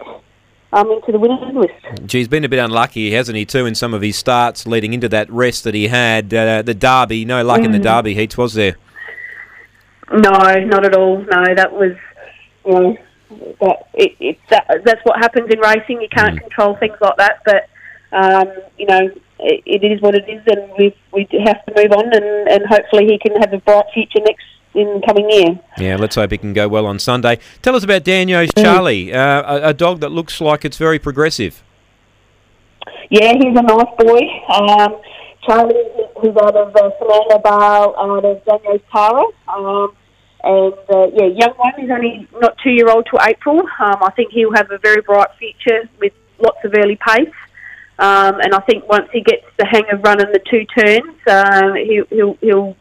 um, 0.74 0.92
into 0.92 1.14
the 1.14 1.20
winners 1.20 1.54
list. 1.54 2.06
Gee, 2.06 2.18
he's 2.18 2.28
been 2.28 2.44
a 2.44 2.50
bit 2.50 2.60
unlucky, 2.60 3.12
hasn't 3.12 3.38
he, 3.38 3.46
too, 3.46 3.66
in 3.66 3.76
some 3.76 3.94
of 3.94 4.02
his 4.02 4.18
starts 4.18 4.68
leading 4.68 4.94
into 4.94 5.08
that 5.10 5.30
rest 5.30 5.64
that 5.64 5.74
he 5.74 5.88
had. 5.88 6.34
Uh, 6.34 6.62
the 6.62 6.74
Derby, 6.74 7.24
no 7.24 7.44
luck 7.44 7.62
in 7.62 7.72
the 7.72 7.80
Derby 7.80 8.14
heats, 8.14 8.38
was 8.38 8.56
there? 8.56 8.76
No, 10.12 10.56
not 10.66 10.86
at 10.86 10.96
all. 10.96 11.20
No, 11.20 11.56
that 11.56 11.72
was, 11.72 11.96
you 12.66 12.74
know, 12.74 12.98
that 13.30 13.90
it, 13.94 14.16
it 14.20 14.38
that, 14.50 14.82
that's 14.86 15.02
what 15.04 15.18
happens 15.18 15.50
in 15.52 15.60
racing. 15.60 16.02
You 16.02 16.10
can't 16.10 16.40
control 16.40 16.76
things 16.76 16.98
like 17.02 17.18
that, 17.18 17.42
but 17.46 17.70
um, 18.12 18.48
you 18.78 18.86
know, 18.86 19.12
it, 19.40 19.64
it 19.66 19.84
is 19.84 20.02
what 20.02 20.16
it 20.16 20.28
is, 20.30 20.42
and 20.48 20.72
we 20.78 20.96
we 21.12 21.28
have 21.46 21.66
to 21.66 21.74
move 21.76 21.92
on, 21.92 22.06
and, 22.14 22.50
and 22.50 22.66
hopefully 22.68 23.06
he 23.06 23.20
can 23.20 23.40
have 23.42 23.54
a 23.54 23.60
bright 23.60 23.86
future 23.94 24.20
next 24.20 24.46
in 24.74 25.02
coming 25.06 25.30
year. 25.30 25.60
Yeah, 25.78 25.96
let's 25.98 26.16
hope 26.16 26.32
he 26.32 26.38
can 26.38 26.54
go 26.54 26.68
well 26.68 26.86
on 26.86 27.00
Sunday. 27.00 27.40
Tell 27.62 27.76
us 27.76 27.84
about 27.84 28.04
Daniel's 28.04 28.52
Charlie, 28.58 29.14
uh, 29.14 29.58
a, 29.58 29.70
a 29.70 29.74
dog 29.74 30.00
that 30.02 30.12
looks 30.12 30.40
like 30.40 30.64
it's 30.64 30.78
very 30.78 31.00
progressive. 31.00 31.64
Yeah, 33.10 33.34
he's 33.34 33.58
a 33.58 33.62
nice 33.62 33.86
boy. 33.98 34.22
Um, 34.50 35.02
Charlie, 35.46 35.76
he's 36.22 36.36
out 36.36 36.56
of 36.56 36.76
uh, 36.76 36.90
Samantha 37.00 37.40
Bar, 37.40 37.94
out 37.98 38.26
of 38.26 38.46
Daniel's 38.46 38.82
Tara. 38.92 39.24
Um, 39.48 39.96
and 40.48 40.74
uh, 40.90 41.08
yeah, 41.14 41.26
young 41.28 41.54
one. 41.58 41.74
He's 41.78 41.90
only 41.90 42.28
not 42.42 42.58
two 42.64 42.72
year 42.72 42.90
old 42.90 43.08
till 43.10 43.20
April. 43.22 43.60
Um, 43.60 43.98
I 44.02 44.12
think 44.16 44.32
he'll 44.32 44.54
have 44.54 44.72
a 44.72 44.78
very 44.78 45.02
bright 45.02 45.28
future 45.38 45.90
with 46.00 46.14
lots 46.40 46.58
of 46.64 46.74
early 46.78 46.98
pace. 47.06 47.34
Um, 48.00 48.40
and 48.42 48.54
I 48.54 48.60
think 48.62 48.88
once 48.88 49.10
he 49.12 49.22
gets 49.22 49.44
the 49.58 49.66
hang 49.66 49.84
of 49.92 50.04
running 50.04 50.32
the 50.32 50.40
two 50.50 50.66
turns, 50.78 51.18
uh, 51.28 51.74
he, 51.74 52.02
he'll 52.10 52.38
he'll 52.42 52.76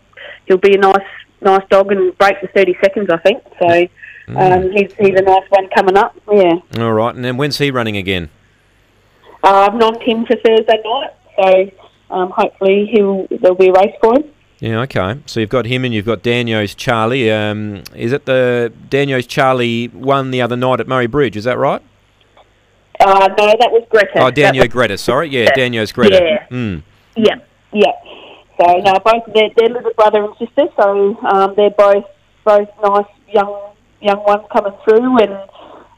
he'll 0.46 0.58
be 0.58 0.74
a 0.74 0.78
nice 0.78 1.08
nice 1.40 1.66
dog 1.70 1.90
and 1.90 2.16
break 2.18 2.40
the 2.40 2.48
thirty 2.48 2.76
seconds. 2.82 3.08
I 3.10 3.16
think 3.18 3.42
so. 3.58 3.88
Um, 4.28 4.70
he's 4.72 4.92
he's 4.98 5.18
a 5.18 5.22
nice 5.22 5.48
one 5.50 5.68
coming 5.74 5.96
up. 5.96 6.16
Yeah, 6.30 6.54
All 6.78 6.92
right, 6.92 7.14
and 7.14 7.24
then 7.24 7.36
when's 7.36 7.58
he 7.58 7.70
running 7.70 7.96
again? 7.96 8.28
uh, 9.44 9.68
I've 9.68 9.74
nominated 9.74 10.08
him 10.08 10.26
for 10.26 10.36
Thursday 10.36 10.82
night, 10.84 11.10
so 11.38 12.14
um, 12.14 12.30
hopefully 12.30 12.90
he'll 12.92 13.26
there'll 13.40 13.56
be 13.56 13.68
a 13.68 13.72
race 13.72 13.94
for 14.00 14.14
him. 14.16 14.24
Yeah, 14.58 14.80
okay. 14.82 15.20
So 15.26 15.40
you've 15.40 15.50
got 15.50 15.66
him 15.66 15.84
and 15.84 15.92
you've 15.92 16.06
got 16.06 16.22
Daniel's 16.22 16.74
Charlie. 16.74 17.30
Um, 17.30 17.82
is 17.94 18.12
it 18.12 18.24
the 18.24 18.72
Daniel's 18.88 19.26
Charlie 19.26 19.88
won 19.88 20.30
the 20.30 20.40
other 20.40 20.56
night 20.56 20.80
at 20.80 20.88
Murray 20.88 21.06
Bridge? 21.06 21.36
Is 21.36 21.44
that 21.44 21.58
right? 21.58 21.82
Uh, 22.98 23.28
no, 23.38 23.46
that 23.60 23.70
was 23.70 23.86
Greta. 23.90 24.12
Oh, 24.16 24.30
Daniel 24.30 24.64
was- 24.64 24.72
Greta. 24.72 24.96
Sorry, 24.96 25.28
yeah, 25.28 25.54
Daniel's 25.54 25.92
Greta. 25.92 26.18
Yeah. 26.22 26.46
Mm. 26.56 26.82
Yeah, 27.16 27.34
yeah. 27.72 27.92
So 28.58 28.78
no, 28.78 28.94
both 29.04 29.24
they're, 29.34 29.50
they're 29.56 29.68
little 29.68 29.92
brother 29.94 30.24
and 30.24 30.34
sister. 30.38 30.66
So 30.80 31.16
um, 31.26 31.52
they're 31.56 31.70
both 31.70 32.04
both 32.44 32.68
nice 32.82 33.04
young 33.30 33.72
young 34.00 34.24
ones 34.24 34.44
coming 34.50 34.72
through, 34.84 35.18
and 35.18 35.38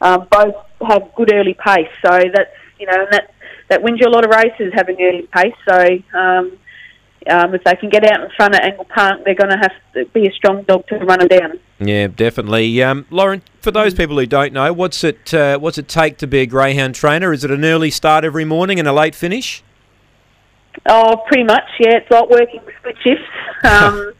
um, 0.00 0.26
both 0.30 0.54
have 0.88 1.14
good 1.14 1.32
early 1.32 1.54
pace. 1.54 1.86
So 2.04 2.10
that's 2.34 2.50
you 2.80 2.86
know, 2.86 2.94
and 3.04 3.12
that 3.12 3.32
that 3.68 3.82
wins 3.82 4.00
you 4.00 4.08
a 4.08 4.10
lot 4.10 4.24
of 4.24 4.32
races 4.32 4.72
having 4.74 4.96
early 5.00 5.28
pace. 5.32 5.54
So 5.68 6.18
um, 6.18 6.58
um, 7.28 7.54
if 7.54 7.62
they 7.64 7.74
can 7.76 7.90
get 7.90 8.04
out 8.04 8.22
in 8.22 8.30
front 8.36 8.54
of 8.54 8.60
Angle 8.60 8.86
Park, 8.86 9.20
they're 9.24 9.34
going 9.34 9.50
to 9.50 9.58
have 9.58 9.72
to 9.94 10.04
be 10.12 10.26
a 10.26 10.32
strong 10.32 10.62
dog 10.62 10.86
to 10.88 10.96
run 10.98 11.18
them 11.20 11.28
down. 11.28 11.60
Yeah, 11.78 12.08
definitely. 12.08 12.82
Um, 12.82 13.06
Lauren, 13.10 13.42
for 13.60 13.70
those 13.70 13.94
people 13.94 14.18
who 14.18 14.26
don't 14.26 14.52
know, 14.52 14.72
what's 14.72 15.04
it 15.04 15.32
uh, 15.34 15.58
what's 15.58 15.78
it 15.78 15.88
take 15.88 16.18
to 16.18 16.26
be 16.26 16.40
a 16.40 16.46
greyhound 16.46 16.94
trainer? 16.94 17.32
Is 17.32 17.44
it 17.44 17.50
an 17.50 17.64
early 17.64 17.90
start 17.90 18.24
every 18.24 18.44
morning 18.44 18.78
and 18.78 18.88
a 18.88 18.92
late 18.92 19.14
finish? 19.14 19.62
Oh, 20.86 21.22
pretty 21.26 21.44
much. 21.44 21.64
Yeah, 21.80 21.98
it's 21.98 22.10
like 22.10 22.28
working 22.30 22.60
split 22.78 22.96
shifts. 23.02 23.24
Um, 23.64 24.12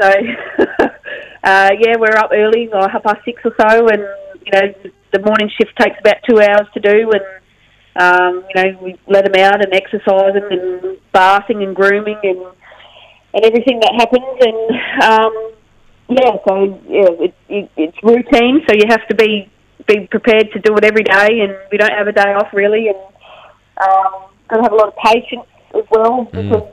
so, 0.00 0.08
uh, 0.78 1.70
yeah, 1.78 1.96
we're 1.98 2.16
up 2.16 2.30
early, 2.32 2.68
like 2.68 2.90
half 2.92 3.02
past 3.02 3.24
six 3.24 3.42
or 3.44 3.52
so, 3.60 3.88
and 3.88 4.06
you 4.44 4.52
know 4.52 4.72
the 5.12 5.18
morning 5.18 5.50
shift 5.58 5.76
takes 5.76 5.98
about 5.98 6.16
two 6.28 6.40
hours 6.40 6.68
to 6.74 6.80
do, 6.80 7.10
and 7.10 7.22
um, 7.96 8.44
you 8.48 8.62
know 8.62 8.78
we 8.82 8.98
let 9.06 9.24
them 9.24 9.40
out 9.42 9.64
and 9.64 9.72
exercising 9.72 10.48
and 10.50 10.98
bathing 11.12 11.62
and 11.62 11.74
grooming 11.76 12.18
and 12.22 12.38
and 13.34 13.44
everything 13.44 13.80
that 13.80 13.94
happens, 13.98 14.38
and 14.40 14.60
um, 15.02 15.54
yeah, 16.08 16.36
so 16.46 16.80
yeah, 16.86 17.26
it, 17.26 17.34
it, 17.48 17.70
it's 17.76 17.98
routine, 18.02 18.62
so 18.68 18.74
you 18.74 18.86
have 18.88 19.06
to 19.08 19.14
be 19.14 19.50
be 19.86 20.06
prepared 20.06 20.50
to 20.52 20.60
do 20.60 20.74
it 20.76 20.84
every 20.84 21.02
day, 21.02 21.40
and 21.40 21.56
we 21.70 21.78
don't 21.78 21.92
have 21.92 22.06
a 22.06 22.12
day 22.12 22.32
off 22.32 22.48
really, 22.52 22.88
and 22.88 22.98
um, 23.82 24.30
got 24.48 24.56
to 24.56 24.62
have 24.62 24.72
a 24.72 24.76
lot 24.76 24.88
of 24.88 24.96
patience 24.96 25.46
as 25.74 25.84
well 25.90 26.24
because 26.24 26.68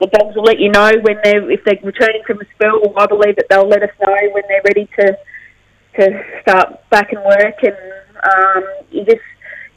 the 0.00 0.06
dogs 0.06 0.34
will 0.36 0.44
let 0.44 0.58
you 0.58 0.70
know 0.70 0.90
when 1.02 1.18
they're 1.22 1.50
if 1.50 1.60
they're 1.64 1.78
returning 1.82 2.22
from 2.26 2.40
a 2.40 2.44
spell. 2.54 2.80
I 2.96 3.06
believe 3.06 3.36
that 3.36 3.46
they'll 3.50 3.68
let 3.68 3.82
us 3.82 3.90
know 4.00 4.16
when 4.32 4.42
they're 4.48 4.62
ready 4.64 4.88
to 4.98 5.18
to 6.00 6.22
start 6.42 6.88
back 6.90 7.12
and 7.12 7.22
work, 7.24 7.62
and 7.62 7.76
um, 8.24 8.64
you 8.90 9.04
just 9.04 9.20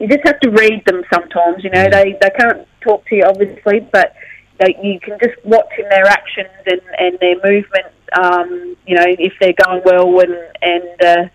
you 0.00 0.08
just 0.08 0.26
have 0.26 0.40
to 0.40 0.50
read 0.50 0.82
them 0.86 1.04
sometimes. 1.12 1.62
You 1.62 1.70
know, 1.70 1.88
they 1.88 2.16
they 2.20 2.30
can't 2.30 2.66
talk 2.80 3.06
to 3.06 3.14
you 3.14 3.24
obviously, 3.24 3.80
but 3.92 4.14
they, 4.58 4.76
you 4.82 4.98
can 4.98 5.18
just 5.22 5.44
watch 5.44 5.70
in 5.78 5.88
their 5.90 6.06
actions 6.06 6.48
and 6.66 6.80
and 6.98 7.18
their 7.20 7.36
movement. 7.44 7.86
Um, 8.18 8.76
you 8.86 8.96
know, 8.96 9.04
if 9.06 9.34
they're 9.40 9.52
going 9.52 9.82
well 9.84 10.20
and 10.20 10.36
and 10.62 11.02
uh, 11.02 11.28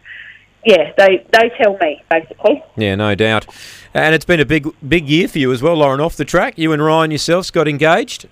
yeah, 0.66 0.92
they 0.98 1.26
they 1.32 1.52
tell 1.62 1.78
me 1.78 2.04
basically. 2.10 2.64
Yeah, 2.76 2.96
no 2.96 3.14
doubt. 3.14 3.46
And 3.94 4.16
it's 4.16 4.26
been 4.26 4.40
a 4.40 4.46
big 4.46 4.68
big 4.88 5.08
year 5.08 5.28
for 5.28 5.38
you 5.38 5.52
as 5.52 5.62
well, 5.62 5.76
Lauren. 5.76 6.02
Off 6.02 6.16
the 6.18 6.26
track, 6.26 6.58
you 6.58 6.72
and 6.74 6.84
Ryan 6.84 7.12
yourselves 7.12 7.52
got 7.52 7.68
engaged. 7.68 8.28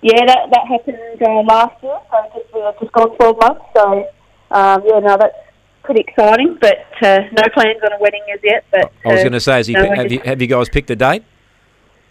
Yeah, 0.00 0.24
that 0.24 0.50
that 0.50 0.66
happened 0.66 1.22
uh, 1.22 1.42
last 1.42 1.82
year, 1.82 1.98
so 2.10 2.40
just 2.40 2.54
uh, 2.54 2.72
just 2.80 2.92
gone 2.92 3.16
twelve 3.16 3.36
months. 3.38 3.64
So 3.76 4.08
um, 4.50 4.82
yeah, 4.86 4.98
no, 5.00 5.16
that's 5.18 5.36
pretty 5.82 6.00
exciting. 6.06 6.58
But 6.60 6.78
uh, 7.02 7.20
no 7.32 7.42
plans 7.52 7.78
on 7.84 7.92
a 7.92 7.98
wedding 8.00 8.22
as 8.32 8.40
yet. 8.42 8.64
But 8.70 8.92
I 9.04 9.08
was 9.12 9.20
uh, 9.20 9.22
going 9.24 9.32
to 9.32 9.40
say, 9.40 9.62
he, 9.64 9.72
no, 9.72 9.94
have, 9.94 10.12
you, 10.12 10.20
have 10.24 10.40
you 10.40 10.46
guys 10.48 10.68
picked 10.68 10.90
a 10.90 10.96
date? 10.96 11.24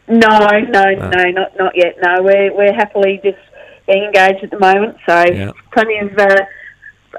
no, 0.08 0.18
no, 0.28 0.84
Ah. 1.00 1.10
no, 1.10 1.24
not 1.32 1.58
not 1.58 1.74
yet. 1.76 1.96
No, 2.04 2.24
we're 2.24 2.52
we're 2.56 2.74
happily 2.74 3.20
just 3.24 3.38
being 3.88 4.04
engaged 4.06 4.44
at 4.44 4.50
the 4.52 4.60
moment. 4.60 4.98
So 5.08 5.24
Yeah. 5.32 5.52
plenty 5.72 6.00
of 6.00 6.18
uh, 6.18 6.36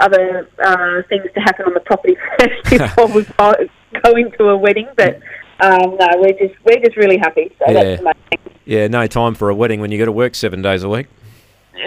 other 0.00 0.48
uh, 0.64 1.02
things 1.08 1.24
to 1.34 1.40
happen 1.40 1.66
on 1.66 1.74
the 1.74 1.80
property 1.80 2.16
first 2.38 2.70
before 2.70 3.06
we 3.08 3.22
go 4.02 4.10
into 4.16 4.48
a 4.48 4.56
wedding. 4.56 4.88
But 4.96 5.20
um, 5.60 5.96
no, 6.00 6.08
we're 6.16 6.32
just 6.32 6.54
we're 6.64 6.80
just 6.84 6.96
really 6.96 7.18
happy. 7.18 7.52
So 7.58 7.72
Yeah. 7.72 7.82
that's 7.82 7.98
the 8.00 8.04
main 8.04 8.14
thing. 8.30 8.54
Yeah, 8.64 8.86
no 8.88 9.06
time 9.06 9.34
for 9.34 9.50
a 9.50 9.54
wedding 9.54 9.80
when 9.80 9.90
you 9.92 9.98
got 9.98 10.04
to 10.06 10.12
work 10.12 10.34
seven 10.34 10.60
days 10.62 10.82
a 10.82 10.88
week. 10.88 11.06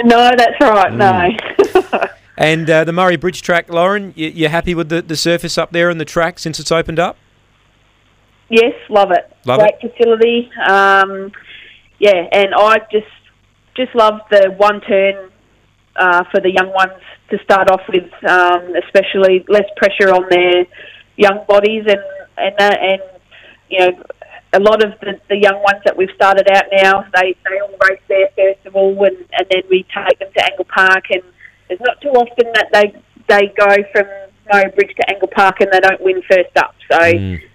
No, 0.06 0.32
that's 0.38 0.60
right. 0.62 0.92
Mm. 0.92 0.98
No. 1.92 2.00
And 2.38 2.70
uh, 2.70 2.84
the 2.84 2.94
Murray 2.94 3.16
Bridge 3.16 3.42
track, 3.42 3.70
Lauren, 3.70 4.14
you, 4.16 4.28
you're 4.30 4.50
happy 4.50 4.74
with 4.74 4.90
the, 4.90 5.02
the 5.02 5.16
surface 5.16 5.58
up 5.58 5.72
there 5.72 5.90
and 5.90 6.00
the 6.00 6.06
track 6.06 6.40
since 6.40 6.60
it's 6.60 6.72
opened 6.72 7.00
up? 7.00 7.18
Yes, 8.50 8.74
love 8.90 9.12
it. 9.12 9.32
Love 9.46 9.60
Great 9.60 9.80
facility. 9.80 10.52
Um, 10.68 11.32
yeah, 12.00 12.28
and 12.32 12.54
I 12.56 12.80
just 12.92 13.08
just 13.76 13.96
love 13.96 14.22
the 14.30 14.54
one 14.58 14.82
turn 14.82 15.32
uh, 15.96 16.24
for 16.32 16.40
the 16.40 16.52
young 16.52 16.72
ones 16.74 17.02
to 17.30 17.38
start 17.44 17.72
off 17.72 17.82
with, 17.88 18.12
um, 18.30 18.76
especially 18.76 19.44
less 19.48 19.66
pressure 19.78 20.14
on 20.14 20.28
their 20.30 20.66
young 21.18 21.46
bodies 21.48 21.86
and 21.88 22.04
and 22.38 22.56
uh, 22.60 22.76
and 22.82 23.02
you 23.70 23.80
know 23.80 24.04
a 24.54 24.60
lot 24.60 24.84
of 24.84 25.00
the, 25.00 25.20
the 25.30 25.38
young 25.38 25.62
ones 25.64 25.82
that 25.86 25.96
we've 25.96 26.14
started 26.16 26.48
out 26.52 26.66
now 26.72 27.06
they 27.16 27.36
they 27.46 27.60
all 27.60 27.76
race 27.88 28.02
there 28.08 28.30
first 28.36 28.66
of 28.66 28.76
all 28.76 28.92
and, 29.06 29.18
and 29.32 29.48
then 29.52 29.62
we 29.70 29.86
take 29.94 30.20
them 30.20 30.30
to 30.36 30.46
Angle 30.46 30.66
Park 30.66 31.06
and 31.12 31.24
it's 31.74 31.82
not 31.82 32.00
too 32.02 32.10
often 32.10 32.52
that 32.54 32.70
they 32.72 32.94
they 33.28 33.54
go 33.58 33.76
from 33.92 34.06
Murray 34.52 34.72
Bridge 34.76 34.96
to 34.96 35.10
Angle 35.10 35.30
Park 35.30 35.62
and 35.62 35.70
they 35.72 35.80
don't 35.80 36.02
win 36.02 36.22
first 36.30 36.56
up. 36.58 36.76
So 36.92 37.00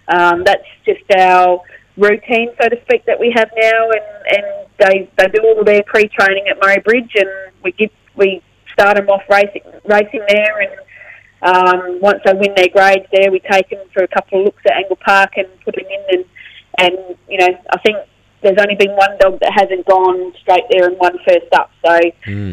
um, 0.09 0.45
that's 0.45 0.65
just 0.85 1.03
our 1.17 1.61
routine 1.97 2.51
so 2.61 2.69
to 2.69 2.81
speak 2.83 3.05
that 3.07 3.19
we 3.19 3.33
have 3.37 3.51
now. 3.57 3.91
And, 3.91 4.37
and 4.37 4.47
they 4.79 5.11
they 5.17 5.29
do 5.29 5.43
all 5.45 5.65
their 5.65 5.83
pre 5.85 6.09
training 6.09 6.47
at 6.51 6.59
Murray 6.61 6.81
Bridge 6.85 7.13
and 7.17 7.29
we 7.63 7.73
give 7.73 7.91
we 8.17 8.43
start 8.73 8.97
them 8.97 9.09
off 9.09 9.23
racing 9.31 9.63
racing 9.85 10.25
there. 10.29 10.61
And 10.61 10.73
um, 11.43 12.01
once 12.01 12.21
they 12.25 12.35
win 12.35 12.55
their 12.57 12.69
grades 12.69 13.07
there, 13.13 13.31
we 13.31 13.41
take 13.41 13.71
them 13.71 13.87
for 13.93 14.03
a 14.03 14.09
couple 14.09 14.41
of 14.41 14.45
looks 14.47 14.63
at 14.67 14.77
Angle 14.77 14.99
Park 15.05 15.33
and 15.37 15.47
put 15.65 15.75
them 15.77 15.85
in. 15.87 16.19
And, 16.19 16.25
and 16.79 17.17
you 17.29 17.39
know, 17.39 17.59
I 17.71 17.79
think 17.79 17.99
there's 18.43 18.59
only 18.61 18.77
been 18.77 18.93
one 18.93 19.17
dog 19.19 19.41
that 19.41 19.53
hasn't 19.53 19.85
gone 19.87 20.33
straight 20.41 20.65
there 20.71 20.87
and 20.89 20.97
won 20.99 21.19
first 21.27 21.53
up. 21.53 21.71
So 21.85 21.95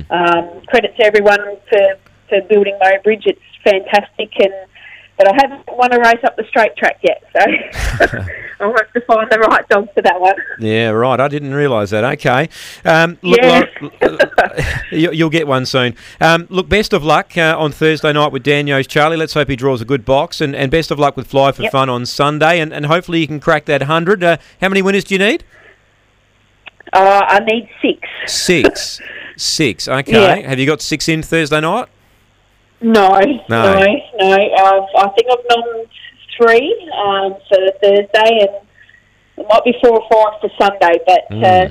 um, 0.10 0.62
credit 0.68 0.96
to 0.98 1.04
everyone 1.06 1.58
for, 1.70 1.98
for 2.30 2.42
building 2.50 2.78
Murray 2.82 3.00
Bridge. 3.04 3.24
It's 3.26 3.40
fantastic. 3.64 4.32
And 4.40 4.54
but 5.18 5.30
I 5.30 5.36
haven't 5.42 5.64
won 5.78 5.94
a 5.94 6.00
race 6.00 6.22
up 6.26 6.36
the 6.36 6.44
straight 6.50 6.76
track 6.76 7.00
yet, 7.02 7.24
so 7.32 7.40
I'll 8.60 8.74
have 8.74 8.92
to 8.92 9.00
find 9.08 9.30
the 9.32 9.40
right 9.50 9.66
dog 9.70 9.88
for 9.94 10.02
that 10.02 10.20
one. 10.20 10.36
Yeah, 10.60 10.90
right. 10.90 11.18
I 11.22 11.30
didn't 11.30 11.54
realise 11.54 11.92
that. 11.92 12.04
Okay. 12.04 12.50
Um, 12.84 13.18
look, 13.22 13.40
Yeah. 13.42 13.64
You- 14.92 15.12
you'll 15.14 15.30
get 15.30 15.48
one 15.48 15.66
soon. 15.66 15.96
Um, 16.20 16.48
look, 16.50 16.68
best 16.68 16.92
of 16.92 17.04
luck 17.04 17.38
uh, 17.38 17.56
on 17.58 17.72
Thursday 17.72 18.12
night 18.12 18.32
with 18.34 18.44
Daniel's 18.44 18.88
Charlie. 18.88 19.16
Let's 19.18 19.34
hope 19.34 19.48
he 19.50 19.56
draws 19.56 19.80
a 19.82 19.86
good 19.86 20.04
box. 20.04 20.42
And, 20.42 20.54
and 20.56 20.70
best 20.70 20.92
of 20.92 21.00
luck 21.00 21.16
with 21.16 21.28
Fly 21.28 21.52
for 21.54 21.64
Yep. 21.64 21.72
Fun 21.72 21.90
on 21.90 22.06
Sunday. 22.06 22.60
And, 22.60 22.74
and 22.74 22.86
hopefully 22.88 23.20
you 23.22 23.28
can 23.28 23.40
crack 23.40 23.66
that 23.66 23.82
100. 23.82 24.22
Uh, 24.24 24.38
how 24.62 24.68
many 24.70 24.82
winners 24.82 25.04
do 25.06 25.16
you 25.16 25.20
need? 25.20 25.44
Uh, 26.96 27.22
I 27.28 27.40
need 27.40 27.68
six. 27.82 28.00
Six. 28.28 29.02
Six. 29.38 29.88
Okay. 29.90 30.14
Yeah. 30.42 30.48
Have 30.48 30.60
you 30.60 30.66
got 30.66 30.82
six 30.82 31.10
in 31.10 31.22
Thursday 31.22 31.60
night? 31.60 31.90
No, 32.80 33.10
No. 33.50 33.74
no, 33.74 33.74
no. 34.18 34.88
I 34.98 35.10
think 35.10 35.28
I've 35.30 35.48
done 35.50 35.86
three 36.38 36.92
um, 37.06 37.36
for 37.50 37.60
Thursday, 37.84 38.48
and 38.48 38.56
it 39.38 39.46
might 39.50 39.64
be 39.66 39.74
four 39.84 40.00
or 40.00 40.08
five 40.10 40.40
for 40.40 40.50
Sunday. 40.58 41.00
But 41.06 41.22
Mm. 41.32 41.44
uh, 41.44 41.70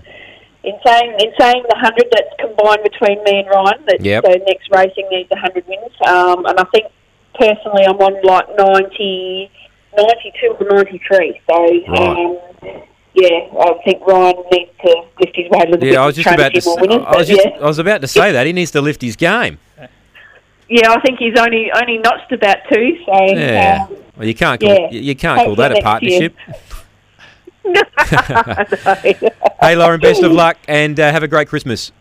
in 0.62 0.74
saying 0.84 1.10
in 1.20 1.32
saying 1.40 1.62
the 1.70 1.76
hundred 1.78 2.08
that's 2.12 2.34
combined 2.38 2.82
between 2.82 3.22
me 3.24 3.40
and 3.40 3.48
Ryan, 3.48 3.82
that 3.86 4.00
Yep. 4.04 4.24
so 4.26 4.32
next 4.46 4.68
racing 4.70 5.08
needs 5.10 5.30
a 5.32 5.36
hundred 5.38 5.64
wins, 5.66 5.94
um, 6.06 6.44
and 6.44 6.58
I 6.60 6.64
think 6.64 6.86
personally 7.38 7.84
I'm 7.86 7.96
on 7.96 8.20
like 8.24 8.48
90, 8.58 9.50
92 9.96 10.48
or 10.60 10.66
ninety 10.76 11.00
three. 11.08 11.40
So. 11.50 11.56
Right. 11.88 11.98
Um, 11.98 12.38
yeah, 13.14 13.60
I 13.60 13.74
think 13.84 14.06
Ryan 14.06 14.36
needs 14.52 14.70
to 14.82 15.04
lift 15.20 15.36
his 15.36 15.48
weight 15.50 15.62
a 15.62 15.70
little 15.70 15.78
bit. 15.78 15.92
Yeah, 15.92 16.02
I 16.02 16.06
was 16.06 16.16
just 16.16 16.26
about 16.28 16.52
to 16.52 16.60
to. 16.60 16.60
get 16.60 16.64
more 16.66 16.78
s- 16.78 16.80
winners, 16.88 17.06
I 17.06 17.16
was 17.16 17.28
just. 17.28 17.44
yeah. 17.46 17.58
I 17.60 17.66
was 17.66 17.78
about 17.78 18.00
to 18.00 18.08
say 18.08 18.32
that 18.32 18.46
he 18.46 18.52
needs 18.52 18.70
to 18.72 18.80
lift 18.80 19.00
his 19.02 19.16
game. 19.16 19.58
Yeah, 20.68 20.90
I 20.92 21.00
think 21.00 21.18
he's 21.18 21.38
only 21.38 21.70
only 21.72 21.98
notched 21.98 22.32
about 22.32 22.56
two. 22.72 22.98
So 23.06 23.12
Yeah. 23.36 23.86
um, 23.88 23.96
Well, 24.16 24.26
you 24.26 24.34
can't. 24.34 24.60
Call, 24.60 24.70
yeah. 24.70 24.88
you, 24.90 25.14
can't 25.14 25.40
call 25.44 25.54
that 25.56 25.72
a 25.76 25.80
partnership. 25.82 26.34
hey, 29.60 29.76
Lauren. 29.76 30.00
Best 30.00 30.22
of 30.22 30.32
luck 30.32 30.56
and 30.68 30.98
uh, 30.98 31.10
have 31.12 31.22
a 31.22 31.28
great 31.28 31.48
Christmas. 31.48 31.92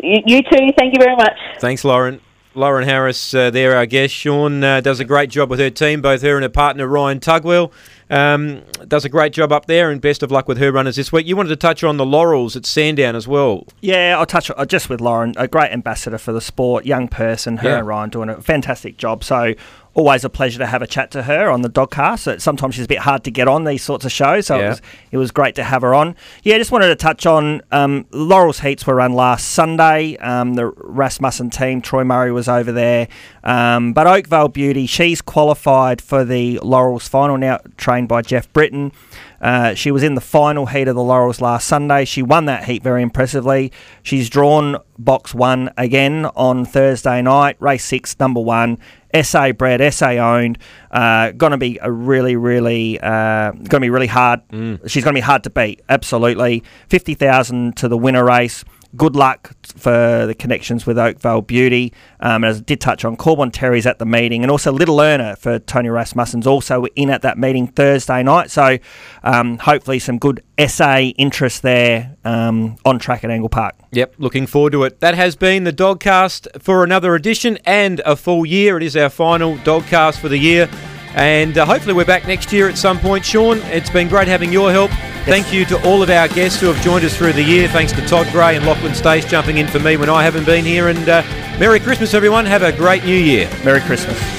you, 0.00 0.18
you 0.26 0.42
too. 0.42 0.68
Thank 0.78 0.94
you 0.94 1.00
very 1.00 1.16
much. 1.16 1.36
Thanks, 1.60 1.84
Lauren. 1.84 2.20
Lauren 2.58 2.86
Harris, 2.86 3.32
uh, 3.32 3.50
there, 3.50 3.74
our 3.76 3.86
guest. 3.86 4.12
Shaun 4.12 4.62
uh, 4.64 4.80
does 4.80 5.00
a 5.00 5.04
great 5.04 5.30
job 5.30 5.48
with 5.48 5.58
her 5.60 5.70
team, 5.70 6.00
both 6.02 6.22
her 6.22 6.34
and 6.36 6.42
her 6.42 6.48
partner 6.48 6.86
Ryan 6.86 7.20
Tugwell. 7.20 7.72
Um, 8.10 8.62
does 8.86 9.04
a 9.04 9.08
great 9.08 9.32
job 9.32 9.52
up 9.52 9.66
there, 9.66 9.90
and 9.90 10.00
best 10.00 10.22
of 10.22 10.30
luck 10.30 10.48
with 10.48 10.58
her 10.58 10.72
runners 10.72 10.96
this 10.96 11.12
week. 11.12 11.26
You 11.26 11.36
wanted 11.36 11.50
to 11.50 11.56
touch 11.56 11.84
on 11.84 11.98
the 11.98 12.06
Laurels 12.06 12.56
at 12.56 12.64
Sandown 12.66 13.14
as 13.14 13.28
well. 13.28 13.66
Yeah, 13.80 14.16
I'll 14.18 14.26
touch 14.26 14.50
uh, 14.56 14.64
just 14.64 14.88
with 14.88 15.00
Lauren, 15.00 15.34
a 15.36 15.46
great 15.46 15.70
ambassador 15.72 16.18
for 16.18 16.32
the 16.32 16.40
sport, 16.40 16.84
young 16.86 17.06
person. 17.08 17.58
Her 17.58 17.68
Yeah. 17.68 17.78
and 17.78 17.86
Ryan 17.86 18.10
doing 18.10 18.28
a 18.30 18.40
fantastic 18.40 18.96
job. 18.96 19.22
So 19.24 19.54
always 19.98 20.24
a 20.24 20.30
pleasure 20.30 20.60
to 20.60 20.66
have 20.66 20.80
a 20.80 20.86
chat 20.86 21.10
to 21.10 21.24
her 21.24 21.50
on 21.50 21.62
the 21.62 21.68
Dogcast. 21.68 22.20
So 22.20 22.38
sometimes 22.38 22.76
she's 22.76 22.84
a 22.84 22.88
bit 22.88 23.00
hard 23.00 23.24
to 23.24 23.32
get 23.32 23.48
on 23.48 23.64
these 23.64 23.82
sorts 23.82 24.04
of 24.04 24.12
shows, 24.12 24.46
so 24.46 24.56
Yeah. 24.56 24.66
it, 24.66 24.68
was, 24.68 24.82
it 25.10 25.16
was 25.16 25.30
great 25.32 25.56
to 25.56 25.64
have 25.64 25.82
her 25.82 25.92
on. 25.92 26.14
Yeah, 26.44 26.56
just 26.56 26.70
wanted 26.70 26.86
to 26.86 26.94
touch 26.94 27.26
on 27.26 27.62
um, 27.72 28.06
Laurel's 28.12 28.60
heats 28.60 28.86
were 28.86 28.94
run 28.94 29.12
last 29.14 29.48
Sunday. 29.50 30.16
Um, 30.18 30.54
the 30.54 30.66
Rasmussen 30.66 31.50
team, 31.50 31.82
Troy 31.82 32.04
Murray 32.04 32.30
was 32.30 32.48
over 32.48 32.70
there, 32.70 33.08
um, 33.42 33.92
but 33.92 34.06
Oakvale 34.06 34.48
Beauty, 34.48 34.86
she's 34.86 35.20
qualified 35.20 36.00
for 36.00 36.24
the 36.24 36.60
Laurels 36.62 37.08
final 37.08 37.36
now, 37.36 37.58
trained 37.76 38.06
by 38.06 38.22
Jeff 38.22 38.52
Britton. 38.52 38.92
Uh, 39.40 39.74
she 39.74 39.90
was 39.90 40.02
in 40.02 40.14
the 40.14 40.20
final 40.20 40.66
heat 40.66 40.88
of 40.88 40.94
the 40.96 41.02
Laurels 41.02 41.40
last 41.40 41.66
Sunday. 41.66 42.04
She 42.04 42.22
won 42.22 42.46
that 42.46 42.64
heat 42.64 42.82
very 42.82 43.02
impressively. 43.02 43.70
She's 44.02 44.28
drawn 44.28 44.76
box 44.98 45.32
one 45.32 45.70
again 45.76 46.26
on 46.34 46.64
Thursday 46.64 47.22
night, 47.22 47.56
race 47.60 47.84
six, 47.84 48.18
number 48.18 48.40
one. 48.40 48.78
SA 49.22 49.52
bred, 49.52 49.92
SA 49.92 50.10
owned. 50.10 50.58
Uh, 50.90 51.32
going 51.32 51.52
to 51.52 51.58
be 51.58 51.78
a 51.80 51.90
really, 51.90 52.36
really, 52.36 52.98
uh, 53.00 53.52
going 53.52 53.68
to 53.68 53.80
be 53.80 53.90
really 53.90 54.06
hard. 54.06 54.40
She's 54.86 55.04
going 55.04 55.14
to 55.14 55.18
be 55.18 55.20
hard 55.20 55.44
to 55.44 55.50
beat. 55.50 55.82
Absolutely, 55.88 56.62
fifty 56.88 57.14
thousand 57.14 57.76
to 57.78 57.88
the 57.88 57.98
winner 57.98 58.24
race. 58.24 58.64
Good 58.96 59.14
luck 59.14 59.54
for 59.76 60.24
the 60.26 60.34
connections 60.34 60.86
with 60.86 60.98
Oakvale 60.98 61.42
Beauty. 61.42 61.92
Um, 62.20 62.42
as 62.42 62.58
I 62.58 62.62
did 62.62 62.80
touch 62.80 63.04
on, 63.04 63.16
Corbin 63.18 63.50
Terry's 63.50 63.86
at 63.86 63.98
the 63.98 64.06
meeting, 64.06 64.42
and 64.42 64.50
also 64.50 64.72
Little 64.72 64.96
Lerner 64.96 65.36
for 65.36 65.58
Tony 65.58 65.90
Rasmussen's 65.90 66.46
also 66.46 66.86
in 66.96 67.10
at 67.10 67.20
that 67.20 67.36
meeting 67.36 67.66
Thursday 67.66 68.22
night. 68.22 68.50
So 68.50 68.78
um, 69.22 69.58
hopefully 69.58 69.98
some 69.98 70.18
good 70.18 70.42
SA 70.66 70.98
interest 71.18 71.60
there 71.60 72.16
um, 72.24 72.76
on 72.86 72.98
track 72.98 73.24
at 73.24 73.30
Angle 73.30 73.50
Park. 73.50 73.74
Yep, 73.92 74.14
looking 74.18 74.46
forward 74.46 74.72
to 74.72 74.84
it. 74.84 75.00
That 75.00 75.14
has 75.14 75.34
been 75.34 75.64
the 75.64 75.72
Dogcast 75.72 76.60
for 76.60 76.84
another 76.84 77.14
edition 77.14 77.58
and 77.64 78.00
a 78.00 78.16
full 78.16 78.44
year. 78.44 78.76
It 78.76 78.82
is 78.82 78.96
our 78.96 79.08
final 79.08 79.56
Dogcast 79.58 80.18
for 80.20 80.28
the 80.28 80.36
year. 80.36 80.68
And 81.14 81.56
uh, 81.56 81.64
hopefully, 81.64 81.94
we're 81.94 82.04
back 82.04 82.26
next 82.26 82.52
year 82.52 82.68
at 82.68 82.76
some 82.76 82.98
point. 82.98 83.24
Shaun, 83.24 83.58
it's 83.64 83.90
been 83.90 84.08
great 84.08 84.28
having 84.28 84.52
your 84.52 84.70
help. 84.70 84.90
Thank 85.24 85.52
you 85.52 85.64
to 85.66 85.82
all 85.86 86.02
of 86.02 86.10
our 86.10 86.28
guests 86.28 86.60
who 86.60 86.66
have 86.66 86.82
joined 86.84 87.04
us 87.04 87.16
through 87.16 87.32
the 87.32 87.42
year. 87.42 87.66
Thanks 87.68 87.92
to 87.92 88.06
Todd 88.06 88.28
Gray 88.30 88.56
and 88.56 88.66
Lachlan 88.66 88.94
Stace 88.94 89.24
jumping 89.24 89.58
in 89.58 89.66
for 89.66 89.78
me 89.78 89.96
when 89.96 90.10
I 90.10 90.22
haven't 90.22 90.44
been 90.44 90.64
here. 90.64 90.88
And 90.88 91.08
uh, 91.08 91.22
Merry 91.58 91.80
Christmas, 91.80 92.12
everyone. 92.12 92.44
Have 92.44 92.62
a 92.62 92.72
great 92.72 93.04
new 93.04 93.16
year. 93.16 93.50
Merry 93.64 93.80
Christmas. 93.80 94.37